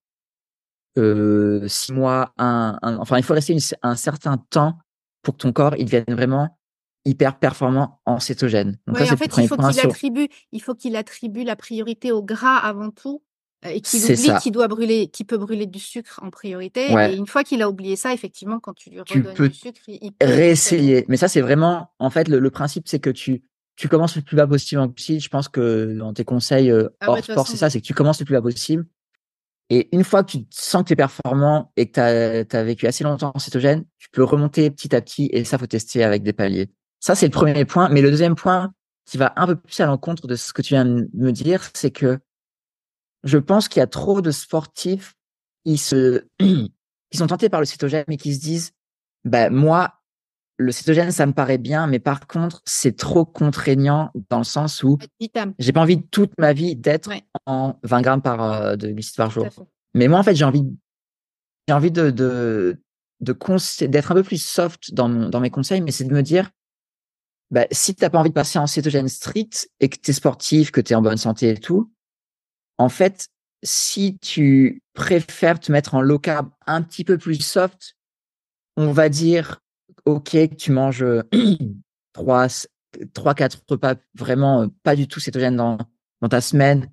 euh, 1.00 1.67
six 1.67 1.91
mois, 1.91 2.34
un, 2.38 2.78
enfin, 2.84 3.17
il 3.17 3.24
faut 3.24 3.34
rester 3.34 3.58
un 3.82 3.96
certain 3.96 4.38
temps 4.38 4.78
pour 5.24 5.36
que 5.36 5.39
ton 5.39 5.52
corps 5.52 5.76
il 5.78 5.86
devienne 5.86 6.15
vraiment 6.15 6.60
hyper 7.06 7.38
performant 7.38 8.00
en 8.06 8.20
cétogène. 8.20 8.78
Donc 8.88 9.00
en 9.02 9.18
fait, 9.18 9.38
il 9.38 9.48
faut 9.48 9.58
qu'il 9.58 9.80
attribue, 9.80 10.28
il 10.52 10.62
faut 10.62 10.76
qu'il 10.76 10.96
attribue 10.96 11.44
la 11.44 11.56
priorité 11.56 12.12
au 12.12 12.24
gras 12.24 12.58
avant 12.58 12.92
tout 12.92 13.22
euh, 13.66 13.70
et 13.70 13.82
qu'il 13.82 14.04
oublie 14.04 14.39
qu'il 14.42 14.52
doit 14.52 14.68
brûler, 14.68 15.08
qu'il 15.08 15.26
peut 15.26 15.38
brûler 15.38 15.66
du 15.66 15.80
sucre 15.80 16.20
en 16.24 16.30
priorité. 16.30 16.92
Et 16.92 17.16
une 17.16 17.28
fois 17.28 17.44
qu'il 17.44 17.62
a 17.62 17.70
oublié 17.70 17.96
ça, 17.96 18.13
effectivement, 18.13 18.60
quand 18.60 18.74
tu 18.74 18.89
lui 18.89 19.00
redonnes 19.00 19.34
du 19.34 19.54
sucre, 19.54 19.82
il 19.88 20.12
peut 20.13 20.26
réessayer. 20.26 21.06
Mais 21.08 21.18
ça, 21.18 21.28
c'est 21.28 21.42
vraiment, 21.42 21.92
en 22.00 22.10
fait, 22.10 22.28
le, 22.28 22.50
principe, 22.50 22.88
c'est 22.88 23.00
que 23.00 23.10
tu 23.10 23.44
tu 23.76 23.88
commences 23.88 24.16
le 24.16 24.22
plus 24.22 24.38
bas 24.38 24.46
possible. 24.46 24.84
Je 25.20 25.30
pense 25.30 25.50
que 25.50 25.98
dans 25.98 26.13
tes 26.13 26.24
conseils 26.24 26.70
euh, 26.70 26.89
ah 27.00 27.10
hors 27.10 27.24
sport, 27.24 27.48
c'est 27.48 27.58
ça, 27.58 27.72
c'est 27.72 27.82
que 27.82 27.86
tu 27.86 27.96
commences 27.96 28.20
le 28.20 28.26
plus 28.26 28.34
bas 28.34 28.42
possible. 28.42 28.86
Et 29.70 29.89
une 29.96 30.04
fois 30.04 30.24
que 30.24 30.32
tu 30.32 30.46
sens 30.52 30.84
que 30.84 30.88
tu 30.88 30.94
es 30.94 30.96
performant 30.96 31.72
et 31.78 31.89
que 31.89 32.44
tu 32.44 32.56
as, 32.56 32.63
vécu 32.63 32.86
assez 32.86 33.04
longtemps 33.04 33.32
en 33.34 33.39
cétogène, 33.39 33.86
tu 33.98 34.10
peux 34.12 34.24
remonter 34.24 34.70
petit 34.70 34.96
à 34.96 35.02
petit 35.02 35.30
et 35.32 35.44
ça, 35.46 35.58
faut 35.58 35.66
tester 35.66 36.04
avec 36.04 36.22
des 36.22 36.34
paliers. 36.34 36.70
Ça, 37.04 37.16
c'est 37.16 37.26
le 37.26 37.34
premier 37.34 37.66
point. 37.66 37.89
Mais 37.89 38.02
le 38.02 38.10
deuxième 38.10 38.36
point 38.36 38.74
qui 39.06 39.18
va 39.18 39.34
un 39.36 39.46
peu 39.46 39.58
plus 39.58 39.78
à 39.82 39.86
l'encontre 39.86 40.26
de 40.26 40.36
ce 40.38 40.54
que 40.54 40.62
tu 40.62 40.74
viens 40.74 40.86
de 40.86 41.10
me 41.13 41.32
dire, 41.32 41.70
c'est 41.74 41.92
que 41.92 42.18
je 43.26 43.38
pense 43.38 43.68
qu'il 43.68 43.82
y 43.82 43.84
a 43.84 43.88
trop 43.88 44.22
de 44.22 44.32
sportifs 44.32 45.13
qui 45.66 45.78
se, 45.78 46.24
qui 46.39 47.18
sont 47.18 47.28
tentés 47.28 47.50
par 47.50 47.60
le 47.60 47.66
cétogène 47.66 48.06
et 48.08 48.16
qui 48.16 48.34
se 48.34 48.39
disent, 48.39 48.72
bah, 49.26 49.50
moi, 49.50 49.96
le 50.56 50.72
cétogène, 50.72 51.12
ça 51.12 51.26
me 51.26 51.34
paraît 51.34 51.58
bien, 51.58 51.88
mais 51.88 52.00
par 52.00 52.26
contre, 52.26 52.62
c'est 52.63 52.96
trop 52.96 53.26
contraignant 53.26 54.10
dans 54.30 54.38
le 54.38 54.46
sens 54.46 54.82
où 54.82 54.98
j'ai 55.60 55.74
pas 55.74 55.82
envie 55.82 56.08
toute 56.08 56.32
ma 56.39 56.54
vie 56.54 56.78
d'être 56.78 57.10
en 57.46 57.78
20 57.84 58.02
grammes 58.02 58.22
par, 58.22 58.42
euh, 58.42 58.76
de 58.78 58.88
glucides 58.88 59.18
par 59.18 59.30
jour. 59.30 59.50
Mais 59.94 60.08
moi, 60.08 60.20
en 60.20 60.24
fait, 60.24 60.36
j'ai 60.36 60.46
envie, 60.46 60.63
j'ai 61.68 61.74
envie 61.74 61.92
de, 61.92 62.12
de, 62.12 62.80
de 63.20 63.38
d'être 63.88 64.12
un 64.13 64.16
peu 64.16 64.24
plus 64.24 64.42
soft 64.42 64.94
dans, 64.94 65.10
dans 65.10 65.42
mes 65.42 65.50
conseils, 65.50 65.82
mais 65.82 65.92
c'est 65.92 66.06
de 66.06 66.13
me 66.13 66.24
dire, 66.24 66.50
bah, 67.54 67.68
si 67.72 67.94
t'as 67.94 68.10
pas 68.10 68.18
envie 68.18 68.32
de 68.32 68.34
passer 68.34 68.58
en 68.58 68.66
cétogène 68.66 69.08
strict 69.08 69.70
et 69.80 69.88
que 69.88 69.98
tu 69.98 70.10
es 70.10 70.13
sportif, 70.13 70.72
que 70.72 70.82
tu 70.82 70.94
es 70.94 70.96
en 70.96 71.04
bonne 71.04 71.18
santé 71.18 71.50
et 71.50 71.58
tout, 71.58 71.94
en 72.80 72.89
fait, 72.89 73.28
si 73.62 74.18
tu 74.18 74.82
préfères 74.94 75.60
te 75.60 75.72
mettre 75.72 75.94
en 75.94 76.02
low 76.02 76.18
carb 76.18 76.50
un 76.66 76.82
petit 76.82 77.04
peu 77.04 77.20
plus 77.20 77.39
soft, 77.39 77.96
on 78.76 78.92
va 78.92 79.08
dire, 79.08 79.62
OK, 80.06 80.36
tu 80.58 80.72
manges 80.72 81.06
trois, 82.13 82.48
trois, 83.13 83.36
quatre 83.36 83.62
repas 83.70 83.96
vraiment 84.16 84.68
pas 84.82 84.96
du 84.96 85.08
tout 85.08 85.20
cétogène 85.20 85.56
dans, 85.56 85.78
dans 86.22 86.30
ta 86.30 86.42
semaine. 86.42 86.89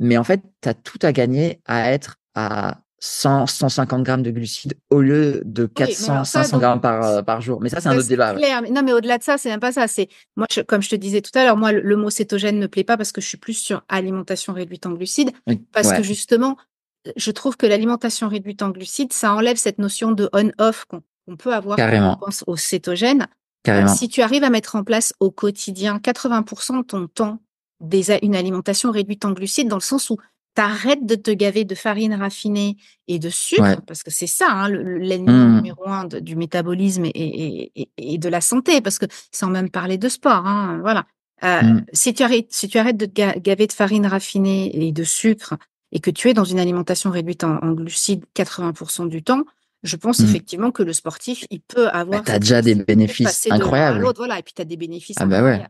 Mais 0.00 0.18
en 0.18 0.24
fait, 0.24 0.42
tu 0.60 0.68
as 0.68 0.74
tout 0.74 0.98
à 1.02 1.12
gagner 1.12 1.62
à 1.66 1.92
être 1.92 2.16
à 2.34 2.82
100, 3.00 3.46
150 3.46 4.02
grammes 4.02 4.22
de 4.22 4.30
glucides 4.30 4.74
au 4.90 5.00
lieu 5.00 5.40
de 5.44 5.64
400, 5.64 6.24
500 6.24 6.58
grammes 6.58 6.80
par, 6.82 7.02
euh, 7.02 7.22
par 7.22 7.40
jour. 7.40 7.58
Mais 7.60 7.70
ça, 7.70 7.80
c'est 7.80 7.88
un 7.88 7.96
autre 7.96 8.08
débat. 8.08 8.34
Non, 8.34 8.82
mais 8.84 8.92
au-delà 8.92 9.16
de 9.16 9.22
ça, 9.22 9.38
c'est 9.38 9.48
même 9.48 9.60
pas 9.60 9.72
ça. 9.72 9.88
C'est 9.88 10.08
moi, 10.36 10.46
comme 10.68 10.82
je 10.82 10.90
te 10.90 10.96
disais 10.96 11.22
tout 11.22 11.30
à 11.34 11.44
l'heure, 11.44 11.56
moi, 11.56 11.72
le, 11.72 11.96
mot 11.96 12.10
cétogène 12.10 12.58
ne 12.58 12.66
plaît 12.66 12.84
pas 12.84 12.98
parce 12.98 13.12
que 13.12 13.22
je 13.22 13.26
suis 13.26 13.38
plus 13.38 13.54
sur 13.54 13.82
alimentation 13.88 14.52
réduite 14.52 14.84
en 14.84 14.92
glucides. 14.92 15.30
Parce 15.72 15.92
que 15.92 16.02
justement, 16.02 16.56
je 17.16 17.30
trouve 17.30 17.56
que 17.56 17.66
l'alimentation 17.66 18.28
réduite 18.28 18.62
en 18.62 18.68
glucides, 18.68 19.14
ça 19.14 19.34
enlève 19.34 19.56
cette 19.56 19.78
notion 19.78 20.12
de 20.12 20.28
on-off 20.34 20.84
qu'on 20.84 21.36
peut 21.36 21.54
avoir 21.54 21.76
Carrément. 21.76 22.16
quand 22.16 22.24
on 22.24 22.26
pense 22.26 22.44
au 22.46 22.56
cétogène. 22.56 23.26
Carrément. 23.62 23.88
Si 23.88 24.08
tu 24.08 24.20
arrives 24.20 24.44
à 24.44 24.50
mettre 24.50 24.76
en 24.76 24.84
place 24.84 25.14
au 25.20 25.30
quotidien 25.30 25.98
80% 25.98 26.78
de 26.78 26.82
ton 26.82 27.06
temps 27.06 27.38
des, 27.80 28.12
une 28.22 28.36
alimentation 28.36 28.90
réduite 28.90 29.24
en 29.24 29.32
glucides, 29.32 29.68
dans 29.68 29.76
le 29.76 29.82
sens 29.82 30.10
où 30.10 30.18
t'arrêtes 30.54 31.06
de 31.06 31.14
te 31.14 31.30
gaver 31.30 31.64
de 31.64 31.74
farine 31.74 32.14
raffinée 32.14 32.76
et 33.08 33.18
de 33.18 33.28
sucre, 33.28 33.80
parce 33.86 34.02
que 34.02 34.10
c'est 34.10 34.26
ça 34.26 34.48
hein, 34.50 34.68
l'ennemi 34.68 35.30
mmh. 35.30 35.54
numéro 35.56 35.88
un 35.88 36.06
du 36.06 36.36
métabolisme 36.36 37.04
et, 37.06 37.72
et, 37.96 38.18
de 38.18 38.28
la 38.28 38.40
santé, 38.40 38.80
parce 38.80 38.98
que 38.98 39.06
sans 39.32 39.48
même 39.48 39.70
parler 39.70 39.98
de 39.98 40.08
sport, 40.08 40.46
hein, 40.46 40.78
voilà. 40.82 41.06
Euh, 41.42 41.62
mmh. 41.62 41.86
si, 41.92 42.14
tu 42.14 42.22
arrêtes, 42.22 42.52
si 42.52 42.68
tu 42.68 42.78
arrêtes 42.78 42.98
de 42.98 43.06
te 43.06 43.38
gaver 43.38 43.66
de 43.66 43.72
farine 43.72 44.06
raffinée 44.06 44.70
et 44.76 44.92
de 44.92 45.04
sucre 45.04 45.56
et 45.90 46.00
que 46.00 46.10
tu 46.10 46.28
es 46.28 46.34
dans 46.34 46.44
une 46.44 46.60
alimentation 46.60 47.10
réduite 47.10 47.44
en, 47.44 47.72
glucides 47.72 48.24
80% 48.36 49.08
du 49.08 49.22
temps, 49.22 49.44
je 49.82 49.96
pense 49.96 50.20
mmh. 50.20 50.24
effectivement 50.24 50.70
que 50.70 50.82
le 50.82 50.92
sportif, 50.92 51.46
il 51.50 51.60
peut 51.60 51.86
bah, 51.86 51.90
avoir. 51.90 52.24
tu 52.24 52.30
as 52.30 52.38
déjà 52.38 52.60
des 52.60 52.74
bénéfices 52.74 53.46
incroyables. 53.50 54.04
voilà, 54.16 54.38
et 54.38 54.42
puis 54.42 54.52
tu 54.54 54.60
as 54.60 54.66
des 54.66 54.76
bénéfices 54.76 55.16
ah 55.18 55.26
bah 55.26 55.42
ouais. 55.42 55.64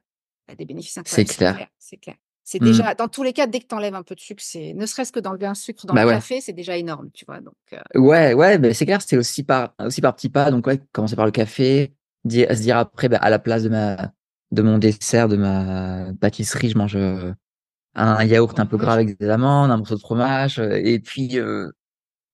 des 0.58 0.64
bénéfices 0.64 0.98
incroyables. 0.98 1.28
C'est 1.28 1.36
clair. 1.36 1.68
C'est 1.78 1.96
clair. 1.98 2.16
C'est 2.50 2.60
mmh. 2.60 2.64
déjà, 2.64 2.94
dans 2.96 3.06
tous 3.06 3.22
les 3.22 3.32
cas, 3.32 3.46
dès 3.46 3.60
que 3.60 3.68
tu 3.68 3.76
enlèves 3.76 3.94
un 3.94 4.02
peu 4.02 4.16
de 4.16 4.20
sucre, 4.20 4.42
c'est 4.44 4.74
ne 4.74 4.84
serait-ce 4.84 5.12
que 5.12 5.20
d'enlever 5.20 5.46
un 5.46 5.54
sucre 5.54 5.86
dans 5.86 5.94
bah 5.94 6.04
le 6.04 6.10
café, 6.10 6.40
c'est 6.40 6.52
déjà 6.52 6.76
énorme, 6.76 7.08
tu 7.14 7.24
vois. 7.24 7.40
Donc, 7.40 7.54
euh 7.72 7.78
Ouais, 7.94 8.34
ouais, 8.34 8.58
mais 8.58 8.74
c'est 8.74 8.86
clair, 8.86 9.00
c'est 9.00 9.16
aussi 9.16 9.44
par, 9.44 9.72
aussi 9.78 10.00
par 10.00 10.16
petits 10.16 10.30
pas. 10.30 10.50
Donc, 10.50 10.66
ouais, 10.66 10.80
commencer 10.90 11.14
par 11.14 11.26
le 11.26 11.30
café, 11.30 11.94
dire, 12.24 12.48
se 12.50 12.60
dire 12.60 12.76
après, 12.76 13.08
bah, 13.08 13.18
à 13.18 13.30
la 13.30 13.38
place 13.38 13.62
de 13.62 13.68
ma, 13.68 14.10
de 14.50 14.62
mon 14.62 14.78
dessert, 14.78 15.28
de 15.28 15.36
ma 15.36 16.06
pâtisserie, 16.20 16.70
je 16.70 16.76
mange 16.76 16.96
euh, 16.96 17.32
un 17.94 18.24
yaourt 18.24 18.58
un 18.58 18.66
peu 18.66 18.78
gras 18.78 18.94
avec 18.94 19.16
des 19.16 19.28
amandes, 19.28 19.70
un 19.70 19.76
morceau 19.76 19.94
de 19.94 20.00
fromage. 20.00 20.58
Euh, 20.58 20.72
et 20.82 20.98
puis, 20.98 21.38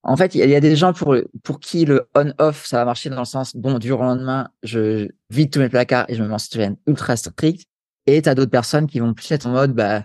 en 0.02 0.16
fait, 0.16 0.34
il 0.34 0.48
y, 0.48 0.54
a 0.54 0.60
des 0.60 0.76
gens 0.76 0.94
pour, 0.94 1.14
pour 1.42 1.60
qui 1.60 1.84
le 1.84 2.08
on-off, 2.14 2.64
ça 2.64 2.78
va 2.78 2.86
marcher 2.86 3.10
dans 3.10 3.18
le 3.18 3.26
sens, 3.26 3.54
bon, 3.54 3.78
du 3.78 3.88
jour 3.88 4.00
au 4.00 4.04
lendemain, 4.04 4.48
je 4.62 5.10
vide 5.28 5.50
tous 5.50 5.58
mes 5.58 5.68
placards 5.68 6.06
et 6.08 6.14
je 6.14 6.22
me 6.22 6.28
mange 6.28 6.48
ultra 6.86 7.16
strict. 7.16 7.68
Et 8.06 8.22
tu 8.22 8.28
as 8.28 8.34
d'autres 8.34 8.50
personnes 8.50 8.86
qui 8.86 9.00
vont 9.00 9.14
plus 9.14 9.30
être 9.32 9.46
en 9.46 9.50
mode, 9.50 9.72
bah, 9.72 10.04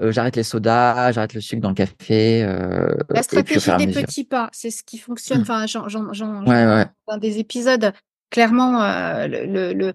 euh, 0.00 0.12
j'arrête 0.12 0.36
les 0.36 0.42
sodas, 0.42 1.12
j'arrête 1.12 1.32
le 1.32 1.40
sucre 1.40 1.62
dans 1.62 1.70
le 1.70 1.74
café. 1.74 2.42
Euh, 2.42 2.94
la 3.08 3.22
stratégie 3.22 3.76
des 3.78 3.92
petits 3.92 4.24
pas, 4.24 4.50
c'est 4.52 4.70
ce 4.70 4.82
qui 4.82 4.98
fonctionne. 4.98 5.38
Mmh. 5.38 5.42
Enfin, 5.42 5.66
j'en, 5.66 6.44
ouais, 6.44 6.66
ouais. 6.66 6.86
dans 7.08 7.16
des 7.16 7.38
épisodes, 7.38 7.92
clairement, 8.30 8.82
euh, 8.82 9.26
le, 9.26 9.72
le, 9.72 9.94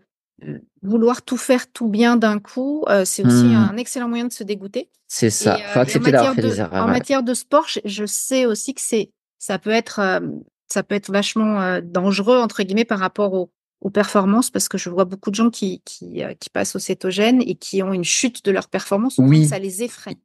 vouloir 0.81 1.21
tout 1.21 1.37
faire 1.37 1.71
tout 1.71 1.87
bien 1.87 2.17
d'un 2.17 2.39
coup, 2.39 2.83
c'est 3.05 3.23
aussi 3.25 3.43
mmh. 3.43 3.69
un 3.71 3.77
excellent 3.77 4.09
moyen 4.09 4.25
de 4.25 4.33
se 4.33 4.43
dégoûter. 4.43 4.89
C'est 5.07 5.29
ça. 5.29 5.57
Il 5.59 5.65
faut 5.65 5.79
accepter 5.79 6.11
d'avoir 6.11 6.33
fait 6.33 6.41
des 6.41 6.59
erreurs. 6.59 6.83
En 6.83 6.87
matière 6.87 7.21
de 7.21 7.33
sport, 7.35 7.67
je, 7.67 7.79
je, 7.85 8.05
sais 8.05 8.47
aussi 8.47 8.73
que 8.73 8.81
c'est, 8.81 9.11
ça 9.37 9.59
peut 9.59 9.69
être, 9.69 10.21
ça 10.67 10.81
peut 10.81 10.95
être 10.95 11.11
vachement 11.11 11.79
dangereux 11.83 12.39
entre 12.39 12.63
guillemets 12.63 12.85
par 12.85 12.97
rapport 12.97 13.33
au, 13.33 13.51
aux 13.81 13.89
performances 13.89 14.49
parce 14.49 14.69
que 14.69 14.77
je 14.77 14.89
vois 14.89 15.05
beaucoup 15.05 15.31
de 15.31 15.35
gens 15.35 15.49
qui, 15.49 15.81
qui, 15.83 16.23
euh, 16.23 16.33
qui, 16.35 16.49
passent 16.49 16.75
au 16.75 16.79
cétogène 16.79 17.41
et 17.41 17.55
qui 17.55 17.81
ont 17.83 17.93
une 17.93 18.03
chute 18.03 18.45
de 18.45 18.51
leur 18.51 18.69
performance. 18.69 19.15
Oui. 19.17 19.47
Ça 19.47 19.59
les 19.59 19.83
effraie. 19.83 20.17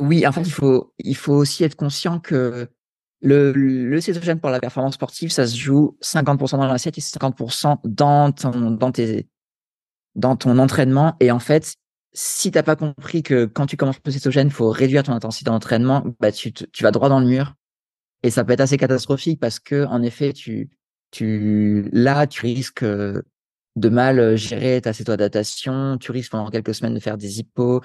Oui, 0.00 0.26
en 0.26 0.32
fait, 0.32 0.42
il 0.42 0.52
faut, 0.52 0.92
il 0.98 1.16
faut 1.16 1.34
aussi 1.34 1.62
être 1.62 1.76
conscient 1.76 2.18
que 2.18 2.68
le, 3.20 3.52
le 3.52 4.00
cétogène 4.00 4.40
pour 4.40 4.50
la 4.50 4.58
performance 4.58 4.94
sportive, 4.94 5.30
ça 5.30 5.46
se 5.46 5.56
joue 5.56 5.96
50% 6.02 6.58
dans 6.58 6.66
l'assiette 6.66 6.98
et 6.98 7.00
50% 7.00 7.78
dans 7.84 8.32
ton, 8.32 8.72
dans 8.72 8.90
tes, 8.90 9.28
dans 10.16 10.34
ton 10.34 10.58
entraînement. 10.58 11.14
Et 11.20 11.30
en 11.30 11.38
fait, 11.38 11.76
si 12.12 12.50
t'as 12.50 12.64
pas 12.64 12.74
compris 12.74 13.22
que 13.22 13.44
quand 13.44 13.66
tu 13.66 13.76
commences 13.76 14.00
le 14.04 14.10
cétogène, 14.10 14.48
il 14.48 14.52
faut 14.52 14.70
réduire 14.70 15.04
ton 15.04 15.12
intensité 15.12 15.50
d'entraînement, 15.50 16.04
bah, 16.18 16.32
tu, 16.32 16.52
tu 16.52 16.82
vas 16.82 16.90
droit 16.90 17.08
dans 17.08 17.20
le 17.20 17.26
mur. 17.26 17.54
Et 18.24 18.30
ça 18.30 18.44
peut 18.44 18.52
être 18.52 18.60
assez 18.60 18.76
catastrophique 18.76 19.38
parce 19.38 19.60
que, 19.60 19.84
en 19.86 20.02
effet, 20.02 20.32
tu, 20.32 20.70
tu 21.12 21.88
là 21.92 22.26
tu 22.26 22.40
risques 22.42 22.84
de 22.84 23.88
mal 23.88 24.36
gérer 24.36 24.80
ta 24.80 24.92
cétoadaptation, 24.92 25.96
tu 25.98 26.10
risques 26.10 26.32
pendant 26.32 26.50
quelques 26.50 26.74
semaines 26.74 26.94
de 26.94 27.00
faire 27.00 27.16
des 27.16 27.38
hippos, 27.38 27.80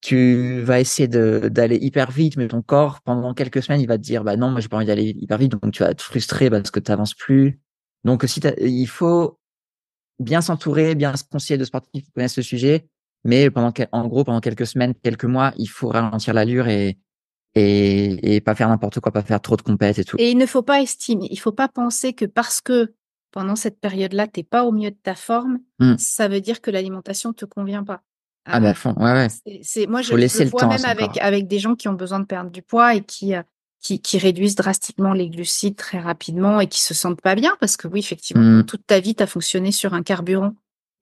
tu 0.00 0.60
vas 0.60 0.80
essayer 0.80 1.08
d'aller 1.08 1.76
hyper 1.76 2.10
vite, 2.10 2.36
mais 2.36 2.48
ton 2.48 2.62
corps, 2.62 3.00
pendant 3.02 3.34
quelques 3.34 3.62
semaines, 3.62 3.80
il 3.80 3.88
va 3.88 3.98
te 3.98 4.02
dire, 4.02 4.24
bah 4.24 4.36
non, 4.36 4.50
moi, 4.50 4.60
j'ai 4.60 4.68
pas 4.68 4.76
envie 4.76 4.86
d'aller 4.86 5.14
hyper 5.18 5.38
vite, 5.38 5.52
donc 5.52 5.72
tu 5.72 5.82
vas 5.82 5.90
être 5.90 6.02
frustré 6.02 6.50
parce 6.50 6.70
que 6.70 6.80
tu 6.80 6.92
avances 6.92 7.14
plus. 7.14 7.60
Donc, 8.04 8.24
si 8.26 8.40
il 8.60 8.86
faut 8.86 9.38
bien 10.20 10.40
s'entourer, 10.40 10.94
bien 10.94 11.16
se 11.16 11.24
conseiller 11.24 11.58
de 11.58 11.64
sportifs 11.64 12.04
qui 12.04 12.12
connaissent 12.12 12.36
le 12.36 12.42
sujet, 12.42 12.88
mais 13.24 13.50
pendant, 13.50 13.72
en 13.92 14.06
gros, 14.06 14.24
pendant 14.24 14.40
quelques 14.40 14.66
semaines, 14.66 14.94
quelques 14.94 15.24
mois, 15.24 15.52
il 15.56 15.68
faut 15.68 15.88
ralentir 15.88 16.32
l'allure 16.34 16.68
et, 16.68 16.98
et, 17.58 18.36
et 18.36 18.40
pas 18.40 18.54
faire 18.54 18.68
n'importe 18.68 19.00
quoi, 19.00 19.12
pas 19.12 19.22
faire 19.22 19.40
trop 19.40 19.56
de 19.56 19.62
compètes 19.62 19.98
et 19.98 20.04
tout. 20.04 20.16
Et 20.18 20.30
il 20.30 20.38
ne 20.38 20.46
faut 20.46 20.62
pas 20.62 20.80
estimer, 20.80 21.28
il 21.30 21.38
faut 21.38 21.52
pas 21.52 21.68
penser 21.68 22.12
que 22.12 22.24
parce 22.24 22.60
que 22.60 22.92
pendant 23.30 23.56
cette 23.56 23.80
période-là, 23.80 24.26
tu 24.26 24.40
n'es 24.40 24.44
pas 24.44 24.64
au 24.64 24.72
mieux 24.72 24.90
de 24.90 24.96
ta 25.02 25.14
forme, 25.14 25.58
mmh. 25.80 25.96
ça 25.98 26.28
veut 26.28 26.40
dire 26.40 26.60
que 26.60 26.70
l'alimentation 26.70 27.32
te 27.32 27.44
convient 27.44 27.84
pas. 27.84 28.02
Ah, 28.46 28.60
bah, 28.60 28.72
fond, 28.72 28.94
ouais, 28.94 29.12
ouais. 29.12 29.28
C'est, 29.62 29.86
moi, 29.86 30.00
je, 30.00 30.14
le 30.14 30.48
vois 30.48 30.66
même 30.66 30.84
avec, 30.84 31.18
avec 31.20 31.46
des 31.46 31.58
gens 31.58 31.74
qui 31.74 31.88
ont 31.88 31.92
besoin 31.92 32.18
de 32.18 32.24
perdre 32.24 32.50
du 32.50 32.62
poids 32.62 32.94
et 32.94 33.02
qui, 33.02 33.34
euh, 33.34 33.42
qui, 33.80 34.00
qui, 34.00 34.16
réduisent 34.16 34.54
drastiquement 34.54 35.12
les 35.12 35.28
glucides 35.28 35.76
très 35.76 35.98
rapidement 35.98 36.58
et 36.58 36.66
qui 36.66 36.80
se 36.80 36.94
sentent 36.94 37.20
pas 37.20 37.34
bien 37.34 37.54
parce 37.60 37.76
que 37.76 37.86
oui, 37.86 38.00
effectivement, 38.00 38.42
mmh. 38.42 38.64
toute 38.64 38.86
ta 38.86 39.00
vie, 39.00 39.14
tu 39.14 39.22
as 39.22 39.26
fonctionné 39.26 39.70
sur 39.70 39.92
un 39.92 40.02
carburant 40.02 40.54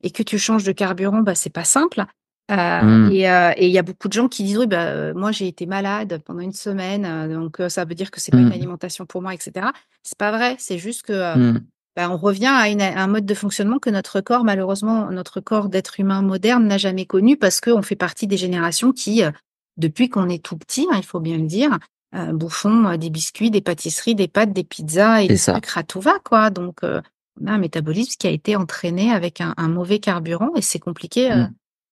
et 0.03 0.11
que 0.11 0.25
tu 0.25 0.39
changes 0.39 0.65
de 0.65 0.73
carburant, 0.73 1.21
bah, 1.21 1.37
c'est 1.37 1.51
pas 1.51 1.65
simple. 1.65 2.05
Euh, 2.51 2.83
mmh. 2.83 3.11
euh, 3.13 3.53
Et 3.57 3.67
il 3.67 3.73
y 3.73 3.79
a 3.79 3.83
beaucoup 3.83 4.09
de 4.09 4.13
gens 4.13 4.29
qui 4.29 4.45
disent 4.45 4.59
oui, 4.59 4.67
bah, 4.67 4.85
euh, 4.87 5.15
moi 5.15 5.33
j'ai 5.33 5.49
été 5.49 5.67
malade 5.67 6.21
pendant 6.25 6.41
une 6.41 6.53
semaine, 6.53 7.05
euh, 7.05 7.35
donc 7.35 7.61
ça 7.69 7.85
veut 7.85 7.95
dire 7.95 8.11
que 8.11 8.21
c'est 8.21 8.31
pas 8.31 8.39
une 8.39 8.53
alimentation 8.53 9.05
pour 9.05 9.23
moi, 9.23 9.35
etc. 9.35 9.69
C'est 10.03 10.19
pas 10.19 10.31
vrai, 10.31 10.55
c'est 10.59 10.79
juste 10.79 11.03
que 11.03 11.55
bah, 11.97 12.11
on 12.11 12.17
revient 12.17 12.47
à, 12.47 12.69
une, 12.69 12.83
un 12.83 13.07
mode 13.07 13.27
de 13.27 13.35
fonctionnement 13.35 13.79
que 13.79 13.91
notre 13.91 14.21
corps, 14.21 14.45
malheureusement, 14.45 15.11
notre 15.11 15.41
corps 15.41 15.69
d'être 15.69 15.99
humain 15.99 16.23
moderne 16.23 16.67
n'a 16.67 16.79
jamais 16.79 17.07
connu 17.07 17.37
parce 17.37 17.61
qu'on 17.61 17.83
fait 17.83 17.97
partie 17.97 18.27
des 18.27 18.37
générations 18.37 18.93
qui, 18.93 19.23
depuis 19.77 20.09
qu'on 20.09 20.29
est 20.29 20.45
tout 20.45 20.57
petit, 20.57 20.87
hein, 20.93 20.97
il 20.99 21.05
faut 21.05 21.21
bien 21.21 21.39
le 21.39 21.47
dire, 21.47 21.79
bouffons 22.33 22.97
des 22.97 23.11
biscuits, 23.11 23.51
des 23.51 23.63
pâtisseries, 23.63 24.15
des 24.15 24.29
pâtes, 24.29 24.53
des 24.53 24.63
pizzas 24.63 25.23
et 25.23 25.29
des 25.29 25.37
sucres 25.37 25.79
à 25.79 25.83
tout 25.83 26.01
va, 26.01 26.19
quoi. 26.23 26.51
Donc, 26.51 26.81
on 26.83 27.47
a 27.47 27.53
un 27.53 27.59
métabolisme 27.59 28.15
qui 28.19 28.27
a 28.27 28.31
été 28.31 28.55
entraîné 28.57 29.11
avec 29.11 29.41
un, 29.41 29.55
un 29.57 29.69
mauvais 29.69 29.99
carburant 29.99 30.51
et 30.55 30.63
c'est 30.63 30.79
compliqué. 30.79 31.47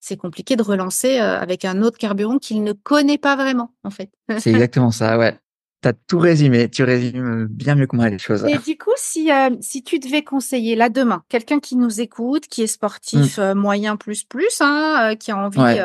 Mmh 0.05 0.09
c'est 0.09 0.17
compliqué 0.19 0.57
de 0.57 0.63
relancer 0.63 1.19
euh, 1.19 1.39
avec 1.39 1.65
un 1.65 1.81
autre 1.83 1.97
carburant 1.97 2.39
qu'il 2.39 2.63
ne 2.63 2.73
connaît 2.73 3.17
pas 3.17 3.37
vraiment, 3.37 3.71
en 3.85 3.91
fait. 3.91 4.11
c'est 4.39 4.51
exactement 4.51 4.91
ça, 4.91 5.17
ouais. 5.17 5.39
Tu 5.83 5.89
as 5.89 5.95
tout 5.95 6.19
résumé, 6.19 6.69
tu 6.69 6.83
résumes 6.83 7.47
bien 7.47 7.75
mieux 7.75 7.87
que 7.87 7.97
moi 7.97 8.11
les 8.11 8.19
choses. 8.19 8.45
Et 8.45 8.59
du 8.59 8.77
coup, 8.77 8.93
si, 8.97 9.33
euh, 9.33 9.51
si 9.61 9.83
tu 9.83 9.99
devais 9.99 10.23
conseiller 10.23 10.77
là 10.77 10.91
demain, 10.91 11.23
quelqu'un 11.29 11.59
qui 11.59 11.77
nous 11.77 12.01
écoute, 12.01 12.49
qui 12.49 12.63
est 12.63 12.67
sportif 12.67 13.39
mmh. 13.39 13.41
euh, 13.41 13.55
moyen 13.55 13.97
plus 13.97 14.25
plus, 14.25 14.61
hein, 14.61 15.15
qui 15.19 15.31
a 15.31 15.39
envie, 15.39 15.81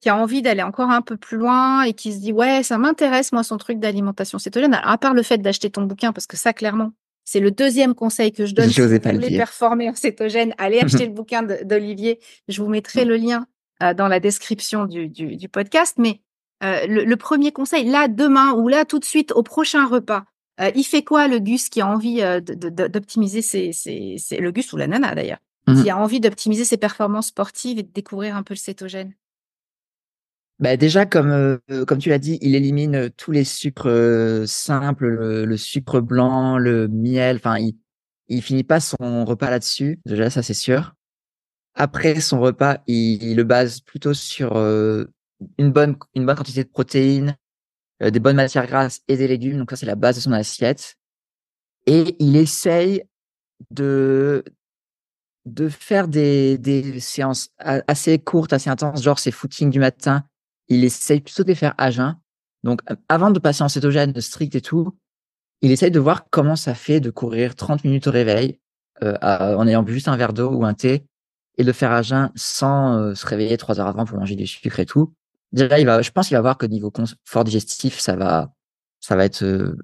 qui 0.00 0.08
a 0.08 0.16
envie 0.16 0.42
d'aller 0.42 0.62
encore 0.62 0.90
un 0.90 1.02
peu 1.02 1.16
plus 1.16 1.36
loin 1.36 1.82
et 1.82 1.92
qui 1.92 2.12
se 2.12 2.20
dit 2.20 2.32
ouais, 2.32 2.62
ça 2.62 2.78
m'intéresse 2.78 3.32
moi 3.32 3.42
son 3.42 3.58
truc 3.58 3.78
d'alimentation 3.80 4.38
cétogène. 4.38 4.74
Alors, 4.74 4.90
à 4.90 4.98
part 4.98 5.12
le 5.12 5.22
fait 5.22 5.38
d'acheter 5.38 5.68
ton 5.70 5.82
bouquin, 5.82 6.12
parce 6.12 6.26
que 6.26 6.38
ça 6.38 6.54
clairement, 6.54 6.92
c'est 7.24 7.40
le 7.40 7.50
deuxième 7.50 7.94
conseil 7.94 8.32
que 8.32 8.46
je 8.46 8.54
donne. 8.54 8.70
si 8.70 8.80
vous 8.80 8.88
voulez 8.88 9.36
performer 9.36 9.90
en 9.90 9.94
cétogène, 9.94 10.54
allez 10.56 10.80
acheter 10.82 11.04
le 11.04 11.12
bouquin 11.12 11.42
d'Olivier. 11.42 12.18
Je 12.48 12.62
vous 12.62 12.68
mettrai 12.68 13.04
le 13.04 13.16
lien 13.16 13.46
euh, 13.82 13.94
dans 13.94 14.08
la 14.08 14.20
description 14.20 14.86
du, 14.86 15.08
du, 15.08 15.36
du 15.36 15.48
podcast. 15.48 15.96
Mais 15.98 16.20
euh, 16.64 16.86
le, 16.86 17.04
le, 17.04 17.16
premier 17.16 17.52
conseil, 17.52 17.88
là, 17.88 18.08
demain 18.08 18.52
ou 18.52 18.68
là, 18.68 18.84
tout 18.84 18.98
de 18.98 19.04
suite, 19.04 19.32
au 19.32 19.42
prochain 19.42 19.86
repas, 19.86 20.24
euh, 20.60 20.70
il 20.74 20.84
fait 20.84 21.02
quoi 21.02 21.28
le 21.28 21.38
Gus 21.38 21.68
qui 21.68 21.80
a 21.80 21.86
envie 21.86 22.20
d'optimiser 22.42 23.42
ses, 23.42 23.72
ses, 23.72 24.16
ses, 24.18 24.38
Le 24.38 24.50
Gus 24.50 24.72
ou 24.72 24.76
la 24.76 24.88
nana 24.88 25.14
d'ailleurs, 25.14 25.38
mmh 25.66 25.82
qui 25.82 25.90
a 25.90 25.96
envie 25.96 26.18
d'optimiser 26.18 26.64
ses 26.64 26.76
performances 26.76 27.28
sportives 27.28 27.78
et 27.78 27.82
de 27.82 27.92
découvrir 27.92 28.36
un 28.36 28.42
peu 28.42 28.54
le 28.54 28.58
cétogène? 28.58 29.14
Bah 30.58 30.76
déjà, 30.76 31.06
comme, 31.06 31.60
comme 31.86 31.98
tu 31.98 32.08
l'as 32.08 32.18
dit, 32.18 32.38
il 32.40 32.56
élimine 32.56 33.10
tous 33.10 33.30
les 33.30 33.44
sucres 33.44 34.42
simples, 34.46 35.06
le, 35.06 35.44
le, 35.44 35.56
sucre 35.56 36.00
blanc, 36.00 36.58
le 36.58 36.88
miel. 36.88 37.36
Enfin, 37.36 37.58
il, 37.58 37.76
il 38.28 38.42
finit 38.42 38.64
pas 38.64 38.80
son 38.80 39.24
repas 39.24 39.50
là-dessus. 39.50 40.00
Déjà, 40.04 40.30
ça, 40.30 40.42
c'est 40.42 40.54
sûr. 40.54 40.94
Après 41.80 42.20
son 42.20 42.40
repas, 42.40 42.78
il, 42.88 43.36
le 43.36 43.44
base 43.44 43.80
plutôt 43.80 44.12
sur 44.12 44.56
euh, 44.56 45.04
une 45.58 45.70
bonne 45.70 45.96
une 46.16 46.26
bonne 46.26 46.34
quantité 46.34 46.64
de 46.64 46.68
protéines, 46.68 47.36
euh, 48.02 48.10
des 48.10 48.18
bonnes 48.18 48.34
matières 48.34 48.66
grasses 48.66 49.02
et 49.06 49.16
des 49.16 49.28
légumes. 49.28 49.58
Donc 49.58 49.70
ça 49.70 49.76
c'est 49.76 49.86
la 49.86 49.94
base 49.94 50.16
de 50.16 50.20
son 50.20 50.32
assiette. 50.32 50.96
Et 51.86 52.16
il 52.18 52.36
essaye 52.36 53.04
de 53.70 54.44
de 55.46 55.68
faire 55.68 56.08
des, 56.08 56.58
des 56.58 56.98
séances 56.98 57.50
assez 57.58 58.18
courtes, 58.18 58.52
assez 58.52 58.68
intenses, 58.68 59.00
genre 59.00 59.20
ses 59.20 59.30
footings 59.30 59.70
du 59.70 59.78
matin. 59.78 60.24
Il 60.66 60.82
essaye 60.82 61.20
plutôt 61.20 61.44
de 61.44 61.48
les 61.48 61.54
faire 61.54 61.76
à 61.78 61.92
jeun. 61.92 62.18
Donc 62.64 62.80
avant 63.08 63.30
de 63.30 63.38
passer 63.38 63.62
en 63.62 63.68
cétogène 63.68 64.20
strict 64.20 64.56
et 64.56 64.60
tout, 64.60 64.98
il 65.62 65.70
essaye 65.70 65.92
de 65.92 66.00
voir 66.00 66.28
comment 66.28 66.56
ça 66.56 66.74
fait 66.74 66.98
de 66.98 67.10
courir 67.10 67.54
30 67.54 67.84
minutes 67.84 68.08
au 68.08 68.10
réveil 68.10 68.58
euh, 69.04 69.16
en 69.22 69.68
ayant 69.68 69.84
bu 69.84 69.92
juste 69.92 70.08
un 70.08 70.16
verre 70.16 70.32
d'eau 70.32 70.50
ou 70.50 70.64
un 70.64 70.74
thé 70.74 71.06
et 71.58 71.64
le 71.64 71.72
faire 71.72 71.92
à 71.92 72.02
jeun 72.02 72.30
sans 72.36 72.96
euh, 72.96 73.14
se 73.14 73.26
réveiller 73.26 73.56
trois 73.58 73.80
heures 73.80 73.88
avant 73.88 74.04
pour 74.04 74.16
manger 74.16 74.36
du 74.36 74.46
sucre 74.46 74.80
et 74.80 74.86
tout. 74.86 75.12
Déjà, 75.52 76.02
je 76.02 76.10
pense 76.10 76.28
qu'il 76.28 76.36
va 76.36 76.40
voir 76.40 76.56
que 76.56 76.66
niveau 76.66 76.90
confort 76.90 77.44
digestif, 77.44 77.98
ça 77.98 78.16
va, 78.16 78.52
ça 79.00 79.16
va 79.16 79.24
être 79.24 79.42
euh, 79.42 79.76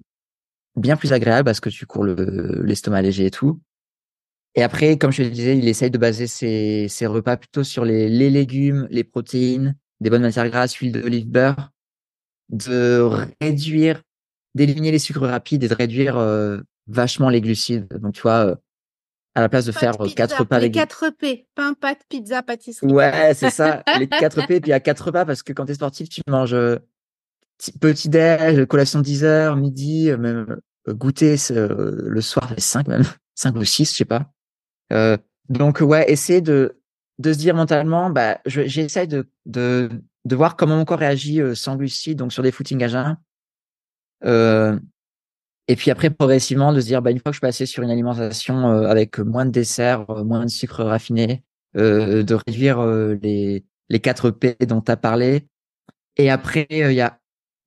bien 0.76 0.96
plus 0.96 1.12
agréable 1.12 1.46
parce 1.46 1.60
que 1.60 1.70
tu 1.70 1.84
cours 1.86 2.04
l'estomac 2.04 3.02
léger 3.02 3.26
et 3.26 3.30
tout. 3.30 3.60
Et 4.54 4.62
après, 4.62 4.98
comme 4.98 5.10
je 5.10 5.24
te 5.24 5.28
disais, 5.28 5.58
il 5.58 5.66
essaye 5.66 5.90
de 5.90 5.98
baser 5.98 6.28
ses, 6.28 7.06
repas 7.06 7.36
plutôt 7.36 7.64
sur 7.64 7.84
les, 7.84 8.08
les, 8.08 8.30
légumes, 8.30 8.86
les 8.90 9.02
protéines, 9.02 9.74
des 10.00 10.10
bonnes 10.10 10.22
matières 10.22 10.48
grasses, 10.48 10.74
huile 10.74 10.92
d'olive, 10.92 11.26
beurre, 11.26 11.72
de 12.50 13.00
réduire, 13.40 14.02
d'éliminer 14.54 14.92
les 14.92 15.00
sucres 15.00 15.26
rapides 15.26 15.64
et 15.64 15.68
de 15.68 15.74
réduire 15.74 16.18
euh, 16.18 16.60
vachement 16.86 17.30
les 17.30 17.40
glucides. 17.40 17.88
Donc, 18.00 18.14
tu 18.14 18.22
vois, 18.22 18.56
à 19.34 19.40
la 19.40 19.48
place 19.48 19.64
de 19.64 19.72
faire 19.72 20.00
euh, 20.00 20.08
quatre 20.08 20.38
repas 20.38 20.58
les 20.60 20.70
4 20.70 21.10
P, 21.10 21.46
pain, 21.54 21.74
pâte, 21.74 22.00
pizza, 22.08 22.42
pâtisserie. 22.42 22.86
Ouais, 22.92 23.32
c'est 23.34 23.50
ça, 23.50 23.82
les 23.98 24.08
4 24.08 24.46
P, 24.46 24.60
puis 24.60 24.72
a 24.72 24.80
4 24.80 25.06
repas 25.06 25.24
parce 25.24 25.42
que 25.42 25.52
quand 25.52 25.66
tu 25.66 25.72
es 25.72 25.74
sportif, 25.74 26.08
tu 26.08 26.20
manges 26.28 26.54
euh, 26.54 26.78
petit 27.80 28.08
déj, 28.08 28.64
collation 28.66 29.00
10 29.00 29.24
heures, 29.24 29.56
midi, 29.56 30.10
euh, 30.10 30.16
même 30.16 30.60
goûter 30.88 31.36
le 31.50 32.20
soir, 32.20 32.52
5 32.56 32.88
même, 32.88 33.04
5 33.34 33.56
ou 33.56 33.64
6, 33.64 33.90
je 33.92 33.96
sais 33.96 34.04
pas. 34.04 34.30
Euh, 34.92 35.16
donc 35.48 35.80
ouais, 35.80 36.10
essayer 36.10 36.40
de 36.40 36.80
de 37.18 37.32
se 37.32 37.38
dire 37.38 37.54
mentalement, 37.54 38.10
bah, 38.10 38.40
j'essaie 38.44 39.06
de, 39.06 39.28
de 39.46 39.88
de 40.24 40.36
voir 40.36 40.56
comment 40.56 40.76
mon 40.76 40.84
corps 40.84 40.98
réagit 40.98 41.40
sans 41.54 41.76
glucides, 41.76 42.18
donc 42.18 42.32
sur 42.32 42.42
des 42.42 42.50
footings 42.50 42.82
à 42.82 42.88
jeun. 42.88 43.16
Euh, 44.24 44.78
et 45.66 45.76
puis 45.76 45.90
après, 45.90 46.10
progressivement, 46.10 46.72
de 46.72 46.80
se 46.80 46.86
dire, 46.86 47.00
bah, 47.00 47.10
une 47.10 47.18
fois 47.18 47.32
que 47.32 47.36
je 47.36 47.40
passé 47.40 47.64
sur 47.64 47.82
une 47.82 47.90
alimentation 47.90 48.70
euh, 48.70 48.86
avec 48.86 49.18
moins 49.18 49.46
de 49.46 49.50
desserts, 49.50 50.08
euh, 50.10 50.22
moins 50.22 50.44
de 50.44 50.50
sucre 50.50 50.84
raffiné, 50.84 51.42
euh, 51.76 52.22
de 52.22 52.34
réduire 52.34 52.80
euh, 52.80 53.16
les, 53.22 53.64
les 53.88 54.00
4 54.00 54.30
P 54.30 54.56
dont 54.66 54.82
tu 54.82 54.92
as 54.92 54.96
parlé. 54.96 55.46
Et 56.16 56.30
après, 56.30 56.66
il 56.70 56.92
y 56.92 57.00
a 57.00 57.18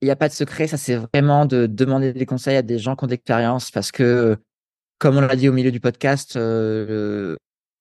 n'y 0.04 0.12
a 0.12 0.16
pas 0.16 0.28
de 0.28 0.34
secret, 0.34 0.68
ça 0.68 0.78
c'est 0.78 0.96
vraiment 0.96 1.48
de 1.48 1.66
demander 1.66 2.14
des 2.14 2.28
conseils 2.28 2.56
à 2.56 2.62
des 2.62 2.78
gens 2.78 2.96
qui 2.96 3.06
ont 3.06 3.08
d'expérience 3.08 3.72
parce 3.72 3.92
que, 3.92 4.38
comme 5.00 5.18
on 5.18 5.22
l'a 5.22 5.36
dit 5.36 5.50
au 5.50 5.54
milieu 5.54 5.72
du 5.72 5.80
podcast, 5.80 6.38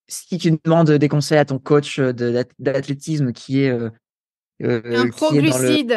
si 0.09 0.38
tu 0.38 0.59
demandes 0.64 0.92
des 0.92 1.09
conseils 1.09 1.37
à 1.37 1.44
ton 1.44 1.59
coach 1.59 2.00
d'athlétisme 2.00 3.33
qui 3.33 3.64
est 3.64 3.79
euh, 4.62 5.05
un 5.05 5.09
proglucide. 5.09 5.92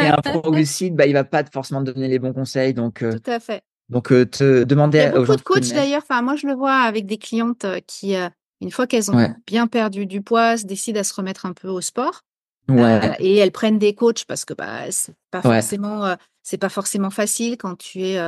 et 0.00 0.06
un 0.06 0.16
proglucide, 0.22 0.94
bah, 0.94 1.06
il 1.06 1.12
va 1.12 1.24
pas 1.24 1.44
forcément 1.44 1.84
te 1.84 1.90
donner 1.90 2.08
les 2.08 2.18
bons 2.18 2.32
conseils. 2.32 2.74
Donc, 2.74 3.02
euh, 3.02 3.12
Tout 3.12 3.30
à 3.30 3.40
fait. 3.40 3.62
Donc, 3.88 4.12
euh, 4.12 4.24
te 4.24 4.64
demander. 4.64 4.98
Il 4.98 5.02
y 5.02 5.04
a 5.04 5.10
beaucoup 5.10 5.36
de 5.36 5.42
coachs 5.42 5.72
d'ailleurs. 5.72 6.02
Enfin, 6.02 6.22
moi, 6.22 6.36
je 6.36 6.46
le 6.46 6.54
vois 6.54 6.74
avec 6.74 7.06
des 7.06 7.18
clientes 7.18 7.66
qui, 7.86 8.14
une 8.60 8.70
fois 8.70 8.86
qu'elles 8.86 9.10
ont 9.10 9.34
bien 9.46 9.66
perdu 9.66 10.06
du 10.06 10.22
poids, 10.22 10.56
décident 10.56 11.00
à 11.00 11.04
se 11.04 11.14
remettre 11.14 11.46
un 11.46 11.52
peu 11.52 11.68
au 11.68 11.80
sport. 11.80 12.22
Ouais. 12.70 13.16
et 13.18 13.36
elles 13.38 13.50
prennent 13.50 13.78
des 13.78 13.94
coachs 13.94 14.26
parce 14.26 14.44
que 14.44 14.52
bah, 14.52 14.90
c'est 14.90 15.14
pas 15.30 15.40
forcément, 15.40 16.14
c'est 16.42 16.58
pas 16.58 16.68
forcément 16.68 17.08
facile 17.08 17.56
quand 17.56 17.76
tu 17.76 18.02
es 18.02 18.20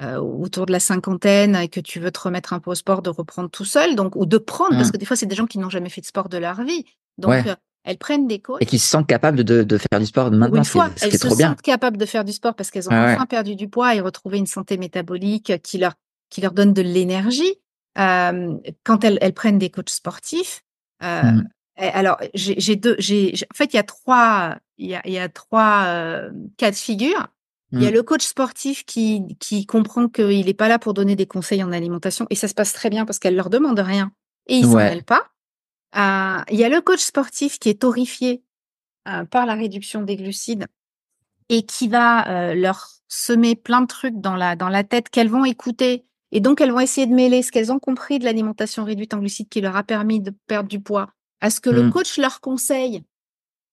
autour 0.00 0.64
de 0.64 0.72
la 0.72 0.80
cinquantaine 0.80 1.54
et 1.54 1.68
que 1.68 1.80
tu 1.80 2.00
veux 2.00 2.10
te 2.10 2.20
remettre 2.20 2.54
un 2.54 2.60
peu 2.60 2.70
au 2.70 2.74
sport, 2.74 3.02
de 3.02 3.10
reprendre 3.10 3.50
tout 3.50 3.66
seul, 3.66 3.94
donc 3.94 4.16
ou 4.16 4.24
de 4.24 4.38
prendre, 4.38 4.70
parce 4.70 4.88
mmh. 4.88 4.92
que 4.92 4.96
des 4.96 5.04
fois 5.04 5.16
c'est 5.16 5.26
des 5.26 5.36
gens 5.36 5.44
qui 5.44 5.58
n'ont 5.58 5.68
jamais 5.68 5.90
fait 5.90 6.00
de 6.00 6.06
sport 6.06 6.30
de 6.30 6.38
leur 6.38 6.62
vie. 6.62 6.86
Donc 7.18 7.44
elles 7.84 7.98
prennent 7.98 8.26
des 8.26 8.38
coachs. 8.38 8.62
Et 8.62 8.66
qui 8.66 8.78
se 8.78 8.88
sentent 8.88 9.06
capables 9.06 9.44
de, 9.44 9.62
de 9.62 9.78
faire 9.78 10.00
du 10.00 10.06
sport 10.06 10.30
maintenant. 10.30 10.58
Une 10.58 10.64
fois, 10.64 10.90
elles 11.02 11.12
se 11.12 11.28
sentent 11.28 11.62
capables 11.62 11.98
de 11.98 12.06
faire 12.06 12.24
du 12.24 12.32
sport 12.32 12.54
parce 12.54 12.70
qu'elles 12.70 12.88
ont 12.88 12.92
enfin 12.92 13.26
perdu 13.26 13.56
du 13.56 13.68
poids 13.68 13.94
et 13.94 14.00
retrouvé 14.00 14.38
une 14.38 14.46
santé 14.46 14.78
métabolique 14.78 15.62
qui 15.62 15.78
leur, 15.78 15.92
qui 16.30 16.40
leur 16.40 16.52
donne 16.52 16.72
de 16.72 16.82
l'énergie. 16.82 17.60
Euh, 17.98 18.54
quand 18.82 19.04
elles, 19.04 19.18
elles 19.20 19.34
prennent 19.34 19.58
des 19.58 19.70
coachs 19.70 19.90
sportifs, 19.90 20.62
euh, 21.04 21.22
mmh. 21.22 21.48
alors 21.76 22.16
j'ai 22.34 22.74
deux, 22.74 22.96
j'ai 22.98 23.32
en 23.52 23.54
fait 23.54 23.72
il 23.72 23.76
y 23.76 23.78
a 23.78 23.84
trois, 23.84 24.56
il 24.78 24.88
y 24.88 24.96
a, 24.96 25.02
il 25.04 25.12
y 25.12 25.18
a 25.18 25.28
trois 25.28 25.84
euh, 25.86 26.30
cas 26.56 26.70
de 26.70 26.76
figure. 26.76 27.28
Il 27.70 27.82
y 27.82 27.86
a 27.86 27.90
mmh. 27.90 27.94
le 27.94 28.02
coach 28.04 28.24
sportif 28.24 28.84
qui, 28.84 29.36
qui 29.40 29.66
comprend 29.66 30.08
qu'il 30.08 30.46
n'est 30.46 30.54
pas 30.54 30.68
là 30.68 30.78
pour 30.78 30.94
donner 30.94 31.16
des 31.16 31.26
conseils 31.26 31.62
en 31.62 31.72
alimentation 31.72 32.26
et 32.30 32.36
ça 32.36 32.46
se 32.46 32.54
passe 32.54 32.72
très 32.72 32.88
bien 32.88 33.04
parce 33.04 33.18
qu'elle 33.18 33.34
leur 33.34 33.50
demande 33.50 33.80
rien 33.80 34.12
et 34.46 34.54
ils 34.56 34.64
s'en 34.64 34.76
mêlent 34.76 35.02
pas. 35.02 35.26
Euh, 35.96 36.42
il 36.50 36.58
y 36.58 36.64
a 36.64 36.68
le 36.68 36.80
coach 36.80 37.00
sportif 37.00 37.58
qui 37.58 37.68
est 37.68 37.84
horrifié 37.84 38.42
par 39.30 39.44
la 39.44 39.54
réduction 39.54 40.00
des 40.00 40.16
glucides 40.16 40.66
et 41.50 41.62
qui 41.62 41.88
va 41.88 42.54
leur 42.54 42.88
semer 43.06 43.54
plein 43.54 43.82
de 43.82 43.86
trucs 43.86 44.18
dans 44.18 44.34
la, 44.34 44.56
dans 44.56 44.70
la 44.70 44.82
tête 44.82 45.10
qu'elles 45.10 45.28
vont 45.28 45.44
écouter. 45.44 46.06
Et 46.32 46.40
donc, 46.40 46.62
elles 46.62 46.72
vont 46.72 46.80
essayer 46.80 47.06
de 47.06 47.14
mêler 47.14 47.42
ce 47.42 47.52
qu'elles 47.52 47.70
ont 47.70 47.78
compris 47.78 48.18
de 48.18 48.24
l'alimentation 48.24 48.82
réduite 48.82 49.12
en 49.12 49.18
glucides 49.18 49.50
qui 49.50 49.60
leur 49.60 49.76
a 49.76 49.82
permis 49.82 50.20
de 50.20 50.32
perdre 50.46 50.70
du 50.70 50.80
poids 50.80 51.10
à 51.42 51.50
ce 51.50 51.60
que 51.60 51.68
le 51.68 51.82
mmh. 51.82 51.90
coach 51.92 52.16
leur 52.16 52.40
conseille 52.40 53.04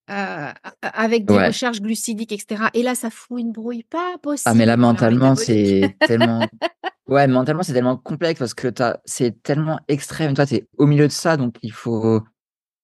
euh, 0.10 0.52
avec 0.82 1.26
des 1.26 1.38
recherches 1.38 1.82
glucidiques, 1.82 2.32
etc. 2.32 2.64
Et 2.74 2.84
là, 2.84 2.96
ça 2.96 3.10
fout 3.10 3.40
une 3.40 3.52
brouille 3.52 3.84
pas 3.84 4.18
possible. 4.22 4.50
Ah, 4.50 4.54
mais 4.54 4.66
là, 4.66 4.78
mentalement, 4.78 5.36
c'est 5.36 5.96
tellement. 6.08 6.48
Ouais, 7.08 7.28
mentalement, 7.28 7.62
c'est 7.62 7.74
tellement 7.74 7.98
complexe 7.98 8.40
parce 8.40 8.54
que 8.54 8.70
c'est 9.04 9.44
tellement 9.44 9.82
extrême. 9.90 10.34
Toi, 10.34 10.46
tu 10.46 10.56
es 10.56 10.68
au 10.78 10.86
milieu 10.86 11.08
de 11.08 11.12
ça, 11.12 11.36
donc 11.36 11.56
il 11.62 11.74
faut, 11.74 12.22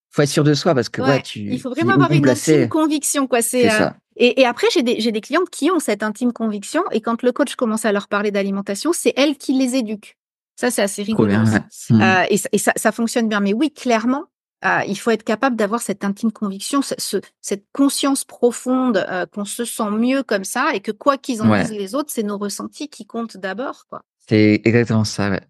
faut 0.10 0.22
être 0.22 0.28
sûr 0.28 0.44
de 0.44 0.54
soi 0.54 0.76
parce 0.76 0.90
que 0.90 1.02
ouais, 1.02 1.22
tu. 1.22 1.40
Il 1.40 1.62
faut 1.62 1.70
vraiment 1.70 1.94
avoir 1.94 2.12
une 2.12 2.28
intime 2.28 2.68
conviction, 2.68 3.28
quoi. 3.28 3.42
C'est 3.42 3.72
euh, 3.72 3.90
Et, 4.18 4.42
et, 4.42 4.46
après, 4.46 4.68
j'ai 4.74 4.84
des, 4.84 5.12
des 5.12 5.22
clientes 5.22 5.50
qui 5.50 5.72
ont 5.72 5.80
cette 5.80 6.04
intime 6.04 6.34
conviction 6.34 6.84
et 6.92 7.00
quand 7.00 7.22
le 7.22 7.32
coach 7.32 7.56
commence 7.56 7.86
à 7.86 7.94
leur 7.94 8.10
parler 8.10 8.32
d'alimentation, 8.32 8.92
c'est 8.92 9.14
elle 9.16 9.38
qui 9.38 9.54
les 9.54 9.76
éduque. 9.76 10.18
Ça, 10.60 10.72
c'est 10.72 10.82
assez 10.82 11.04
rigolo. 11.04 11.34
Mmh. 11.34 12.02
Euh, 12.02 12.24
et, 12.30 12.40
et 12.52 12.58
ça, 12.58 12.74
ça, 12.76 12.92
fonctionne 12.92 13.30
bien. 13.30 13.40
Mais 13.40 13.54
oui, 13.54 13.72
clairement, 13.72 14.26
euh, 14.66 14.80
il 14.88 14.98
faut 14.98 15.12
être 15.12 15.24
capable 15.24 15.56
d'avoir 15.56 15.82
cette 15.82 16.04
intime 16.04 16.32
conviction, 16.32 16.82
ce, 16.82 17.22
cette 17.42 17.66
conscience 17.74 18.26
profonde 18.26 19.06
euh, 19.10 19.28
qu'on 19.28 19.46
se 19.46 19.66
sent 19.66 19.92
mieux 19.92 20.24
comme 20.24 20.44
ça 20.44 20.72
et 20.74 20.80
que 20.80 20.92
quoi 20.92 21.18
qu'ils 21.18 21.44
en 21.44 21.56
disent 21.58 21.72
les 21.72 21.94
autres, 21.94 22.10
c'est 22.12 22.24
nos 22.24 22.38
ressentis 22.38 22.90
qui 22.90 23.06
comptent 23.06 23.38
d'abord. 23.38 23.86
C'est 24.28 24.62
exactement 24.64 25.04
ça, 25.04 25.30
ouais. 25.30 25.42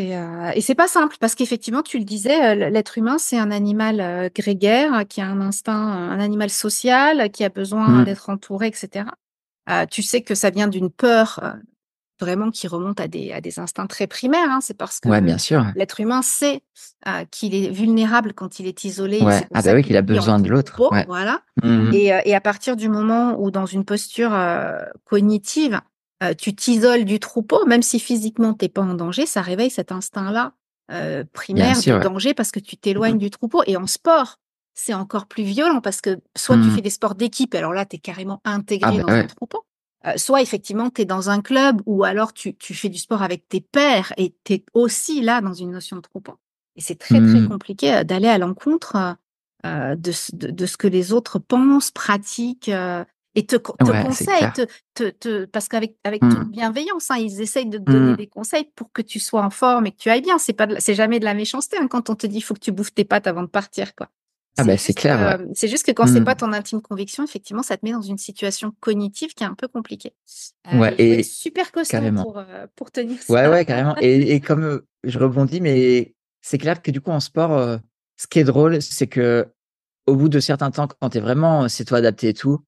Euh, 0.00 0.50
et 0.54 0.60
c'est 0.60 0.74
pas 0.74 0.88
simple 0.88 1.16
parce 1.20 1.36
qu'effectivement, 1.36 1.82
tu 1.82 1.98
le 1.98 2.04
disais, 2.04 2.56
l'être 2.70 2.98
humain, 2.98 3.16
c'est 3.18 3.38
un 3.38 3.52
animal 3.52 4.30
grégaire 4.34 5.06
qui 5.08 5.20
a 5.20 5.26
un 5.26 5.40
instinct, 5.40 5.72
un 5.72 6.18
animal 6.18 6.50
social, 6.50 7.30
qui 7.30 7.44
a 7.44 7.48
besoin 7.48 7.88
mmh. 7.88 8.04
d'être 8.04 8.30
entouré, 8.30 8.66
etc. 8.66 9.06
tu 9.90 10.02
sais 10.02 10.22
que 10.22 10.34
ça 10.34 10.50
vient 10.50 10.66
d'une 10.66 10.90
peur 10.90 11.38
vraiment 12.20 12.50
qui 12.50 12.68
remonte 12.68 13.00
à 13.00 13.08
des, 13.08 13.32
à 13.32 13.40
des 13.40 13.58
instincts 13.58 13.86
très 13.86 14.06
primaires. 14.06 14.48
Hein. 14.50 14.60
C'est 14.60 14.76
parce 14.76 15.00
que 15.00 15.20
bien 15.20 15.38
sûr. 15.38 15.64
l'être 15.74 16.00
humain 16.00 16.22
sait 16.22 16.62
euh, 17.06 17.24
qu'il 17.30 17.54
est 17.54 17.70
vulnérable 17.70 18.32
quand 18.34 18.60
il 18.60 18.66
est 18.66 18.84
isolé. 18.84 19.20
Ah 19.52 19.62
bah 19.62 19.74
oui, 19.74 19.82
qu'il 19.82 19.96
a 19.96 20.02
besoin 20.02 20.38
de 20.38 20.48
l'autre. 20.48 20.90
Voilà. 21.06 21.40
Mmh 21.62 21.92
et, 21.92 22.12
euh, 22.12 22.20
et, 22.24 22.34
à 22.34 22.40
partir 22.40 22.76
du 22.76 22.88
moment 22.88 23.36
où 23.40 23.50
dans 23.50 23.66
une 23.66 23.84
posture 23.84 24.34
euh, 24.34 24.78
cognitive, 25.04 25.80
tu 26.38 26.54
t'isoles 26.54 27.04
du 27.04 27.20
troupeau, 27.20 27.66
même 27.66 27.82
si 27.82 28.00
physiquement 28.00 28.54
tu 28.54 28.64
n'es 28.64 28.70
pas 28.70 28.80
en 28.80 28.94
danger, 28.94 29.26
ça 29.26 29.42
réveille 29.42 29.68
cet 29.68 29.92
instinct-là 29.92 30.54
primaire 31.34 31.76
de 31.76 32.02
danger 32.02 32.32
parce 32.32 32.50
que 32.50 32.60
tu 32.60 32.78
t'éloignes 32.78 33.16
mmh 33.16 33.18
du 33.18 33.30
troupeau. 33.30 33.62
Et 33.66 33.76
en 33.76 33.86
sport, 33.86 34.38
c'est 34.72 34.94
encore 34.94 35.26
plus 35.26 35.44
violent 35.44 35.82
parce 35.82 36.00
que 36.00 36.18
soit 36.34 36.56
tu 36.56 36.62
mmh. 36.62 36.74
fais 36.76 36.80
des 36.80 36.90
sports 36.90 37.14
d'équipe, 37.14 37.54
alors 37.54 37.74
là, 37.74 37.84
tu 37.84 37.96
es 37.96 37.98
carrément 37.98 38.40
ah 38.44 38.52
intégré 38.52 38.96
bah 38.96 39.02
dans 39.02 39.08
un 39.12 39.24
troupeau. 39.24 39.66
Euh, 40.06 40.12
soit 40.16 40.42
effectivement 40.42 40.90
tu 40.90 41.02
es 41.02 41.04
dans 41.06 41.30
un 41.30 41.40
club 41.40 41.80
ou 41.86 42.04
alors 42.04 42.34
tu, 42.34 42.54
tu 42.56 42.74
fais 42.74 42.90
du 42.90 42.98
sport 42.98 43.22
avec 43.22 43.48
tes 43.48 43.60
pairs 43.60 44.12
et 44.18 44.34
tu 44.44 44.54
es 44.54 44.64
aussi 44.74 45.22
là 45.22 45.40
dans 45.40 45.54
une 45.54 45.70
notion 45.70 45.96
de 45.96 46.02
troupeau. 46.02 46.34
Et 46.76 46.82
c'est 46.82 46.96
très 46.96 47.20
très 47.20 47.40
mmh. 47.40 47.48
compliqué 47.48 47.94
euh, 47.94 48.04
d'aller 48.04 48.28
à 48.28 48.36
l'encontre 48.36 49.16
euh, 49.64 49.94
de, 49.94 50.12
de, 50.50 50.66
ce 50.66 50.76
que 50.76 50.88
les 50.88 51.12
autres 51.12 51.38
pensent, 51.38 51.90
pratiquent 51.90 52.70
et 53.34 53.46
te, 53.46 53.56
te 53.56 54.02
conseillent, 54.04 54.52
te, 54.94 55.08
te, 55.08 55.46
parce 55.46 55.68
qu'avec 55.68 55.96
avec 56.04 56.20
toute 56.20 56.38
mmh. 56.38 56.50
bienveillance, 56.50 57.10
hein, 57.10 57.16
ils 57.16 57.40
essayent 57.40 57.68
de 57.68 57.78
te 57.78 57.90
donner 57.90 58.12
mmh. 58.12 58.16
des 58.16 58.26
conseils 58.26 58.70
pour 58.76 58.92
que 58.92 59.00
tu 59.00 59.18
sois 59.18 59.42
en 59.42 59.50
forme 59.50 59.86
et 59.86 59.92
que 59.92 59.96
tu 59.96 60.10
ailles 60.10 60.20
bien. 60.20 60.36
C'est 60.36 60.52
pas 60.52 60.68
c'est 60.78 60.94
jamais 60.94 61.18
de 61.18 61.24
la 61.24 61.34
méchanceté 61.34 61.78
hein, 61.80 61.88
quand 61.88 62.10
on 62.10 62.14
te 62.14 62.26
dit 62.26 62.42
faut 62.42 62.52
que 62.52 62.60
tu 62.60 62.72
bouffes 62.72 62.92
tes 62.92 63.04
pattes 63.04 63.26
avant 63.26 63.42
de 63.42 63.48
partir 63.48 63.94
quoi. 63.94 64.10
Ah 64.56 64.64
ben 64.64 64.78
c'est 64.78 64.94
clair. 64.94 65.40
Euh, 65.40 65.44
c'est 65.54 65.66
juste 65.66 65.84
que 65.84 65.90
quand 65.90 66.06
c'est 66.06 66.20
mmh. 66.20 66.24
pas 66.24 66.34
ton 66.36 66.52
intime 66.52 66.80
conviction, 66.80 67.24
effectivement, 67.24 67.62
ça 67.62 67.76
te 67.76 67.84
met 67.84 67.92
dans 67.92 68.02
une 68.02 68.18
situation 68.18 68.72
cognitive 68.80 69.34
qui 69.34 69.42
est 69.42 69.46
un 69.46 69.54
peu 69.54 69.66
compliquée. 69.66 70.12
Euh, 70.72 70.78
ouais, 70.78 70.94
et 70.98 71.22
super 71.24 71.72
costaud 71.72 71.98
pour, 72.22 72.38
euh, 72.38 72.66
pour 72.76 72.92
tenir 72.92 73.20
ça. 73.20 73.32
Ouais, 73.32 73.48
ouais, 73.48 73.64
carrément. 73.64 73.96
et, 74.00 74.34
et, 74.34 74.40
comme 74.40 74.82
je 75.02 75.18
rebondis, 75.18 75.60
mais 75.60 76.14
c'est 76.40 76.58
clair 76.58 76.82
que 76.82 76.92
du 76.92 77.00
coup 77.00 77.10
en 77.10 77.20
sport, 77.20 77.80
ce 78.16 78.26
qui 78.28 78.38
est 78.38 78.44
drôle, 78.44 78.80
c'est 78.80 79.08
que 79.08 79.48
au 80.06 80.14
bout 80.14 80.28
de 80.28 80.38
certains 80.38 80.70
temps, 80.70 80.86
quand 80.86 81.10
tu 81.10 81.18
es 81.18 81.20
vraiment, 81.20 81.68
c'est 81.68 81.84
toi 81.84 81.98
adapté 81.98 82.28
et 82.28 82.34
tout, 82.34 82.60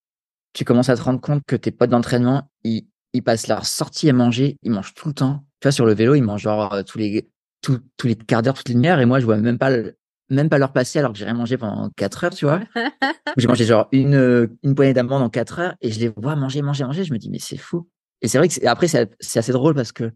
tu 0.55 0.65
commences 0.65 0.89
à 0.89 0.97
te 0.97 1.03
rendre 1.03 1.21
compte 1.21 1.43
que 1.47 1.55
tes 1.55 1.71
potes 1.71 1.91
d'entraînement, 1.91 2.51
ils, 2.65 2.89
ils 3.13 3.23
passent 3.23 3.47
leur 3.47 3.65
sortie 3.67 4.09
à 4.09 4.13
manger, 4.13 4.57
ils 4.63 4.73
mangent 4.73 4.95
tout 4.95 5.09
le 5.09 5.15
temps. 5.15 5.45
Tu 5.61 5.67
vois, 5.67 5.73
sur 5.73 5.87
le 5.87 5.95
vélo, 5.95 6.15
ils 6.15 6.23
mangent 6.23 6.43
genre 6.43 6.83
tous 6.85 6.99
les 6.99 7.29
tous, 7.61 7.79
tous 7.97 8.07
les 8.07 8.17
quarts 8.17 8.43
d'heure, 8.43 8.55
toutes 8.55 8.69
les 8.69 8.75
demi-heures, 8.75 9.01
et 9.01 9.07
moi, 9.07 9.21
je 9.21 9.25
vois 9.25 9.37
même 9.37 9.59
pas 9.59 9.71
le, 9.71 9.97
même 10.29 10.49
pas 10.49 10.59
leur 10.59 10.73
passer 10.73 10.99
alors 10.99 11.13
que 11.13 11.19
j'ai 11.19 11.25
rien 11.25 11.35
mangé 11.35 11.57
pendant 11.57 11.91
4 11.97 12.25
heures, 12.25 12.35
tu 12.35 12.45
vois. 12.47 12.61
j'ai 13.37 13.47
mangé 13.47 13.65
genre 13.65 13.89
une, 13.93 14.49
une 14.63 14.75
poignée 14.75 14.95
d'amandes 14.95 15.23
en 15.23 15.31
4 15.31 15.59
heures 15.59 15.75
et 15.81 15.91
je 15.91 16.01
les 16.01 16.09
vois 16.09 16.37
manger, 16.37 16.63
manger, 16.63 16.85
manger. 16.85 17.05
Je 17.05 17.13
me 17.13 17.19
dis, 17.19 17.31
mais 17.31 17.39
c'est 17.39 17.57
fou. 17.57 17.89
Et 18.23 18.29
c'est 18.29 18.39
vrai 18.39 18.49
que 18.49 18.67
après, 18.67 18.89
c'est 18.89 19.39
assez 19.39 19.53
drôle 19.53 19.75
parce 19.75 19.93
que 19.93 20.11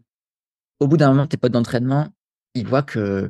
au 0.79 0.87
bout 0.87 0.97
d'un 0.97 1.09
moment, 1.09 1.27
tes 1.27 1.37
potes 1.37 1.51
d'entraînement, 1.51 2.09
ils 2.55 2.65
voient 2.65 2.81
que, 2.81 3.29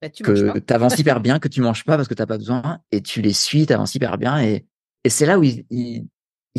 bah, 0.00 0.08
tu 0.08 0.22
que 0.22 0.72
avances 0.72 0.98
hyper 0.98 1.20
bien, 1.20 1.38
que 1.38 1.48
tu 1.48 1.60
manges 1.60 1.84
pas 1.84 1.96
parce 1.96 2.08
que 2.08 2.14
t'as 2.14 2.26
pas 2.26 2.38
besoin 2.38 2.80
et 2.90 3.02
tu 3.02 3.20
les 3.20 3.34
suis, 3.34 3.66
tu 3.66 3.72
avances 3.72 3.94
hyper 3.94 4.16
bien. 4.18 4.42
Et, 4.42 4.66
et 5.04 5.10
c'est 5.10 5.26
là 5.26 5.38
où 5.38 5.42
ils, 5.42 5.64
ils, 5.70 6.08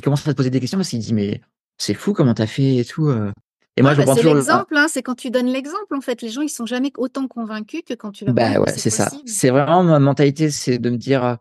commencent 0.03 0.27
à 0.27 0.31
te 0.31 0.37
poser 0.37 0.51
des 0.51 0.59
questions 0.59 0.77
parce 0.77 0.89
qu'ils 0.89 0.99
disent, 0.99 1.13
mais 1.13 1.41
c'est 1.77 1.95
fou 1.95 2.13
comment 2.13 2.33
t'as 2.33 2.47
fait 2.47 2.77
et 2.77 2.85
tout. 2.85 3.07
Euh. 3.07 3.31
Et 3.77 3.83
moi, 3.83 3.93
je 3.93 4.01
bah, 4.01 4.13
c'est 4.15 4.23
l'exemple, 4.23 4.75
hein, 4.75 4.87
c'est 4.89 5.03
quand 5.03 5.13
tu 5.13 5.29
donnes 5.29 5.47
l'exemple, 5.47 5.95
en 5.95 6.01
fait. 6.01 6.23
Les 6.23 6.29
gens, 6.29 6.41
ils 6.41 6.49
sont 6.49 6.65
jamais 6.65 6.91
autant 6.97 7.27
convaincus 7.27 7.83
que 7.87 7.93
quand 7.93 8.11
tu 8.11 8.25
leur 8.25 8.33
bah, 8.33 8.59
ouais, 8.59 8.73
c'est 8.75 8.89
ça. 8.89 9.09
C'est 9.25 9.51
vraiment 9.51 9.83
ma 9.83 9.99
mentalité, 9.99 10.49
c'est 10.49 10.79
de 10.79 10.89
me 10.89 10.97
dire, 10.97 11.23
euh, 11.23 11.35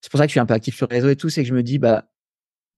c'est 0.00 0.10
pour 0.10 0.18
ça 0.18 0.24
que 0.24 0.28
je 0.28 0.34
suis 0.34 0.40
un 0.40 0.46
peu 0.46 0.54
actif 0.54 0.76
sur 0.76 0.86
le 0.88 0.94
réseau 0.94 1.08
et 1.08 1.16
tout, 1.16 1.28
c'est 1.28 1.42
que 1.42 1.48
je 1.48 1.54
me 1.54 1.64
dis, 1.64 1.78
bah, 1.78 2.04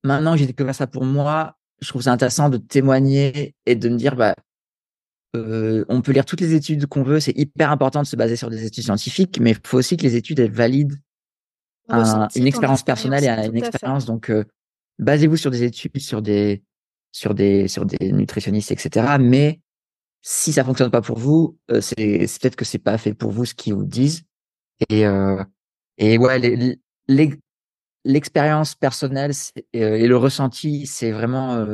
maintenant 0.04 0.32
que 0.32 0.38
j'ai 0.38 0.46
découvert 0.46 0.74
ça 0.74 0.86
pour 0.86 1.04
moi, 1.04 1.58
je 1.82 1.88
trouve 1.88 2.00
ça 2.00 2.12
intéressant 2.12 2.48
de 2.48 2.56
témoigner 2.56 3.54
et 3.66 3.76
de 3.76 3.88
me 3.90 3.96
dire, 3.98 4.16
bah, 4.16 4.34
euh, 5.36 5.84
on 5.90 6.00
peut 6.00 6.12
lire 6.12 6.24
toutes 6.24 6.40
les 6.40 6.54
études 6.54 6.86
qu'on 6.86 7.02
veut, 7.02 7.20
c'est 7.20 7.36
hyper 7.36 7.70
important 7.70 8.00
de 8.00 8.06
se 8.06 8.16
baser 8.16 8.36
sur 8.36 8.48
des 8.48 8.64
études 8.64 8.84
scientifiques, 8.84 9.38
mais 9.38 9.50
il 9.50 9.58
faut 9.66 9.76
aussi 9.76 9.98
que 9.98 10.02
les 10.02 10.16
études 10.16 10.40
elles 10.40 10.50
valident 10.50 10.96
une 11.90 12.46
expérience 12.46 12.82
personnelle 12.82 13.24
et 13.24 13.46
une 13.46 13.56
expérience. 13.58 14.06
Donc, 14.06 14.30
euh, 14.30 14.44
basez-vous 14.98 15.36
sur 15.36 15.50
des 15.50 15.64
études, 15.64 15.98
sur 15.98 16.22
des, 16.22 16.62
sur 17.14 17.32
des, 17.32 17.68
sur 17.68 17.86
des 17.86 18.10
nutritionnistes, 18.12 18.72
etc. 18.72 19.16
Mais 19.20 19.60
si 20.20 20.52
ça 20.52 20.64
fonctionne 20.64 20.90
pas 20.90 21.00
pour 21.00 21.16
vous, 21.16 21.56
euh, 21.70 21.80
c'est 21.80 22.26
peut-être 22.40 22.56
que 22.56 22.64
c'est 22.64 22.78
pas 22.78 22.98
fait 22.98 23.14
pour 23.14 23.30
vous 23.30 23.44
ce 23.44 23.54
qu'ils 23.54 23.74
vous 23.74 23.84
disent. 23.84 24.24
Et, 24.88 25.06
euh, 25.06 25.42
et 25.96 26.18
ouais, 26.18 26.76
l'expérience 28.04 28.74
personnelle 28.74 29.30
euh, 29.76 29.94
et 29.94 30.08
le 30.08 30.16
ressenti, 30.16 30.86
c'est 30.86 31.12
vraiment, 31.12 31.64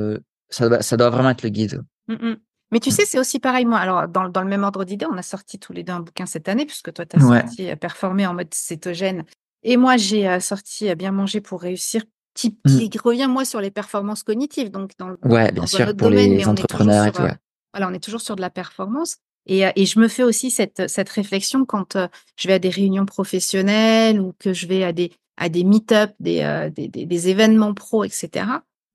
ça, 0.50 0.68
doit, 0.68 0.82
ça 0.82 0.98
doit 0.98 1.08
vraiment 1.08 1.30
être 1.30 1.42
le 1.42 1.48
guide. 1.48 1.82
Mmh, 2.08 2.14
mmh. 2.14 2.36
Mais 2.72 2.80
tu 2.80 2.90
mmh. 2.90 2.92
sais, 2.92 3.04
c'est 3.06 3.18
aussi 3.18 3.40
pareil, 3.40 3.64
moi. 3.64 3.78
Alors, 3.78 4.08
dans, 4.08 4.28
dans 4.28 4.42
le 4.42 4.48
même 4.48 4.62
ordre 4.62 4.84
d'idée, 4.84 5.06
on 5.06 5.16
a 5.16 5.22
sorti 5.22 5.58
tous 5.58 5.72
les 5.72 5.84
deux 5.84 5.94
un 5.94 6.00
bouquin 6.00 6.26
cette 6.26 6.50
année, 6.50 6.66
puisque 6.66 6.92
toi, 6.92 7.06
tu 7.06 7.16
as 7.16 7.20
sorti 7.20 7.74
Performer 7.76 8.26
en 8.26 8.34
mode 8.34 8.52
cétogène. 8.52 9.24
Et 9.62 9.78
moi, 9.78 9.96
j'ai 9.96 10.38
sorti 10.40 10.94
Bien 10.96 11.12
manger 11.12 11.40
pour 11.40 11.62
réussir, 11.62 12.02
qui, 12.34 12.56
mmh. 12.64 12.88
qui 12.88 12.98
revient 12.98 13.28
moi 13.28 13.44
sur 13.44 13.60
les 13.60 13.70
performances 13.70 14.22
cognitives. 14.22 14.70
Donc 14.70 14.92
dans, 14.98 15.14
ouais, 15.24 15.52
bien 15.52 15.66
sûr, 15.66 15.94
pour 15.96 16.10
les 16.10 16.46
entrepreneurs 16.46 17.06
et 17.06 17.12
tout. 17.12 17.22
Euh, 17.22 17.32
voilà, 17.72 17.88
on 17.88 17.94
est 17.94 18.02
toujours 18.02 18.20
sur 18.20 18.36
de 18.36 18.40
la 18.40 18.50
performance. 18.50 19.18
Et, 19.46 19.66
euh, 19.66 19.70
et 19.76 19.86
je 19.86 19.98
me 19.98 20.08
fais 20.08 20.22
aussi 20.22 20.50
cette, 20.50 20.88
cette 20.88 21.08
réflexion 21.08 21.64
quand 21.64 21.96
euh, 21.96 22.08
je 22.36 22.48
vais 22.48 22.54
à 22.54 22.58
des 22.58 22.68
réunions 22.68 23.06
professionnelles 23.06 24.20
ou 24.20 24.34
que 24.38 24.52
je 24.52 24.66
vais 24.66 24.84
à 24.84 24.92
des, 24.92 25.12
à 25.36 25.48
des 25.48 25.64
meet-up, 25.64 26.12
des, 26.20 26.70
des, 26.74 26.88
des, 26.88 27.28
événements 27.28 27.74
pro, 27.74 28.04
etc. 28.04 28.46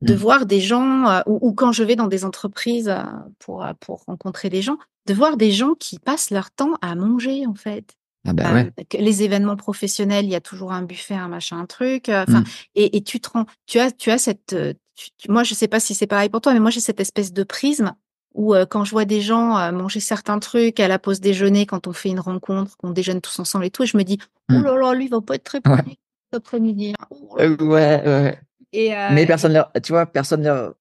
De 0.02 0.14
mmh. 0.14 0.18
voir 0.18 0.46
des 0.46 0.62
gens, 0.62 1.22
ou, 1.26 1.40
ou, 1.42 1.54
quand 1.54 1.72
je 1.72 1.84
vais 1.84 1.96
dans 1.96 2.08
des 2.08 2.24
entreprises 2.26 2.94
pour, 3.40 3.66
pour 3.80 4.04
rencontrer 4.06 4.50
des 4.50 4.62
gens, 4.62 4.78
de 5.08 5.14
voir 5.14 5.38
des 5.38 5.52
gens 5.52 5.74
qui 5.74 5.98
passent 5.98 6.30
leur 6.30 6.52
temps 6.52 6.74
à 6.82 6.94
manger, 6.94 7.48
en 7.48 7.56
fait. 7.56 7.96
Ah 8.26 8.34
bah 8.34 8.54
ouais. 8.54 8.72
les 8.98 9.24
événements 9.24 9.56
professionnels, 9.56 10.26
il 10.26 10.32
y 10.32 10.36
a 10.36 10.42
toujours 10.42 10.72
un 10.72 10.82
buffet, 10.82 11.14
un 11.14 11.28
machin, 11.28 11.60
un 11.60 11.66
truc. 11.66 12.10
Enfin, 12.10 12.42
mmh. 12.42 12.46
et, 12.76 12.98
et, 12.98 13.04
tu 13.04 13.20
te 13.20 13.30
rends, 13.30 13.46
tu 13.68 13.80
as, 13.80 13.92
tu 13.92 14.10
as 14.12 14.18
cette, 14.18 14.56
moi 15.30 15.44
je 15.44 15.54
sais 15.54 15.68
pas 15.68 15.80
si 15.80 15.94
c'est 15.94 16.08
pareil 16.08 16.30
pour 16.30 16.42
toi, 16.42 16.54
mais 16.54 16.60
moi 16.60 16.72
j'ai 16.72 16.80
cette 16.80 17.00
espèce 17.00 17.34
de 17.34 17.44
prisme 17.44 17.94
où 18.34 18.54
quand 18.70 18.84
je 18.84 18.92
vois 18.92 19.06
des 19.06 19.22
gens 19.22 19.72
manger 19.72 20.00
certains 20.00 20.40
trucs 20.40 20.80
à 20.80 20.88
la 20.88 21.00
pause 21.00 21.22
déjeuner, 21.22 21.66
quand 21.66 21.88
on 21.88 21.94
fait 21.94 22.10
une 22.10 22.20
rencontre, 22.20 22.76
qu'on 22.78 22.90
déjeune 22.90 23.22
tous 23.22 23.40
ensemble 23.40 23.66
et 23.66 23.72
tout, 23.72 23.86
je 23.86 23.96
me 23.96 24.04
dis, 24.04 24.18
mmh. 24.50 24.58
oh 24.58 24.62
là 24.62 24.76
là, 24.78 24.94
lui 24.94 25.06
il 25.06 25.10
va 25.10 25.22
pas 25.22 25.36
être 25.36 25.44
très 25.44 25.62
ouais. 25.66 25.84
cet 26.34 26.46
après-midi. 26.46 26.94
Hein. 27.00 27.06
Oh 27.12 27.38
euh, 27.40 27.56
ouais, 27.58 28.04
ouais. 28.06 28.40
Et 28.74 28.94
mais 29.12 29.26
personne, 29.26 29.54
leur, 29.54 29.72
tu 29.82 29.94
vois, 29.94 30.06
personne 30.06 30.44
leur, 30.44 30.74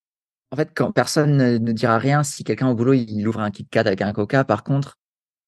en 0.50 0.56
fait, 0.56 0.70
quand 0.74 0.90
personne 0.90 1.36
ne 1.36 1.72
dira 1.72 1.98
rien, 1.98 2.24
si 2.24 2.42
quelqu'un 2.42 2.68
au 2.68 2.74
boulot 2.74 2.92
il 2.92 3.26
ouvre 3.28 3.40
un 3.40 3.50
Kit 3.50 3.66
Kat 3.66 3.80
avec 3.80 4.02
un 4.02 4.12
Coca, 4.12 4.42
par 4.42 4.64
contre, 4.64 4.98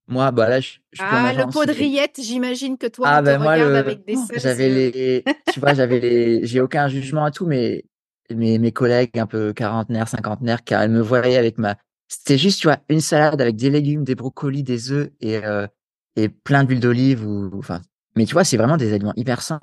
moi, 0.08 0.30
bah 0.30 0.48
là, 0.48 0.60
je, 0.60 0.74
je 0.92 1.02
Ah, 1.02 1.32
le 1.32 1.50
pot 1.50 1.64
de 1.64 1.72
rillettes, 1.72 2.20
j'imagine 2.20 2.78
que 2.78 2.86
toi, 2.86 3.06
ah, 3.08 3.20
on 3.20 3.24
ben 3.24 3.40
moi, 3.40 3.56
le... 3.56 3.74
avec 3.74 4.06
des 4.06 4.16
J'avais 4.36 4.68
les, 4.68 5.24
tu 5.52 5.60
vois, 5.60 5.74
j'avais 5.74 5.98
les, 5.98 6.46
j'ai 6.46 6.60
aucun 6.60 6.88
jugement 6.88 7.24
à 7.24 7.30
tout, 7.30 7.46
mais 7.46 7.84
mes, 8.30 8.58
mes 8.58 8.72
collègues 8.72 9.18
un 9.18 9.26
peu 9.26 9.52
quarantenaires, 9.52 10.08
cinquantenaires, 10.08 10.62
car 10.64 10.82
elles 10.82 10.90
me 10.90 11.00
voyaient 11.00 11.36
avec 11.36 11.58
ma, 11.58 11.76
c'était 12.08 12.38
juste, 12.38 12.60
tu 12.60 12.68
vois, 12.68 12.78
une 12.88 13.00
salade 13.00 13.40
avec 13.40 13.56
des 13.56 13.70
légumes, 13.70 14.04
des 14.04 14.14
brocolis, 14.14 14.62
des 14.62 14.92
œufs 14.92 15.10
et, 15.20 15.44
euh, 15.44 15.66
et 16.14 16.28
plein 16.28 16.62
d'huile 16.62 16.80
d'olive 16.80 17.26
ou, 17.26 17.50
enfin, 17.58 17.80
mais 18.14 18.26
tu 18.26 18.32
vois, 18.32 18.44
c'est 18.44 18.56
vraiment 18.56 18.76
des 18.76 18.92
aliments 18.92 19.12
hyper 19.16 19.42
sains. 19.42 19.60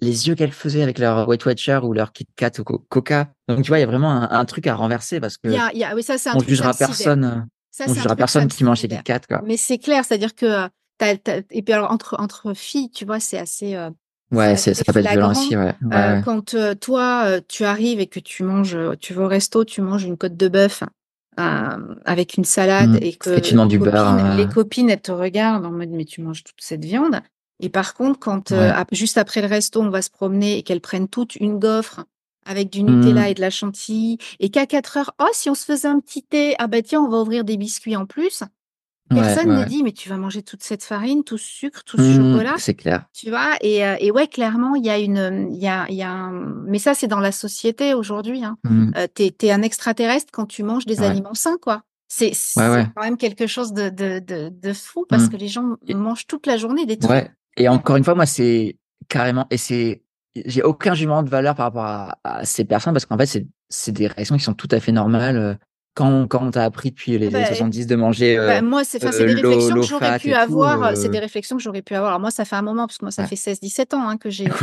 les 0.00 0.28
yeux 0.28 0.34
qu'elles 0.34 0.52
faisaient 0.52 0.82
avec 0.82 0.98
leur 0.98 1.28
Weight 1.28 1.44
Watcher 1.44 1.80
ou 1.82 1.92
leur 1.92 2.12
Kit 2.12 2.26
Kat 2.34 2.52
ou 2.58 2.64
Coca. 2.64 3.28
Donc, 3.46 3.62
tu 3.62 3.68
vois, 3.68 3.78
il 3.78 3.82
y 3.82 3.84
a 3.84 3.86
vraiment 3.86 4.10
un, 4.10 4.44
truc 4.46 4.66
à 4.66 4.74
renverser 4.74 5.20
parce 5.20 5.36
que 5.36 5.48
y 5.48 5.56
a, 5.56 5.72
y 5.74 5.84
a, 5.84 5.94
oui, 5.94 6.02
ça, 6.02 6.14
un 6.14 6.36
on 6.36 6.40
jugera 6.40 6.72
personne. 6.72 7.46
Ça, 7.86 7.90
on 7.90 7.94
jugera 7.94 8.16
personne 8.16 8.48
qui 8.48 8.64
mange 8.64 8.80
ses 8.80 8.88
Kit. 8.88 9.12
Quoi. 9.28 9.42
Mais 9.44 9.56
c'est 9.56 9.78
clair, 9.78 10.04
c'est-à-dire 10.04 10.34
que. 10.34 10.68
et 11.02 11.62
puis 11.62 11.72
alors, 11.72 11.90
entre, 11.90 12.16
entre 12.18 12.54
filles, 12.54 12.90
tu 12.90 13.04
vois, 13.04 13.20
c'est 13.20 13.38
assez. 13.38 13.74
Euh, 13.74 13.90
ouais, 14.32 14.56
ça 14.56 14.72
peut 14.92 15.00
être 15.00 15.10
violent 15.10 15.30
aussi. 15.30 15.56
Ouais. 15.56 15.74
Euh, 15.92 16.20
quand 16.20 16.54
euh, 16.54 16.74
toi, 16.74 17.40
tu 17.48 17.64
arrives 17.64 18.00
et 18.00 18.06
que 18.06 18.20
tu 18.20 18.42
manges, 18.42 18.76
tu 19.00 19.14
vas 19.14 19.24
au 19.24 19.28
resto, 19.28 19.64
tu 19.64 19.80
manges 19.80 20.04
une 20.04 20.16
côte 20.16 20.36
de 20.36 20.48
bœuf 20.48 20.82
avec 22.04 22.34
une 22.34 22.44
salade 22.44 22.90
mmh. 22.90 22.98
et 23.00 23.14
que 23.14 23.38
tu 23.38 23.52
demandes 23.52 23.70
du 23.70 23.78
beurre. 23.78 24.36
Les 24.36 24.46
copines, 24.46 24.90
elles 24.90 25.00
te 25.00 25.12
regardent 25.12 25.64
en 25.64 25.70
mode 25.70 25.88
mais 25.88 26.04
tu 26.04 26.20
manges 26.20 26.44
toute 26.44 26.60
cette 26.60 26.84
viande. 26.84 27.20
Et 27.60 27.70
par 27.70 27.94
contre, 27.94 28.18
quand 28.18 28.52
juste 28.92 29.16
après 29.16 29.40
le 29.40 29.46
resto, 29.46 29.80
on 29.80 29.88
va 29.88 30.02
se 30.02 30.10
promener 30.10 30.58
et 30.58 30.62
qu'elles 30.62 30.82
prennent 30.82 31.08
toutes 31.08 31.36
une 31.36 31.58
gaufre 31.58 32.04
avec 32.46 32.70
du 32.70 32.82
Nutella 32.82 33.22
mmh. 33.22 33.26
et 33.26 33.34
de 33.34 33.40
la 33.40 33.50
chantilly, 33.50 34.18
et 34.38 34.50
qu'à 34.50 34.66
4 34.66 34.96
heures, 34.96 35.14
oh, 35.20 35.28
si 35.32 35.50
on 35.50 35.54
se 35.54 35.64
faisait 35.64 35.88
un 35.88 36.00
petit 36.00 36.22
thé, 36.22 36.54
ah 36.58 36.66
bah 36.66 36.82
tiens, 36.82 37.00
on 37.00 37.08
va 37.08 37.18
ouvrir 37.18 37.44
des 37.44 37.56
biscuits 37.56 37.96
en 37.96 38.06
plus. 38.06 38.42
Personne 39.08 39.48
ne 39.48 39.64
dit, 39.64 39.82
mais 39.82 39.90
tu 39.90 40.08
vas 40.08 40.16
manger 40.16 40.42
toute 40.42 40.62
cette 40.62 40.84
farine, 40.84 41.24
tout 41.24 41.36
ce 41.36 41.44
sucre, 41.44 41.82
tout 41.82 41.96
ce 41.96 42.02
mmh, 42.02 42.32
chocolat. 42.32 42.54
C'est 42.58 42.74
clair. 42.74 43.06
Tu 43.12 43.28
vois, 43.28 43.56
et, 43.60 43.80
et, 43.98 44.12
ouais, 44.12 44.28
clairement, 44.28 44.76
il 44.76 44.84
y 44.84 44.90
a 44.90 44.98
une. 45.00 45.48
Il 45.50 45.58
y 45.58 45.66
a, 45.66 45.90
y 45.90 46.02
a 46.02 46.12
un... 46.12 46.30
Mais 46.66 46.78
ça, 46.78 46.94
c'est 46.94 47.08
dans 47.08 47.18
la 47.18 47.32
société 47.32 47.92
aujourd'hui. 47.92 48.44
Hein. 48.44 48.56
Mmh. 48.62 48.92
t'es, 49.14 49.34
es 49.42 49.50
un 49.50 49.62
extraterrestre 49.62 50.28
quand 50.32 50.46
tu 50.46 50.62
manges 50.62 50.86
des 50.86 51.02
aliments 51.02 51.34
sains, 51.34 51.58
quoi. 51.60 51.82
C'est, 52.06 52.32
quand 52.56 53.02
même 53.02 53.16
quelque 53.16 53.46
chose 53.46 53.72
de, 53.72 53.88
de, 53.88 54.18
de, 54.18 54.48
de 54.48 54.72
fou 54.72 55.06
parce 55.08 55.28
que 55.28 55.36
les 55.36 55.48
gens 55.48 55.76
mangent 55.88 56.26
toute 56.26 56.46
la 56.46 56.56
journée 56.56 56.86
des 56.86 56.96
trucs. 56.96 57.10
Ouais. 57.10 57.30
Et 57.56 57.68
encore 57.68 57.96
une 57.96 58.04
fois, 58.04 58.14
moi, 58.14 58.26
c'est 58.26 58.76
carrément. 59.08 59.46
Et 59.50 59.56
c'est 59.56 60.02
j'ai 60.34 60.62
aucun 60.62 60.94
jugement 60.94 61.22
de 61.22 61.28
valeur 61.28 61.54
par 61.54 61.66
rapport 61.66 62.14
à, 62.24 62.44
ces 62.44 62.64
personnes 62.64 62.92
parce 62.92 63.06
qu'en 63.06 63.18
fait, 63.18 63.44
c'est 63.68 63.92
des 63.92 64.06
réactions 64.06 64.36
qui 64.36 64.44
sont 64.44 64.54
tout 64.54 64.68
à 64.70 64.80
fait 64.80 64.92
normales. 64.92 65.36
Euh, 65.36 65.54
quand, 65.94 66.28
quand 66.28 66.46
on 66.46 66.50
t'a 66.52 66.62
appris 66.64 66.90
depuis 66.90 67.18
les 67.18 67.34
années 67.34 67.46
70 67.46 67.86
bah, 67.86 67.94
de 67.94 68.00
manger. 68.00 68.38
Euh, 68.38 68.46
bah, 68.46 68.62
moi, 68.62 68.84
c'est 68.84 69.00
des 69.00 69.08
réflexions 69.08 69.74
que 69.74 69.82
j'aurais 69.82 70.18
pu 70.20 70.32
avoir. 70.32 70.96
C'est 70.96 71.08
des 71.08 71.18
réflexions 71.18 71.56
que 71.56 71.62
j'aurais 71.62 71.82
pu 71.82 71.94
avoir. 71.94 72.10
Alors, 72.10 72.20
moi, 72.20 72.30
ça 72.30 72.44
fait 72.44 72.56
un 72.56 72.62
moment, 72.62 72.86
parce 72.86 72.98
que 72.98 73.04
moi, 73.04 73.10
ça 73.10 73.26
fait 73.26 73.34
16-17 73.34 73.96
ans 73.96 74.08
hein, 74.08 74.16
que 74.16 74.30
j'ai. 74.30 74.46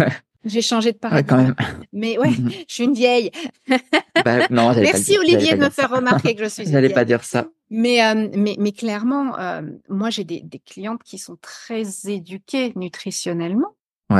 J'ai 0.46 0.62
changé 0.62 0.94
de 0.94 0.98
paradigme. 0.98 1.28
quand 1.28 1.38
même. 1.38 1.56
Mais 1.92 2.18
ouais, 2.18 2.30
je 2.70 2.74
suis 2.74 2.86
une 2.86 2.94
vieille. 2.94 3.32
bah, 4.24 4.48
non, 4.50 4.72
Merci 4.74 5.18
Olivier 5.18 5.56
de 5.56 5.60
me 5.60 5.70
faire 5.70 5.90
remarquer 5.90 6.36
que 6.36 6.44
je 6.44 6.50
suis. 6.50 6.66
J'allais 6.72 6.94
pas 6.94 7.04
dire 7.04 7.26
ça. 7.26 7.48
Mais, 7.70 8.00
mais, 8.34 8.56
mais 8.58 8.72
clairement, 8.72 9.36
moi, 9.90 10.10
j'ai 10.10 10.24
des, 10.24 10.42
des, 10.42 10.60
clientes 10.60 11.04
qui 11.04 11.18
sont 11.18 11.36
très 11.42 11.84
éduquées 12.06 12.72
nutritionnellement 12.78 13.76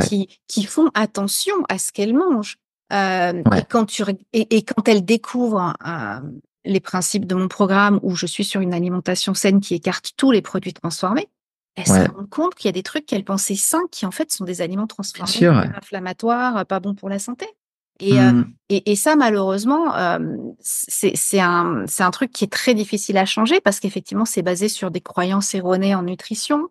qui, 0.06 0.40
qui 0.46 0.64
font 0.64 0.90
attention 0.94 1.54
à 1.68 1.78
ce 1.78 1.92
qu'elles 1.92 2.14
mangent. 2.14 2.56
Euh, 2.92 3.42
et, 3.56 3.62
quand 3.68 3.84
tu, 3.84 4.02
et, 4.32 4.56
et, 4.56 4.62
quand 4.62 4.88
elles 4.88 5.04
découvrent 5.04 5.74
euh, 5.86 6.20
les 6.64 6.80
principes 6.80 7.26
de 7.26 7.34
mon 7.34 7.48
programme 7.48 8.00
où 8.02 8.14
je 8.14 8.26
suis 8.26 8.44
sur 8.44 8.60
une 8.60 8.72
alimentation 8.72 9.34
saine 9.34 9.60
qui 9.60 9.74
écarte 9.74 10.12
tous 10.16 10.30
les 10.30 10.40
produits 10.40 10.72
transformés, 10.72 11.28
elles 11.76 11.86
se 11.86 12.10
rendent 12.10 12.30
compte 12.30 12.54
qu'il 12.54 12.66
y 12.68 12.70
a 12.70 12.72
des 12.72 12.82
trucs 12.82 13.06
qu'elles 13.06 13.24
pensaient 13.24 13.54
sains 13.54 13.86
qui 13.92 14.04
en 14.04 14.10
fait 14.10 14.32
sont 14.32 14.44
des 14.44 14.62
aliments 14.62 14.88
transformés, 14.88 15.46
inflammatoires, 15.76 16.66
pas 16.66 16.80
bons 16.80 16.94
pour 16.94 17.08
la 17.08 17.18
santé. 17.18 17.46
Et, 18.00 18.20
euh, 18.20 18.32
mmh. 18.32 18.52
et, 18.68 18.92
et, 18.92 18.96
ça, 18.96 19.16
malheureusement, 19.16 19.94
euh, 19.96 20.18
c'est 20.60 21.40
un, 21.40 21.84
un 21.98 22.10
truc 22.10 22.30
qui 22.30 22.44
est 22.44 22.52
très 22.52 22.74
difficile 22.74 23.18
à 23.18 23.26
changer 23.26 23.60
parce 23.60 23.80
qu'effectivement, 23.80 24.24
c'est 24.24 24.42
basé 24.42 24.68
sur 24.68 24.90
des 24.90 25.00
croyances 25.00 25.54
erronées 25.54 25.94
en 25.94 26.02
nutrition. 26.02 26.68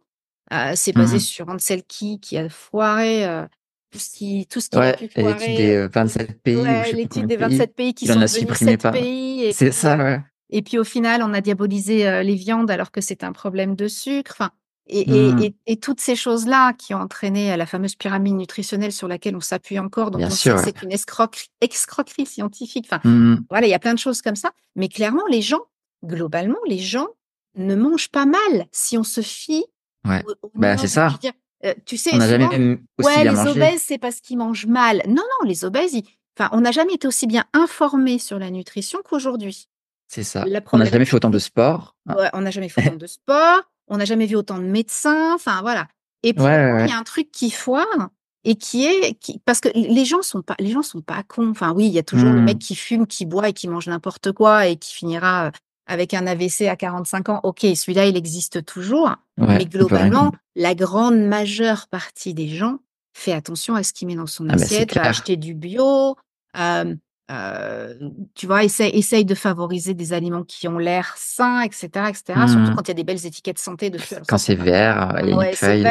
Euh, 0.54 0.72
c'est 0.76 0.94
basé 0.94 1.18
mmh 1.18 1.22
sur 1.22 1.50
Ansel 1.50 1.84
Key 1.84 2.20
qui 2.22 2.38
a 2.38 2.48
foiré 2.48 3.26
euh, 3.26 3.46
tout 3.92 4.00
ce 4.00 4.10
qui, 4.10 4.48
tout 4.50 4.62
ce 4.62 4.70
qui 4.70 4.78
ouais, 4.78 4.94
a 4.94 4.98
pu 4.98 5.10
foirer. 5.10 5.34
L'étude 5.34 5.58
des 5.58 5.88
27 5.88 6.42
pays. 6.42 6.56
Ouais, 6.56 6.92
l'étude 6.94 7.26
des 7.26 7.38
27 7.38 7.76
pays, 7.76 7.94
qui 7.94 8.08
sont 8.08 8.14
devenus 8.14 8.58
7 8.58 8.82
pas. 8.82 8.92
pays. 8.92 9.52
C'est 9.54 9.72
ça, 9.72 9.98
ouais. 9.98 10.22
Et 10.50 10.62
puis 10.62 10.78
au 10.78 10.86
final, 10.86 11.22
on 11.24 11.34
a 11.34 11.42
diabolisé 11.42 12.08
euh, 12.08 12.24
les 12.24 12.36
viandes 12.36 12.72
alors 12.72 12.92
que 12.92 13.02
c'est 13.02 13.24
un 13.24 13.34
problème 13.34 13.76
de 13.76 13.90
sucre. 13.90 14.32
Enfin, 14.32 14.52
et, 14.90 15.02
et, 15.02 15.34
mmh. 15.34 15.40
et, 15.44 15.56
et, 15.66 15.78
toutes 15.78 16.00
ces 16.00 16.16
choses-là 16.16 16.72
qui 16.72 16.94
ont 16.94 17.00
entraîné 17.00 17.58
la 17.58 17.66
fameuse 17.66 17.96
pyramide 17.96 18.36
nutritionnelle 18.36 18.94
sur 18.94 19.10
laquelle 19.10 19.36
on 19.36 19.42
s'appuie 19.42 19.80
encore, 19.80 20.12
donc 20.12 20.22
on 20.22 20.30
sait 20.30 20.52
que 20.52 20.64
c'est 20.64 20.82
une 20.82 20.94
escroquerie, 20.94 21.50
escroquerie 21.60 22.26
scientifique. 22.26 22.88
Enfin, 22.90 23.02
mmh. 23.04 23.46
voilà, 23.50 23.68
il 23.68 23.70
y 23.70 23.74
a 23.74 23.80
plein 23.80 23.94
de 23.94 24.00
choses 24.00 24.22
comme 24.22 24.38
ça. 24.38 24.52
Mais 24.78 24.88
clairement, 24.88 25.26
les 25.30 25.42
gens, 25.42 25.60
globalement, 26.06 26.60
les 26.68 26.80
gens 26.80 27.08
ne 27.56 27.76
mangent 27.76 28.10
pas 28.10 28.26
mal 28.26 28.68
si 28.72 28.98
on 28.98 29.04
se 29.04 29.20
fie 29.20 29.66
Ouais. 30.06 30.24
Bah, 30.56 30.78
c'est 30.78 30.88
ça. 30.88 31.18
Euh, 31.66 31.74
tu 31.86 31.98
sais, 31.98 32.12
on 32.14 32.18
n'a 32.18 32.28
jamais 32.28 32.80
ouais, 33.04 33.24
les 33.24 33.48
obèses, 33.48 33.82
c'est 33.84 33.98
parce 33.98 34.20
qu'ils 34.20 34.38
mangent 34.38 34.68
mal. 34.68 35.02
Non, 35.08 35.16
non, 35.16 35.48
les 35.48 35.66
obèses, 35.66 36.00
enfin, 36.38 36.50
on 36.52 36.62
n'a 36.62 36.72
jamais 36.72 36.94
été 36.94 37.08
aussi 37.08 37.26
bien 37.26 37.46
informés 37.54 38.20
sur 38.20 38.38
la 38.38 38.52
nutrition 38.52 39.00
qu'aujourd'hui. 39.04 39.68
C'est 40.08 40.24
ça. 40.24 40.46
On 40.72 40.78
n'a 40.78 40.86
jamais 40.86 41.06
fait 41.06 41.16
autant 41.16 41.30
de 41.30 41.40
sport. 41.40 41.96
Ouais, 42.08 42.30
on 42.34 42.42
n'a 42.42 42.52
jamais 42.52 42.70
fait 42.70 42.88
autant 42.88 42.98
de 42.98 43.08
sport. 43.08 43.62
On 43.88 43.98
n'a 43.98 44.06
jamais 44.06 44.26
vu 44.26 44.36
autant 44.36 44.58
de 44.58 44.64
médecins. 44.64 45.34
Enfin, 45.34 45.62
voilà. 45.62 45.88
Et 46.24 46.34
puis, 46.34 46.44
il 46.44 46.90
y 46.90 46.92
a 46.92 46.98
un 46.98 47.04
truc 47.04 47.32
qui 47.32 47.52
foire 47.52 48.10
et 48.44 48.56
qui 48.56 48.86
est 48.86 49.16
qui, 49.16 49.40
parce 49.40 49.60
que 49.60 49.70
les 49.76 50.06
gens 50.06 50.22
sont 50.22 50.42
pas 50.42 50.56
les 50.60 50.72
gens 50.72 50.82
sont 50.82 51.02
pas 51.02 51.24
cons. 51.24 51.50
Enfin, 51.50 51.74
oui, 51.74 51.88
il 51.88 51.92
y 51.92 52.00
a 52.00 52.04
toujours 52.04 52.30
le 52.30 52.42
mmh. 52.42 52.46
mec 52.46 52.60
qui 52.60 52.76
fume, 52.76 53.08
qui 53.08 53.26
boit 53.26 53.50
et 53.50 53.54
qui 53.54 53.68
mange 53.68 53.88
n'importe 53.88 54.32
quoi 54.32 54.68
et 54.68 54.78
qui 54.78 54.94
finira 54.94 55.48
euh, 55.48 55.52
avec 55.88 56.14
un 56.14 56.28
AVC 56.28 56.68
à 56.68 56.76
45 56.76 57.30
ans, 57.30 57.40
ok, 57.44 57.62
celui-là, 57.62 58.06
il 58.06 58.18
existe 58.18 58.66
toujours. 58.66 59.16
mais 59.38 59.66
globalement, 59.66 60.32
la 60.56 60.76
grande 60.76 61.20
majeure 61.20 61.88
partie 61.88 62.34
des 62.34 62.50
gens 62.50 62.80
fait 63.14 63.34
attention 63.34 63.74
à 63.74 63.84
ce 63.84 63.94
qu'il 63.94 64.08
met 64.08 64.16
dans 64.16 64.28
son 64.28 64.48
ah, 64.50 64.54
assiette, 64.54 64.94
va 64.94 65.04
acheter 65.04 65.38
du 65.38 65.56
bio, 65.56 66.16
euh, 66.58 66.96
euh, 67.32 67.94
tu 68.36 68.46
vois, 68.46 68.64
essaye, 68.64 68.96
essaye, 68.96 69.26
de 69.26 69.36
favoriser 69.36 69.94
des 69.94 70.14
aliments 70.14 70.44
qui 70.44 70.68
ont 70.68 70.78
l'air 70.78 71.14
sains, 71.18 71.62
etc., 71.62 71.88
etc. 72.10 72.24
Surtout 72.48 72.72
mmh. 72.72 72.76
quand 72.76 72.84
il 72.84 72.88
y 72.90 72.92
a 72.92 72.94
des 72.94 73.04
belles 73.04 73.26
étiquettes 73.26 73.60
santé 73.60 73.90
dessus. 73.90 74.16
Quand 74.28 74.38
c'est 74.38 74.56
vert, 74.56 75.18
il 75.24 75.30
y 75.30 75.34
a 75.34 75.50
une 75.50 75.56
feuille. 75.56 75.82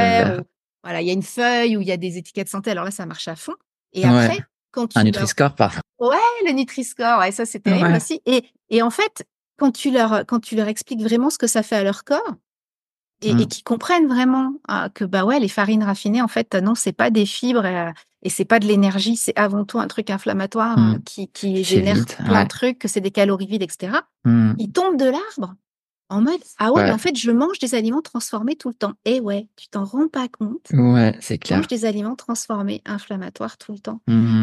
voilà, 0.83 1.01
il 1.01 1.07
y 1.07 1.11
a 1.11 1.15
une 1.15 1.23
feuille 1.23 1.77
où 1.77 1.81
il 1.81 1.89
y 1.89 1.93
a 1.93 1.97
des 1.97 2.17
étiquettes 2.17 2.49
santé. 2.49 2.71
Alors 2.71 2.85
là, 2.85 2.91
ça 2.91 3.07
marche 3.07 3.29
à 3.29 3.37
fond. 3.37 3.55
Et 3.93 4.05
après, 4.05 4.39
quand 4.71 4.89
tu 4.89 4.99
un 4.99 5.05
Nutri-Score, 5.05 5.55
parfois. 5.55 5.83
Ouais, 5.99 6.17
le 6.47 6.53
Nutri-Score, 6.53 7.19
ouais, 7.21 7.33
ça 7.33 7.45
c'est 7.45 7.61
terrible 7.61 7.95
aussi. 7.97 8.21
Et, 8.27 8.45
et 8.71 8.83
en 8.83 8.91
fait, 8.91 9.25
quand 9.57 9.73
tu 9.73 9.91
leur 9.91 10.25
quand 10.27 10.41
tu 10.41 10.57
leur 10.57 10.69
expliques 10.69 11.03
vraiment 11.03 11.31
ce 11.31 11.39
que 11.39 11.47
ça 11.47 11.63
fait 11.63 11.77
à 11.77 11.85
leur 11.85 12.05
corps 12.05 12.35
et, 13.23 13.33
mmh. 13.33 13.47
qu'ils 13.47 13.65
comprennent 13.65 14.09
vraiment 14.09 14.53
ah, 14.69 14.91
que 14.93 15.05
bah 15.05 15.25
ouais 15.25 15.41
les 15.41 15.49
farines 15.49 15.83
raffinées 15.83 16.23
en 16.23 16.29
fait 16.29 16.55
non 16.55 16.75
c'est 16.75 16.93
pas 16.93 17.11
des 17.11 17.27
fibres 17.27 17.65
euh, 17.65 17.91
et 18.23 18.29
c'est 18.29 18.45
pas 18.45 18.59
de 18.59 18.67
l'énergie 18.67 19.17
c'est 19.17 19.37
avant 19.39 19.65
tout 19.65 19.79
un 19.79 19.87
truc 19.87 20.11
inflammatoire 20.11 20.79
mmh. 20.79 21.03
qui, 21.05 21.29
qui 21.29 21.65
génère 21.65 22.05
plein 22.05 22.45
de 22.45 22.49
trucs 22.49 22.79
que 22.79 22.89
c'est 22.89 23.01
des 23.01 23.11
calories 23.11 23.47
vides 23.47 23.63
etc 23.63 23.99
mmh. 24.25 24.53
ils 24.59 24.71
tombent 24.71 24.99
de 24.99 25.07
l'arbre 25.07 25.55
en 26.09 26.21
mode 26.21 26.41
ah 26.59 26.73
ouais, 26.73 26.91
en 26.91 26.99
fait 26.99 27.17
je 27.17 27.31
mange 27.31 27.59
des 27.59 27.75
aliments 27.75 28.03
transformés 28.03 28.55
tout 28.55 28.69
le 28.69 28.75
temps. 28.75 28.93
Et 29.05 29.19
ouais 29.19 29.49
tu 29.57 29.69
t'en 29.69 29.85
rends 29.85 30.07
pas 30.07 30.29
compte. 30.29 30.69
Ouais 30.73 31.17
c'est 31.21 31.39
clair 31.39 31.57
je 31.57 31.63
mange 31.63 31.69
des 31.69 31.85
aliments 31.85 32.15
transformés 32.15 32.81
inflammatoires 32.85 33.59
tout 33.59 33.73
le 33.73 33.81
temps. 33.81 34.01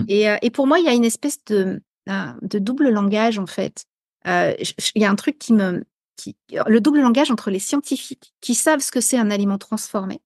Et, 0.09 0.29
euh, 0.29 0.35
et 0.41 0.49
pour 0.49 0.67
moi 0.67 0.79
il 0.79 0.85
y 0.85 0.89
a 0.89 0.93
une 0.93 1.05
espèce 1.05 1.43
de 1.45 1.81
ah, 2.09 2.35
de 2.41 2.59
double 2.59 2.89
langage 2.89 3.39
en 3.39 3.45
fait 3.45 3.85
il 4.25 5.01
y 5.01 5.05
a 5.05 5.09
un 5.09 5.15
truc 5.15 5.37
qui 5.39 5.53
me, 5.53 5.83
qui, 6.15 6.35
le 6.49 6.79
double 6.79 7.01
langage 7.01 7.31
entre 7.31 7.49
les 7.49 7.59
scientifiques 7.59 8.33
qui 8.41 8.55
savent 8.55 8.79
ce 8.79 8.91
que 8.91 9.01
c'est 9.01 9.17
un 9.17 9.31
aliment 9.31 9.57
transformé 9.57 10.21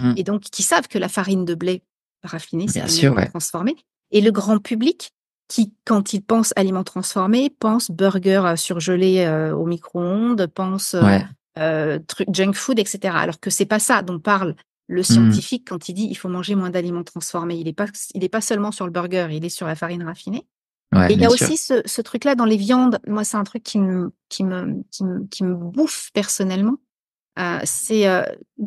mmh. 0.00 0.14
et 0.16 0.22
donc 0.22 0.42
qui 0.42 0.62
savent 0.62 0.88
que 0.88 0.98
la 0.98 1.08
farine 1.08 1.44
de 1.44 1.54
blé 1.54 1.82
raffinée 2.22 2.68
c'est 2.68 2.80
un 2.80 2.86
aliment 2.86 3.26
transformé 3.26 3.76
et 4.10 4.20
le 4.20 4.30
grand 4.30 4.58
public 4.58 5.12
qui, 5.48 5.72
quand 5.84 6.14
il 6.14 6.22
pense 6.22 6.52
aliment 6.56 6.84
transformé, 6.84 7.50
pense 7.50 7.90
burger 7.90 8.42
euh, 8.44 8.56
surgelé 8.56 9.24
euh, 9.26 9.54
au 9.54 9.66
micro-ondes, 9.66 10.46
pense 10.46 10.96
euh, 11.58 11.98
truc 12.06 12.28
junk 12.32 12.54
food, 12.54 12.78
etc. 12.78 13.14
Alors 13.14 13.40
que 13.40 13.50
c'est 13.50 13.66
pas 13.66 13.78
ça 13.78 14.02
dont 14.02 14.18
parle 14.18 14.54
le 14.86 15.00
mmh. 15.00 15.04
scientifique 15.04 15.68
quand 15.68 15.88
il 15.88 15.94
dit 15.94 16.06
il 16.10 16.14
faut 16.14 16.28
manger 16.28 16.54
moins 16.54 16.70
d'aliments 16.70 17.04
transformés. 17.04 17.56
Il 17.56 17.64
n'est 17.64 17.72
pas, 17.72 17.86
il 18.14 18.24
est 18.24 18.28
pas 18.28 18.40
seulement 18.40 18.72
sur 18.72 18.86
le 18.86 18.92
burger, 18.92 19.28
il 19.30 19.44
est 19.44 19.50
sur 19.50 19.66
la 19.66 19.74
farine 19.74 20.02
raffinée 20.02 20.46
et 20.94 21.12
il 21.12 21.20
y 21.20 21.24
a 21.24 21.30
aussi 21.30 21.56
ce, 21.56 21.82
ce 21.84 22.00
truc-là 22.00 22.34
dans 22.34 22.44
les 22.44 22.56
viandes. 22.56 22.98
Moi, 23.06 23.24
c'est 23.24 23.36
un 23.36 23.44
truc 23.44 23.62
qui 23.62 23.78
me, 23.78 24.12
qui 24.28 24.44
me, 24.44 24.82
qui 24.90 25.04
me, 25.04 25.26
qui 25.26 25.44
me 25.44 25.54
bouffe 25.54 26.10
personnellement. 26.12 26.76
Euh, 27.38 27.58
c'est 27.64 28.06
euh, 28.06 28.22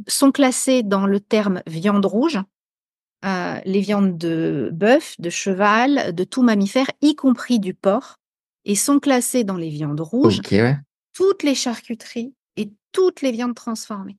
sont 0.07 0.31
classés 0.31 0.83
dans 0.83 1.05
le 1.05 1.21
terme 1.21 1.61
viande 1.67 2.05
rouge 2.05 2.39
euh, 3.25 3.59
les 3.65 3.79
viandes 3.79 4.17
de 4.17 4.69
bœuf, 4.73 5.15
de 5.19 5.29
cheval, 5.29 6.13
de 6.13 6.23
tout 6.23 6.43
mammifère, 6.43 6.87
y 7.01 7.15
compris 7.15 7.59
du 7.59 7.73
porc, 7.73 8.17
et 8.63 8.75
sont 8.75 8.99
classés 8.99 9.43
dans 9.43 9.57
les 9.57 9.69
viandes 9.69 9.99
rouges 9.99 10.41
toutes 11.13 11.41
les 11.41 11.55
charcuteries 11.55 12.35
et 12.57 12.71
toutes 12.91 13.21
les 13.21 13.31
viandes 13.31 13.55
transformées. 13.55 14.17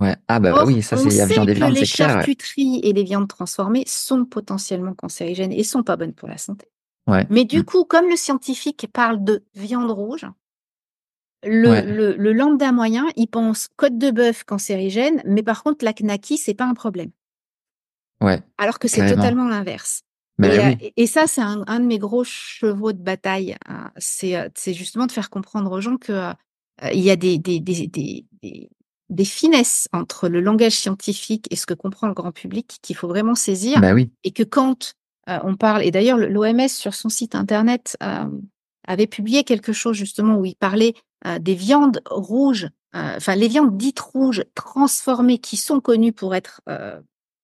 Ouais. 0.00 0.16
Ah 0.26 0.40
bah, 0.40 0.64
oui, 0.66 0.82
ça 0.82 0.96
c'est 0.96 1.10
la 1.10 1.26
viande 1.26 1.46
des 1.46 1.54
viandes, 1.54 1.74
Les 1.74 1.84
charcuteries 1.84 2.80
et 2.82 2.92
les 2.92 3.04
viandes 3.04 3.28
transformées 3.28 3.84
sont 3.86 4.24
potentiellement 4.24 4.94
cancérigènes 4.94 5.52
et 5.52 5.62
sont 5.62 5.84
pas 5.84 5.96
bonnes 5.96 6.14
pour 6.14 6.28
la 6.28 6.38
santé. 6.38 6.66
Mais 7.06 7.44
du 7.44 7.60
mmh. 7.60 7.64
coup, 7.64 7.84
comme 7.84 8.08
le 8.08 8.16
scientifique 8.16 8.88
parle 8.92 9.22
de 9.22 9.44
viande 9.54 9.90
rouge, 9.90 10.26
le, 11.46 12.14
le, 12.16 12.32
lambda 12.32 12.72
moyen, 12.72 13.06
il 13.16 13.26
pense 13.26 13.68
côte 13.76 13.98
de 13.98 14.10
bœuf 14.10 14.44
cancérigène, 14.44 15.22
mais 15.26 15.42
par 15.42 15.62
contre, 15.62 15.84
la 15.84 15.92
knaki, 15.92 16.38
c'est 16.38 16.54
pas 16.54 16.64
un 16.64 16.74
problème. 16.74 17.10
Ouais. 18.20 18.40
Alors 18.58 18.78
que 18.78 18.88
c'est 18.88 19.06
totalement 19.06 19.48
l'inverse. 19.48 20.02
Bah 20.38 20.48
et, 20.96 21.06
ça, 21.06 21.26
c'est 21.28 21.42
un, 21.42 21.80
de 21.80 21.84
mes 21.84 21.98
gros 21.98 22.24
chevaux 22.24 22.92
de 22.92 23.02
bataille. 23.02 23.56
Hein. 23.68 23.90
C'est 23.98 24.74
justement 24.74 25.06
de 25.06 25.12
faire 25.12 25.30
comprendre 25.30 25.70
aux 25.70 25.80
gens 25.80 25.96
que 25.96 26.32
il 26.92 27.00
y 27.00 27.10
a 27.10 27.16
des, 27.16 27.38
des, 27.38 27.60
des, 27.60 28.26
des, 29.08 29.24
finesses 29.24 29.88
entre 29.92 30.28
le 30.28 30.40
langage 30.40 30.72
scientifique 30.72 31.46
et 31.50 31.56
ce 31.56 31.66
que 31.66 31.74
comprend 31.74 32.08
le 32.08 32.14
grand 32.14 32.32
public 32.32 32.78
qu'il 32.82 32.96
faut 32.96 33.06
vraiment 33.06 33.36
saisir. 33.36 33.80
Bah 33.80 33.94
oui. 33.94 34.10
Et 34.24 34.32
que 34.32 34.42
quand 34.42 34.94
on 35.26 35.56
parle, 35.56 35.82
et 35.82 35.90
d'ailleurs 35.90 36.18
l'OMS 36.18 36.68
sur 36.68 36.94
son 36.94 37.08
site 37.08 37.34
internet 37.34 37.96
avait 38.86 39.06
publié 39.06 39.44
quelque 39.44 39.72
chose 39.72 39.96
justement 39.96 40.36
où 40.36 40.44
il 40.44 40.56
parlait 40.56 40.94
des 41.40 41.54
viandes 41.54 42.00
rouges, 42.10 42.68
enfin 42.94 43.34
les 43.34 43.48
viandes 43.48 43.76
dites 43.76 44.00
rouges 44.00 44.44
transformées 44.54 45.38
qui 45.38 45.56
sont 45.56 45.80
connues 45.80 46.12
pour 46.12 46.34
être 46.34 46.60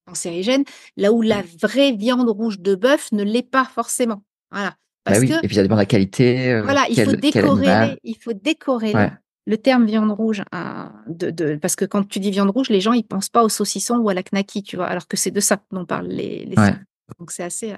cancérigène, 0.07 0.64
là 0.97 1.12
où 1.12 1.22
la 1.22 1.43
vraie 1.61 1.93
viande 1.93 2.28
rouge 2.28 2.61
de 2.61 2.74
bœuf 2.74 3.11
ne 3.12 3.22
l'est 3.22 3.49
pas 3.49 3.64
forcément. 3.64 4.22
Voilà. 4.51 4.74
Bah 5.07 5.12
Parce 5.12 5.20
que, 5.20 5.45
et 5.45 5.47
puis 5.47 5.57
ça 5.57 5.62
dépend 5.62 5.76
de 5.76 5.81
la 5.81 5.87
qualité. 5.87 6.53
Euh, 6.53 6.62
voilà, 6.62 6.85
il 6.91 7.03
faut 7.03 7.16
décorer, 7.16 7.99
il 8.05 8.16
faut 8.16 8.35
décorer 8.35 8.93
le 9.47 9.57
terme 9.57 9.87
viande 9.87 10.11
rouge. 10.11 10.43
de, 11.07 11.57
parce 11.57 11.76
que 11.76 11.85
quand 11.87 12.07
tu 12.07 12.18
dis 12.18 12.31
viande 12.31 12.51
rouge, 12.51 12.68
les 12.68 12.81
gens 12.81 12.93
ils 12.93 13.05
pensent 13.05 13.31
pas 13.31 13.43
au 13.43 13.49
saucisson 13.49 13.97
ou 13.97 14.09
à 14.11 14.14
la 14.14 14.22
knaki, 14.22 14.62
tu 14.62 14.76
vois, 14.76 14.87
alors 14.87 15.09
que 15.09 15.16
c'est 15.16 15.31
de 15.31 15.41
ça 15.41 15.59
dont 15.70 15.87
parlent 15.87 16.09
les. 16.09 16.45
les 16.45 16.57
Donc 17.18 17.30
c'est 17.30 17.42
assez, 17.42 17.74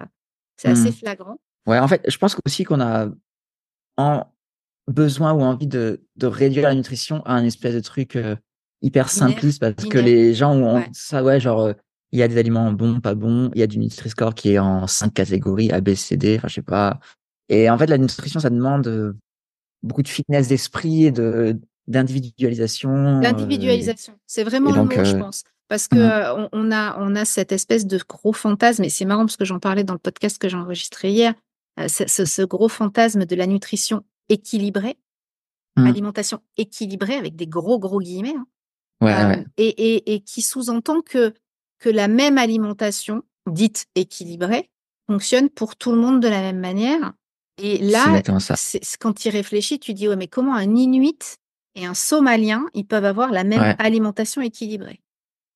c'est 0.57 0.69
assez 0.69 0.91
mmh. 0.91 0.95
flagrant. 0.95 1.39
Ouais, 1.67 1.79
en 1.79 1.89
fait, 1.89 2.03
je 2.09 2.17
pense 2.19 2.37
aussi 2.45 2.65
qu'on 2.65 2.81
a 2.81 3.09
en 3.97 4.25
besoin 4.89 5.33
ou 5.33 5.43
envie 5.43 5.67
de, 5.67 6.05
de 6.17 6.27
réduire 6.27 6.65
la 6.65 6.75
nutrition 6.75 7.23
à 7.25 7.35
un 7.35 7.45
espèce 7.45 7.75
de 7.75 7.81
truc 7.81 8.17
euh, 8.17 8.37
hyper 8.83 9.09
simpliste 9.09 9.61
parce 9.61 9.89
que 9.89 9.99
les 9.99 10.35
gens 10.35 10.57
ont 10.57 10.85
ça, 10.93 11.23
ouais, 11.23 11.39
genre 11.39 11.73
il 12.11 12.19
y 12.19 12.23
a 12.23 12.29
des 12.29 12.37
aliments 12.37 12.71
bons, 12.73 13.01
pas 13.01 13.15
bons. 13.15 13.51
Il 13.55 13.61
y 13.61 13.63
a 13.63 13.67
du 13.67 13.79
Nutri-Score 13.79 14.35
qui 14.35 14.53
est 14.53 14.59
en 14.59 14.87
cinq 14.87 15.15
catégories, 15.15 15.73
A, 15.73 15.81
B, 15.81 15.95
C, 15.95 16.17
D. 16.17 16.37
Enfin, 16.37 16.49
je 16.49 16.55
sais 16.55 16.63
pas. 16.63 17.01
Et 17.49 17.71
en 17.71 17.79
fait, 17.79 17.87
la 17.87 17.99
nutrition, 17.99 18.39
ça 18.39 18.51
demande 18.51 19.17
beaucoup 19.83 20.03
de 20.03 20.09
fitness 20.09 20.49
d'esprit 20.49 21.07
et 21.07 21.11
de 21.11 21.59
d'individualisation. 21.89 23.21
L'individualisation, 23.21 24.13
euh, 24.13 24.23
c'est 24.27 24.45
vraiment 24.45 24.71
le 24.71 24.85
mot, 24.85 25.05
je 25.05 25.17
pense. 25.17 25.43
Parce 25.73 25.89
que 25.89 25.97
mmh. 25.97 26.49
on, 26.53 26.71
a 26.71 26.99
on 27.01 27.15
a 27.17 27.25
cette 27.25 27.51
espèce 27.51 27.87
de 27.87 27.99
gros 28.07 28.35
fantasme, 28.35 28.85
et 28.85 28.91
c'est 28.91 29.07
marrant 29.07 29.25
parce 29.25 29.39
que 29.39 29.47
j'en 29.47 29.59
parlais 29.59 29.85
dans 29.85 29.95
le 29.95 29.99
podcast 29.99 30.37
que 30.37 30.47
j'ai 30.47 30.59
enregistré 30.59 31.09
hier, 31.09 31.33
ce, 31.89 32.05
ce, 32.27 32.43
gros 32.43 32.69
fantasme 32.69 33.25
de 33.25 33.35
la 33.35 33.47
nutrition 33.47 34.05
équilibrée, 34.29 34.99
mmh. 35.79 35.87
alimentation 35.87 36.41
équilibrée 36.59 37.15
avec 37.15 37.37
des 37.37 37.47
gros 37.47 37.79
gros 37.79 38.01
guillemets, 38.01 38.35
hein. 38.37 38.47
ouais, 39.01 39.47
Et, 39.57 39.69
et, 39.69 40.13
et, 40.13 40.21
qui 40.21 40.43
sous-entend 40.43 41.01
que 41.01 41.33
que 41.79 41.89
la 41.89 42.07
même 42.07 42.37
alimentation, 42.37 43.23
dite 43.51 43.87
équilibrée, 43.95 44.69
fonctionne 45.07 45.49
pour 45.49 45.77
tout 45.77 45.93
le 45.93 45.97
monde 45.97 46.21
de 46.21 46.29
la 46.29 46.43
même 46.43 46.61
manière. 46.61 47.15
Et 47.57 47.79
là, 47.79 48.21
c'est, 48.57 48.83
quand 49.01 49.15
tu 49.15 49.29
y 49.29 49.31
réfléchis, 49.31 49.79
tu 49.79 49.95
dis, 49.95 50.07
ouais, 50.07 50.17
mais 50.17 50.29
comment 50.29 50.55
un 50.55 50.77
Inuit 50.77 51.39
et 51.77 51.87
un 51.87 51.95
Somalien, 51.95 52.67
ils 52.75 52.85
peuvent 52.85 53.07
avoir 53.07 53.31
la 53.31 53.43
même 53.43 53.75
alimentation 53.79 54.43
équilibrée? 54.43 55.01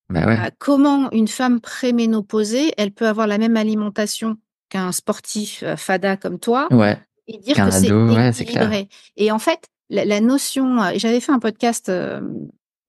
Bah 0.09 0.27
ouais. 0.27 0.39
Euh, 0.39 0.51
Comment 0.59 1.11
une 1.11 1.29
femme 1.29 1.61
préménopausée, 1.61 2.73
elle 2.77 2.93
peut 2.93 3.07
avoir 3.07 3.27
la 3.27 3.39
même 3.39 3.57
alimentation 3.57 4.37
qu'un 4.69 4.93
sportif 4.93 5.63
euh, 5.63 5.77
fada 5.77 6.17
comme 6.17 6.39
toi 6.39 6.69
ouais. 6.71 6.99
et 7.27 7.39
dire 7.39 7.57
que 7.57 7.71
c'est 7.71 8.43
équilibré? 8.43 8.89
Et 9.17 9.31
en 9.31 9.39
fait, 9.39 9.69
la, 9.91 10.21
notion, 10.21 10.83
euh, 10.83 10.93
j'avais 10.97 11.21
fait 11.21 11.33
un 11.33 11.39
podcast 11.39 11.91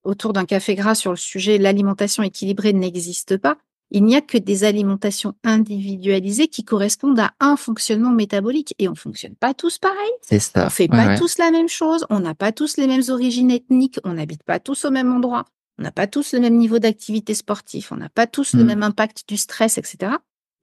autour 0.03 0.33
d'un 0.33 0.45
café 0.45 0.75
gras 0.75 0.95
sur 0.95 1.11
le 1.11 1.17
sujet 1.17 1.57
l'alimentation 1.57 2.23
équilibrée 2.23 2.73
n'existe 2.73 3.37
pas. 3.37 3.57
Il 3.89 4.03
n'y 4.03 4.17
a 4.17 4.21
que 4.21 4.37
des 4.37 4.65
alimentations 4.65 5.33
individualisées 5.45 6.49
qui 6.49 6.65
correspondent 6.65 7.19
à 7.19 7.31
un 7.39 7.55
fonctionnement 7.55 8.11
métabolique 8.11 8.75
et 8.79 8.89
on 8.89 8.95
fonctionne 8.95 9.35
pas 9.35 9.53
tous 9.53 9.77
pareil. 9.77 10.11
C'est 10.21 10.39
ça. 10.39 10.65
On 10.65 10.69
fait 10.69 10.89
pas 10.89 11.17
tous 11.17 11.37
la 11.37 11.51
même 11.51 11.69
chose. 11.69 12.05
On 12.09 12.19
n'a 12.19 12.35
pas 12.35 12.51
tous 12.51 12.75
les 12.75 12.85
mêmes 12.85 13.03
origines 13.07 13.49
ethniques. 13.49 13.99
On 14.03 14.13
n'habite 14.13 14.43
pas 14.43 14.59
tous 14.59 14.83
au 14.83 14.91
même 14.91 15.13
endroit. 15.13 15.45
On 15.79 15.83
n'a 15.83 15.91
pas 15.91 16.07
tous 16.07 16.33
le 16.33 16.39
même 16.39 16.57
niveau 16.57 16.79
d'activité 16.79 17.33
sportive. 17.33 17.87
On 17.91 17.97
n'a 17.97 18.09
pas 18.09 18.27
tous 18.27 18.53
le 18.53 18.63
mm. 18.63 18.67
même 18.67 18.83
impact 18.83 19.23
du 19.27 19.37
stress, 19.37 19.77
etc. 19.77 20.13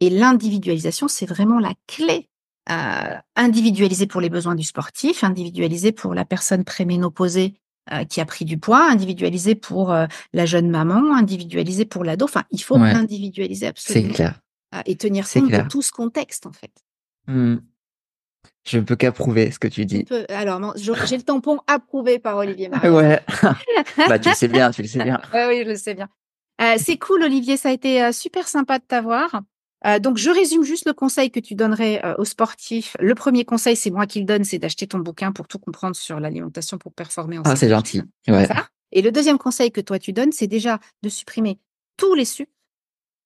Et 0.00 0.10
l'individualisation, 0.10 1.08
c'est 1.08 1.26
vraiment 1.26 1.58
la 1.58 1.74
clé. 1.86 2.28
Euh, 2.70 3.14
individualiser 3.36 4.06
pour 4.06 4.22
les 4.22 4.30
besoins 4.30 4.54
du 4.54 4.62
sportif, 4.62 5.22
individualiser 5.22 5.92
pour 5.92 6.14
la 6.14 6.24
personne 6.24 6.64
préménopausée 6.64 7.54
euh, 7.92 8.04
qui 8.04 8.22
a 8.22 8.24
pris 8.24 8.46
du 8.46 8.56
poids, 8.56 8.90
individualisé 8.90 9.54
pour 9.54 9.92
euh, 9.92 10.06
la 10.32 10.46
jeune 10.46 10.70
maman, 10.70 11.14
individualisé 11.14 11.84
pour 11.84 12.04
l'ado. 12.04 12.24
Enfin, 12.24 12.44
il 12.50 12.62
faut 12.62 12.76
individualiser 12.76 13.66
absolument. 13.66 14.08
C'est 14.08 14.14
clair. 14.14 14.40
Et 14.86 14.96
tenir 14.96 15.28
compte 15.28 15.50
de 15.50 15.68
tout 15.68 15.82
ce 15.82 15.92
contexte, 15.92 16.46
en 16.46 16.52
fait. 16.52 16.72
Mmh. 17.28 17.56
Je 18.66 18.78
ne 18.78 18.84
peux 18.84 18.96
qu'approuver 18.96 19.50
ce 19.50 19.58
que 19.58 19.68
tu 19.68 19.84
dis. 19.84 20.06
Alors, 20.28 20.74
j'ai 20.76 21.16
le 21.16 21.22
tampon 21.22 21.60
approuvé 21.66 22.18
par 22.18 22.36
Olivier 22.38 22.70
ouais. 22.70 23.20
bah, 24.08 24.18
tu 24.18 24.30
le 24.30 24.34
sais 24.34 24.48
bien, 24.48 24.70
tu 24.70 24.82
le 24.82 24.88
sais 24.88 25.04
bien. 25.04 25.20
oui, 25.32 25.62
je 25.64 25.68
le 25.68 25.76
sais 25.76 25.94
bien. 25.94 26.08
c'est 26.78 26.96
cool, 26.96 27.22
Olivier. 27.22 27.56
Ça 27.56 27.68
a 27.68 27.72
été 27.72 28.12
super 28.12 28.48
sympa 28.48 28.78
de 28.78 28.84
t'avoir. 28.84 29.42
Euh, 29.86 29.98
donc, 29.98 30.16
je 30.16 30.30
résume 30.30 30.62
juste 30.62 30.86
le 30.86 30.92
conseil 30.92 31.30
que 31.30 31.40
tu 31.40 31.54
donnerais 31.54 32.00
euh, 32.04 32.14
aux 32.16 32.24
sportifs. 32.24 32.96
Le 33.00 33.14
premier 33.14 33.44
conseil, 33.44 33.76
c'est 33.76 33.90
moi 33.90 34.06
qui 34.06 34.20
le 34.20 34.24
donne, 34.24 34.44
c'est 34.44 34.58
d'acheter 34.58 34.86
ton 34.86 34.98
bouquin 34.98 35.32
pour 35.32 35.46
tout 35.46 35.58
comprendre 35.58 35.94
sur 35.94 36.20
l'alimentation 36.20 36.78
pour 36.78 36.92
performer 36.92 37.38
en 37.38 37.42
Ah, 37.44 37.56
c'est 37.56 37.68
gentil. 37.68 38.02
Ouais. 38.28 38.48
Et 38.92 39.02
le 39.02 39.12
deuxième 39.12 39.38
conseil 39.38 39.70
que 39.72 39.80
toi 39.80 39.98
tu 39.98 40.12
donnes, 40.12 40.32
c'est 40.32 40.46
déjà 40.46 40.78
de 41.02 41.08
supprimer 41.08 41.58
tous 41.96 42.14
les 42.14 42.24
sucres, 42.24 42.50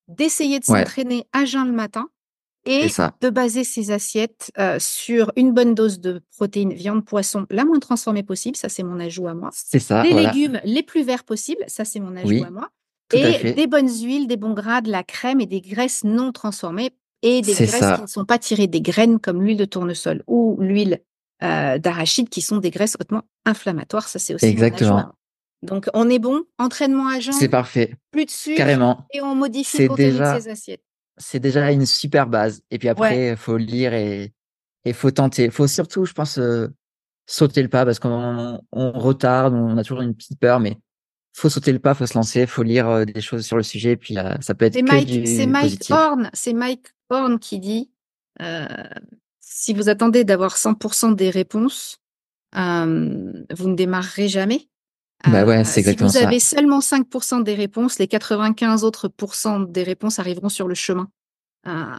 d'essayer 0.09 0.59
de 0.59 0.65
s'entraîner 0.65 1.27
à 1.33 1.45
jeun 1.45 1.67
le 1.67 1.73
matin 1.73 2.09
et 2.65 2.87
de 3.21 3.31
baser 3.31 3.65
ses 3.65 3.91
assiettes 3.91 4.51
euh, 4.59 4.79
sur 4.79 5.33
une 5.37 5.53
bonne 5.53 5.75
dose 5.75 6.01
de 6.01 6.21
protéines, 6.37 6.75
viande, 6.75 7.05
poisson, 7.05 7.47
la 7.51 7.65
moins 7.65 7.79
transformée 7.79 8.23
possible. 8.23 8.57
Ça, 8.57 8.69
c'est 8.69 8.83
mon 8.83 9.01
ajout 9.01 9.27
à 9.27 9.35
moi. 9.35 9.51
C'est 9.53 9.79
ça. 9.79 10.03
Des 10.03 10.13
légumes 10.13 10.61
les 10.65 10.83
plus 10.83 11.03
verts 11.03 11.25
possibles. 11.25 11.65
Ça, 11.67 11.85
c'est 11.85 12.01
mon 12.01 12.17
ajout 12.17 12.45
à 12.45 12.51
moi 12.51 12.69
et 13.15 13.53
des 13.53 13.67
bonnes 13.67 13.89
huiles, 13.89 14.27
des 14.27 14.37
bons 14.37 14.55
gras, 14.55 14.81
de 14.81 14.91
la 14.91 15.03
crème 15.03 15.41
et 15.41 15.47
des 15.47 15.61
graisses 15.61 16.05
non 16.05 16.33
transformées 16.33 16.91
et 17.23 17.43
des 17.43 17.55
graisses 17.55 17.97
qui 17.97 18.03
ne 18.03 18.07
sont 18.07 18.25
pas 18.25 18.39
tirées 18.39 18.67
des 18.67 18.81
graines 18.81 19.19
comme 19.19 19.43
l'huile 19.43 19.57
de 19.57 19.65
tournesol 19.65 20.23
ou 20.27 20.57
l'huile 20.61 21.01
euh, 21.43 21.79
d'arachide 21.79 22.29
qui 22.29 22.43
sont 22.43 22.59
des 22.59 22.71
graisses 22.71 22.97
hautement 23.01 23.23
inflammatoires. 23.45 24.09
Ça, 24.09 24.19
c'est 24.19 24.35
aussi 24.35 24.47
Exactement. 24.47 25.13
Donc, 25.63 25.89
on 25.93 26.09
est 26.09 26.21
bon. 26.21 26.43
Entraînement 26.59 27.09
à 27.09 27.19
jeun. 27.19 27.33
C'est 27.33 27.49
parfait. 27.49 27.97
Plus 28.13 28.27
de 28.27 28.31
sucre. 28.31 28.57
Carrément. 28.57 29.07
Et 29.13 29.21
on 29.21 29.35
modifie 29.35 29.83
le 29.83 29.89
contenu 29.89 30.13
de 30.13 30.41
ses 30.41 30.49
assiettes. 30.49 30.85
C'est 31.19 31.41
déjà 31.41 31.71
une 31.71 31.87
super 31.87 32.27
base. 32.27 32.63
Et 32.71 32.79
puis 32.79 32.89
après, 32.89 33.31
il 33.31 33.37
faut 33.37 33.57
lire 33.57 33.93
et 33.93 34.33
il 34.85 34.95
faut 34.95 35.11
tenter. 35.11 35.45
Il 35.45 35.51
faut 35.51 35.67
surtout, 35.67 36.05
je 36.05 36.13
pense, 36.13 36.39
euh, 36.39 36.69
sauter 37.27 37.63
le 37.63 37.69
pas 37.69 37.85
parce 37.85 37.99
qu'on 37.99 38.61
on 38.73 38.93
retarde, 38.93 39.55
on 39.55 39.77
a 39.77 39.85
toujours 39.85 40.03
une 40.03 40.15
petite 40.15 40.41
peur, 40.41 40.61
mais 40.61 40.79
faut 41.35 41.49
sauter 41.49 41.73
le 41.73 41.79
pas, 41.79 41.95
faut 41.95 42.07
se 42.07 42.15
lancer, 42.15 42.47
faut 42.47 42.63
lire 42.63 42.89
euh, 42.89 43.05
des 43.05 43.21
choses 43.21 43.47
sur 43.47 43.57
le 43.57 43.63
sujet, 43.63 43.97
puis 43.97 44.19
euh, 44.19 44.35
ça 44.41 44.55
peut 44.55 44.65
être 44.65 44.75
que 44.75 45.05
du 45.05 45.27
C'est 45.27 45.47
Mike 45.47 45.91
Horn, 45.91 46.31
c'est 46.33 46.55
Mike 46.55 46.89
Horn 47.11 47.39
qui 47.39 47.61
dit 47.61 47.91
euh, 48.43 48.67
si 49.41 49.73
vous 49.73 49.89
attendez 49.89 50.25
d'avoir 50.25 50.57
100% 50.57 51.15
des 51.15 51.31
réponses, 51.31 51.99
vous 52.55 52.59
ne 52.61 53.75
démarrerez 53.75 54.29
jamais. 54.29 54.69
Bah 55.27 55.45
ouais, 55.45 55.65
c'est 55.65 55.81
exactement 55.81 56.09
ça. 56.09 56.19
Si 56.19 56.25
vous 56.25 56.29
avez 56.29 56.41
seulement 56.41 56.79
5% 56.79 57.43
des 57.43 57.55
réponses, 57.55 57.99
les 57.99 58.07
95 58.07 58.85
autres 58.85 59.11
des 59.69 59.83
réponses 59.83 60.19
arriveront 60.19 60.49
sur 60.49 60.69
le 60.69 60.75
chemin. 60.75 61.09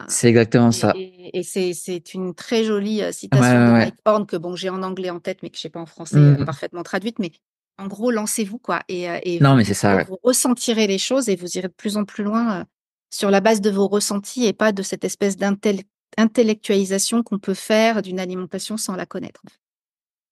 c'est 0.08 0.28
exactement 0.28 0.72
ça. 0.72 0.94
Et, 0.96 1.42
c'est 1.42 2.14
une 2.14 2.34
très 2.34 2.64
jolie 2.64 3.02
citation 3.12 3.66
de 3.66 3.72
Mike 3.72 3.96
Horn 4.04 4.26
que 4.26 4.36
bon 4.36 4.56
j'ai 4.56 4.70
en 4.70 4.82
anglais 4.82 5.10
en 5.10 5.20
tête, 5.20 5.38
mais 5.42 5.50
que 5.50 5.56
je 5.56 5.62
sais 5.62 5.68
pas 5.68 5.80
en 5.80 5.86
français 5.86 6.18
mmh. 6.18 6.44
parfaitement 6.44 6.82
traduite, 6.82 7.18
mais 7.18 7.32
en 7.80 7.86
gros, 7.86 8.10
lancez-vous, 8.10 8.58
quoi. 8.58 8.82
Et, 8.88 9.08
euh, 9.08 9.18
non, 9.40 9.56
mais 9.56 9.64
c'est 9.64 9.74
ça. 9.74 10.04
Vous 10.04 10.18
ressentirez 10.22 10.86
les 10.86 10.98
choses 10.98 11.30
et 11.30 11.36
vous 11.36 11.56
irez 11.56 11.68
de 11.68 11.72
plus 11.72 11.96
en 11.96 12.04
plus 12.04 12.22
loin 12.22 12.60
euh, 12.60 12.64
sur 13.08 13.30
la 13.30 13.40
base 13.40 13.62
de 13.62 13.70
vos 13.70 13.88
ressentis 13.88 14.44
et 14.44 14.52
pas 14.52 14.72
de 14.72 14.82
cette 14.82 15.02
espèce 15.02 15.38
d'intellectualisation 15.38 17.22
qu'on 17.22 17.38
peut 17.38 17.54
faire 17.54 18.02
d'une 18.02 18.20
alimentation 18.20 18.76
sans 18.76 18.96
la 18.96 19.06
connaître. 19.06 19.40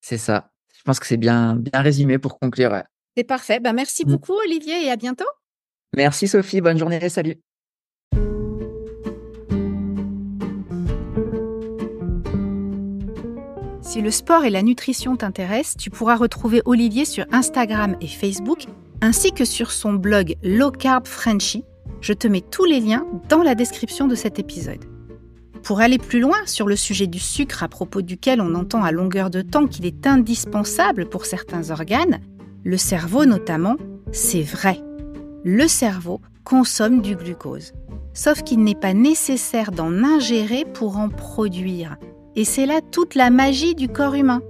C'est 0.03 0.19
ça. 0.19 0.53
Je 0.79 0.83
pense 0.85 1.01
que 1.01 1.07
c'est 1.07 1.17
bien, 1.17 1.57
bien 1.57 1.83
résumé 1.83 2.19
pour 2.19 2.39
conclure. 2.39 2.83
C'est 3.17 3.25
parfait. 3.25 3.61
Ben, 3.61 3.73
merci 3.73 4.05
mmh. 4.05 4.11
beaucoup, 4.11 4.35
Olivier, 4.45 4.87
et 4.87 4.91
à 4.91 4.97
bientôt. 4.97 5.27
Merci, 5.97 6.29
Sophie. 6.29 6.61
Bonne 6.61 6.79
journée. 6.79 7.09
Salut. 7.09 7.37
Si 13.83 14.03
le 14.03 14.11
sport 14.11 14.45
et 14.45 14.51
la 14.51 14.63
nutrition 14.63 15.17
t'intéressent, 15.17 15.77
tu 15.77 15.91
pourras 15.91 16.17
retrouver 16.17 16.63
Olivier 16.67 17.05
sur 17.05 17.25
Instagram 17.33 17.97
et 18.01 18.07
Facebook, 18.07 18.67
ainsi 19.01 19.33
que 19.33 19.45
sur 19.45 19.73
son 19.73 19.95
blog 19.95 20.37
Low 20.43 20.71
Carb 20.71 21.07
Frenchy. 21.07 21.65
Je 22.01 22.13
te 22.13 22.29
mets 22.29 22.43
tous 22.43 22.67
les 22.67 22.81
liens 22.81 23.07
dans 23.29 23.43
la 23.43 23.55
description 23.55 24.07
de 24.07 24.15
cet 24.15 24.39
épisode. 24.39 24.85
Pour 25.69 25.81
aller 25.81 25.99
plus 25.99 26.21
loin 26.21 26.39
sur 26.47 26.67
le 26.67 26.77
sujet 26.77 27.07
du 27.07 27.19
sucre 27.19 27.63
à 27.63 27.69
propos 27.69 28.01
duquel 28.01 28.41
on 28.41 28.55
entend 28.55 28.83
à 28.83 28.91
longueur 28.91 29.29
de 29.29 29.43
temps 29.43 29.67
qu'il 29.67 29.85
est 29.85 30.07
indispensable 30.07 31.07
pour 31.11 31.27
certains 31.27 31.71
organes, 31.71 32.21
le 32.65 32.79
cerveau 32.79 33.27
notamment, 33.27 33.77
c'est 34.11 34.41
vrai. 34.41 34.81
Le 35.45 35.69
cerveau 35.69 36.23
consomme 36.43 37.03
du 37.03 37.17
glucose. 37.17 37.75
sauf 38.15 38.43
qu'il 38.45 38.65
n'est 38.65 38.75
pas 38.75 38.95
nécessaire 38.95 39.71
d'en 39.71 39.93
ingérer 40.03 40.65
pour 40.65 40.97
en 40.97 41.11
produire. 41.11 41.99
Et 42.35 42.47
c'est 42.47 42.65
là 42.65 42.81
toute 42.91 43.15
la 43.15 43.29
magie 43.29 43.75
du 43.75 43.89
corps 43.89 44.15
humain. 44.15 44.41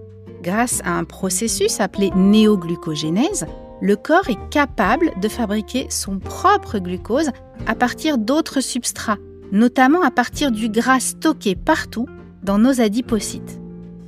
Grâce 0.44 0.82
à 0.84 0.92
un 0.92 1.02
processus 1.02 1.80
appelé 1.80 2.12
néoglucogénèse, 2.14 3.44
le 3.80 3.96
corps 3.96 4.28
est 4.28 4.50
capable 4.50 5.10
de 5.20 5.28
fabriquer 5.28 5.88
son 5.90 6.20
propre 6.20 6.78
glucose 6.78 7.30
à 7.66 7.74
partir 7.74 8.18
d'autres 8.18 8.60
substrats, 8.60 9.18
notamment 9.52 10.02
à 10.02 10.10
partir 10.10 10.50
du 10.50 10.68
gras 10.68 11.00
stocké 11.00 11.54
partout 11.54 12.06
dans 12.42 12.58
nos 12.58 12.80
adipocytes. 12.80 13.60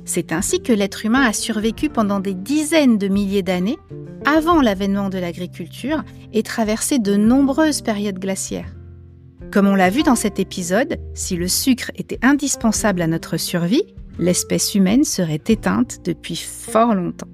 C'est 0.05 0.31
ainsi 0.31 0.61
que 0.61 0.73
l'être 0.73 1.05
humain 1.05 1.21
a 1.21 1.33
survécu 1.33 1.89
pendant 1.89 2.19
des 2.19 2.33
dizaines 2.33 2.97
de 2.97 3.07
milliers 3.07 3.43
d'années 3.43 3.77
avant 4.25 4.61
l'avènement 4.61 5.09
de 5.09 5.17
l'agriculture 5.17 6.03
et 6.33 6.43
traversé 6.43 6.99
de 6.99 7.15
nombreuses 7.15 7.81
périodes 7.81 8.19
glaciaires. 8.19 8.75
Comme 9.51 9.67
on 9.67 9.75
l'a 9.75 9.89
vu 9.89 10.03
dans 10.03 10.15
cet 10.15 10.39
épisode, 10.39 10.97
si 11.13 11.35
le 11.35 11.47
sucre 11.47 11.91
était 11.95 12.19
indispensable 12.21 13.01
à 13.01 13.07
notre 13.07 13.37
survie, 13.37 13.83
l'espèce 14.17 14.75
humaine 14.75 15.03
serait 15.03 15.41
éteinte 15.47 15.99
depuis 16.05 16.35
fort 16.35 16.95
longtemps. 16.95 17.27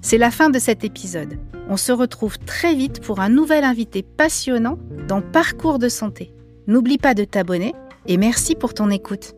C'est 0.00 0.18
la 0.18 0.30
fin 0.30 0.50
de 0.50 0.58
cet 0.58 0.84
épisode. 0.84 1.38
On 1.68 1.76
se 1.76 1.92
retrouve 1.92 2.38
très 2.38 2.74
vite 2.74 3.00
pour 3.00 3.20
un 3.20 3.28
nouvel 3.28 3.64
invité 3.64 4.02
passionnant 4.02 4.78
dans 5.06 5.20
Parcours 5.20 5.78
de 5.78 5.88
santé. 5.88 6.32
N'oublie 6.68 6.98
pas 6.98 7.14
de 7.14 7.24
t'abonner 7.24 7.74
et 8.06 8.18
merci 8.18 8.54
pour 8.54 8.74
ton 8.74 8.90
écoute. 8.90 9.37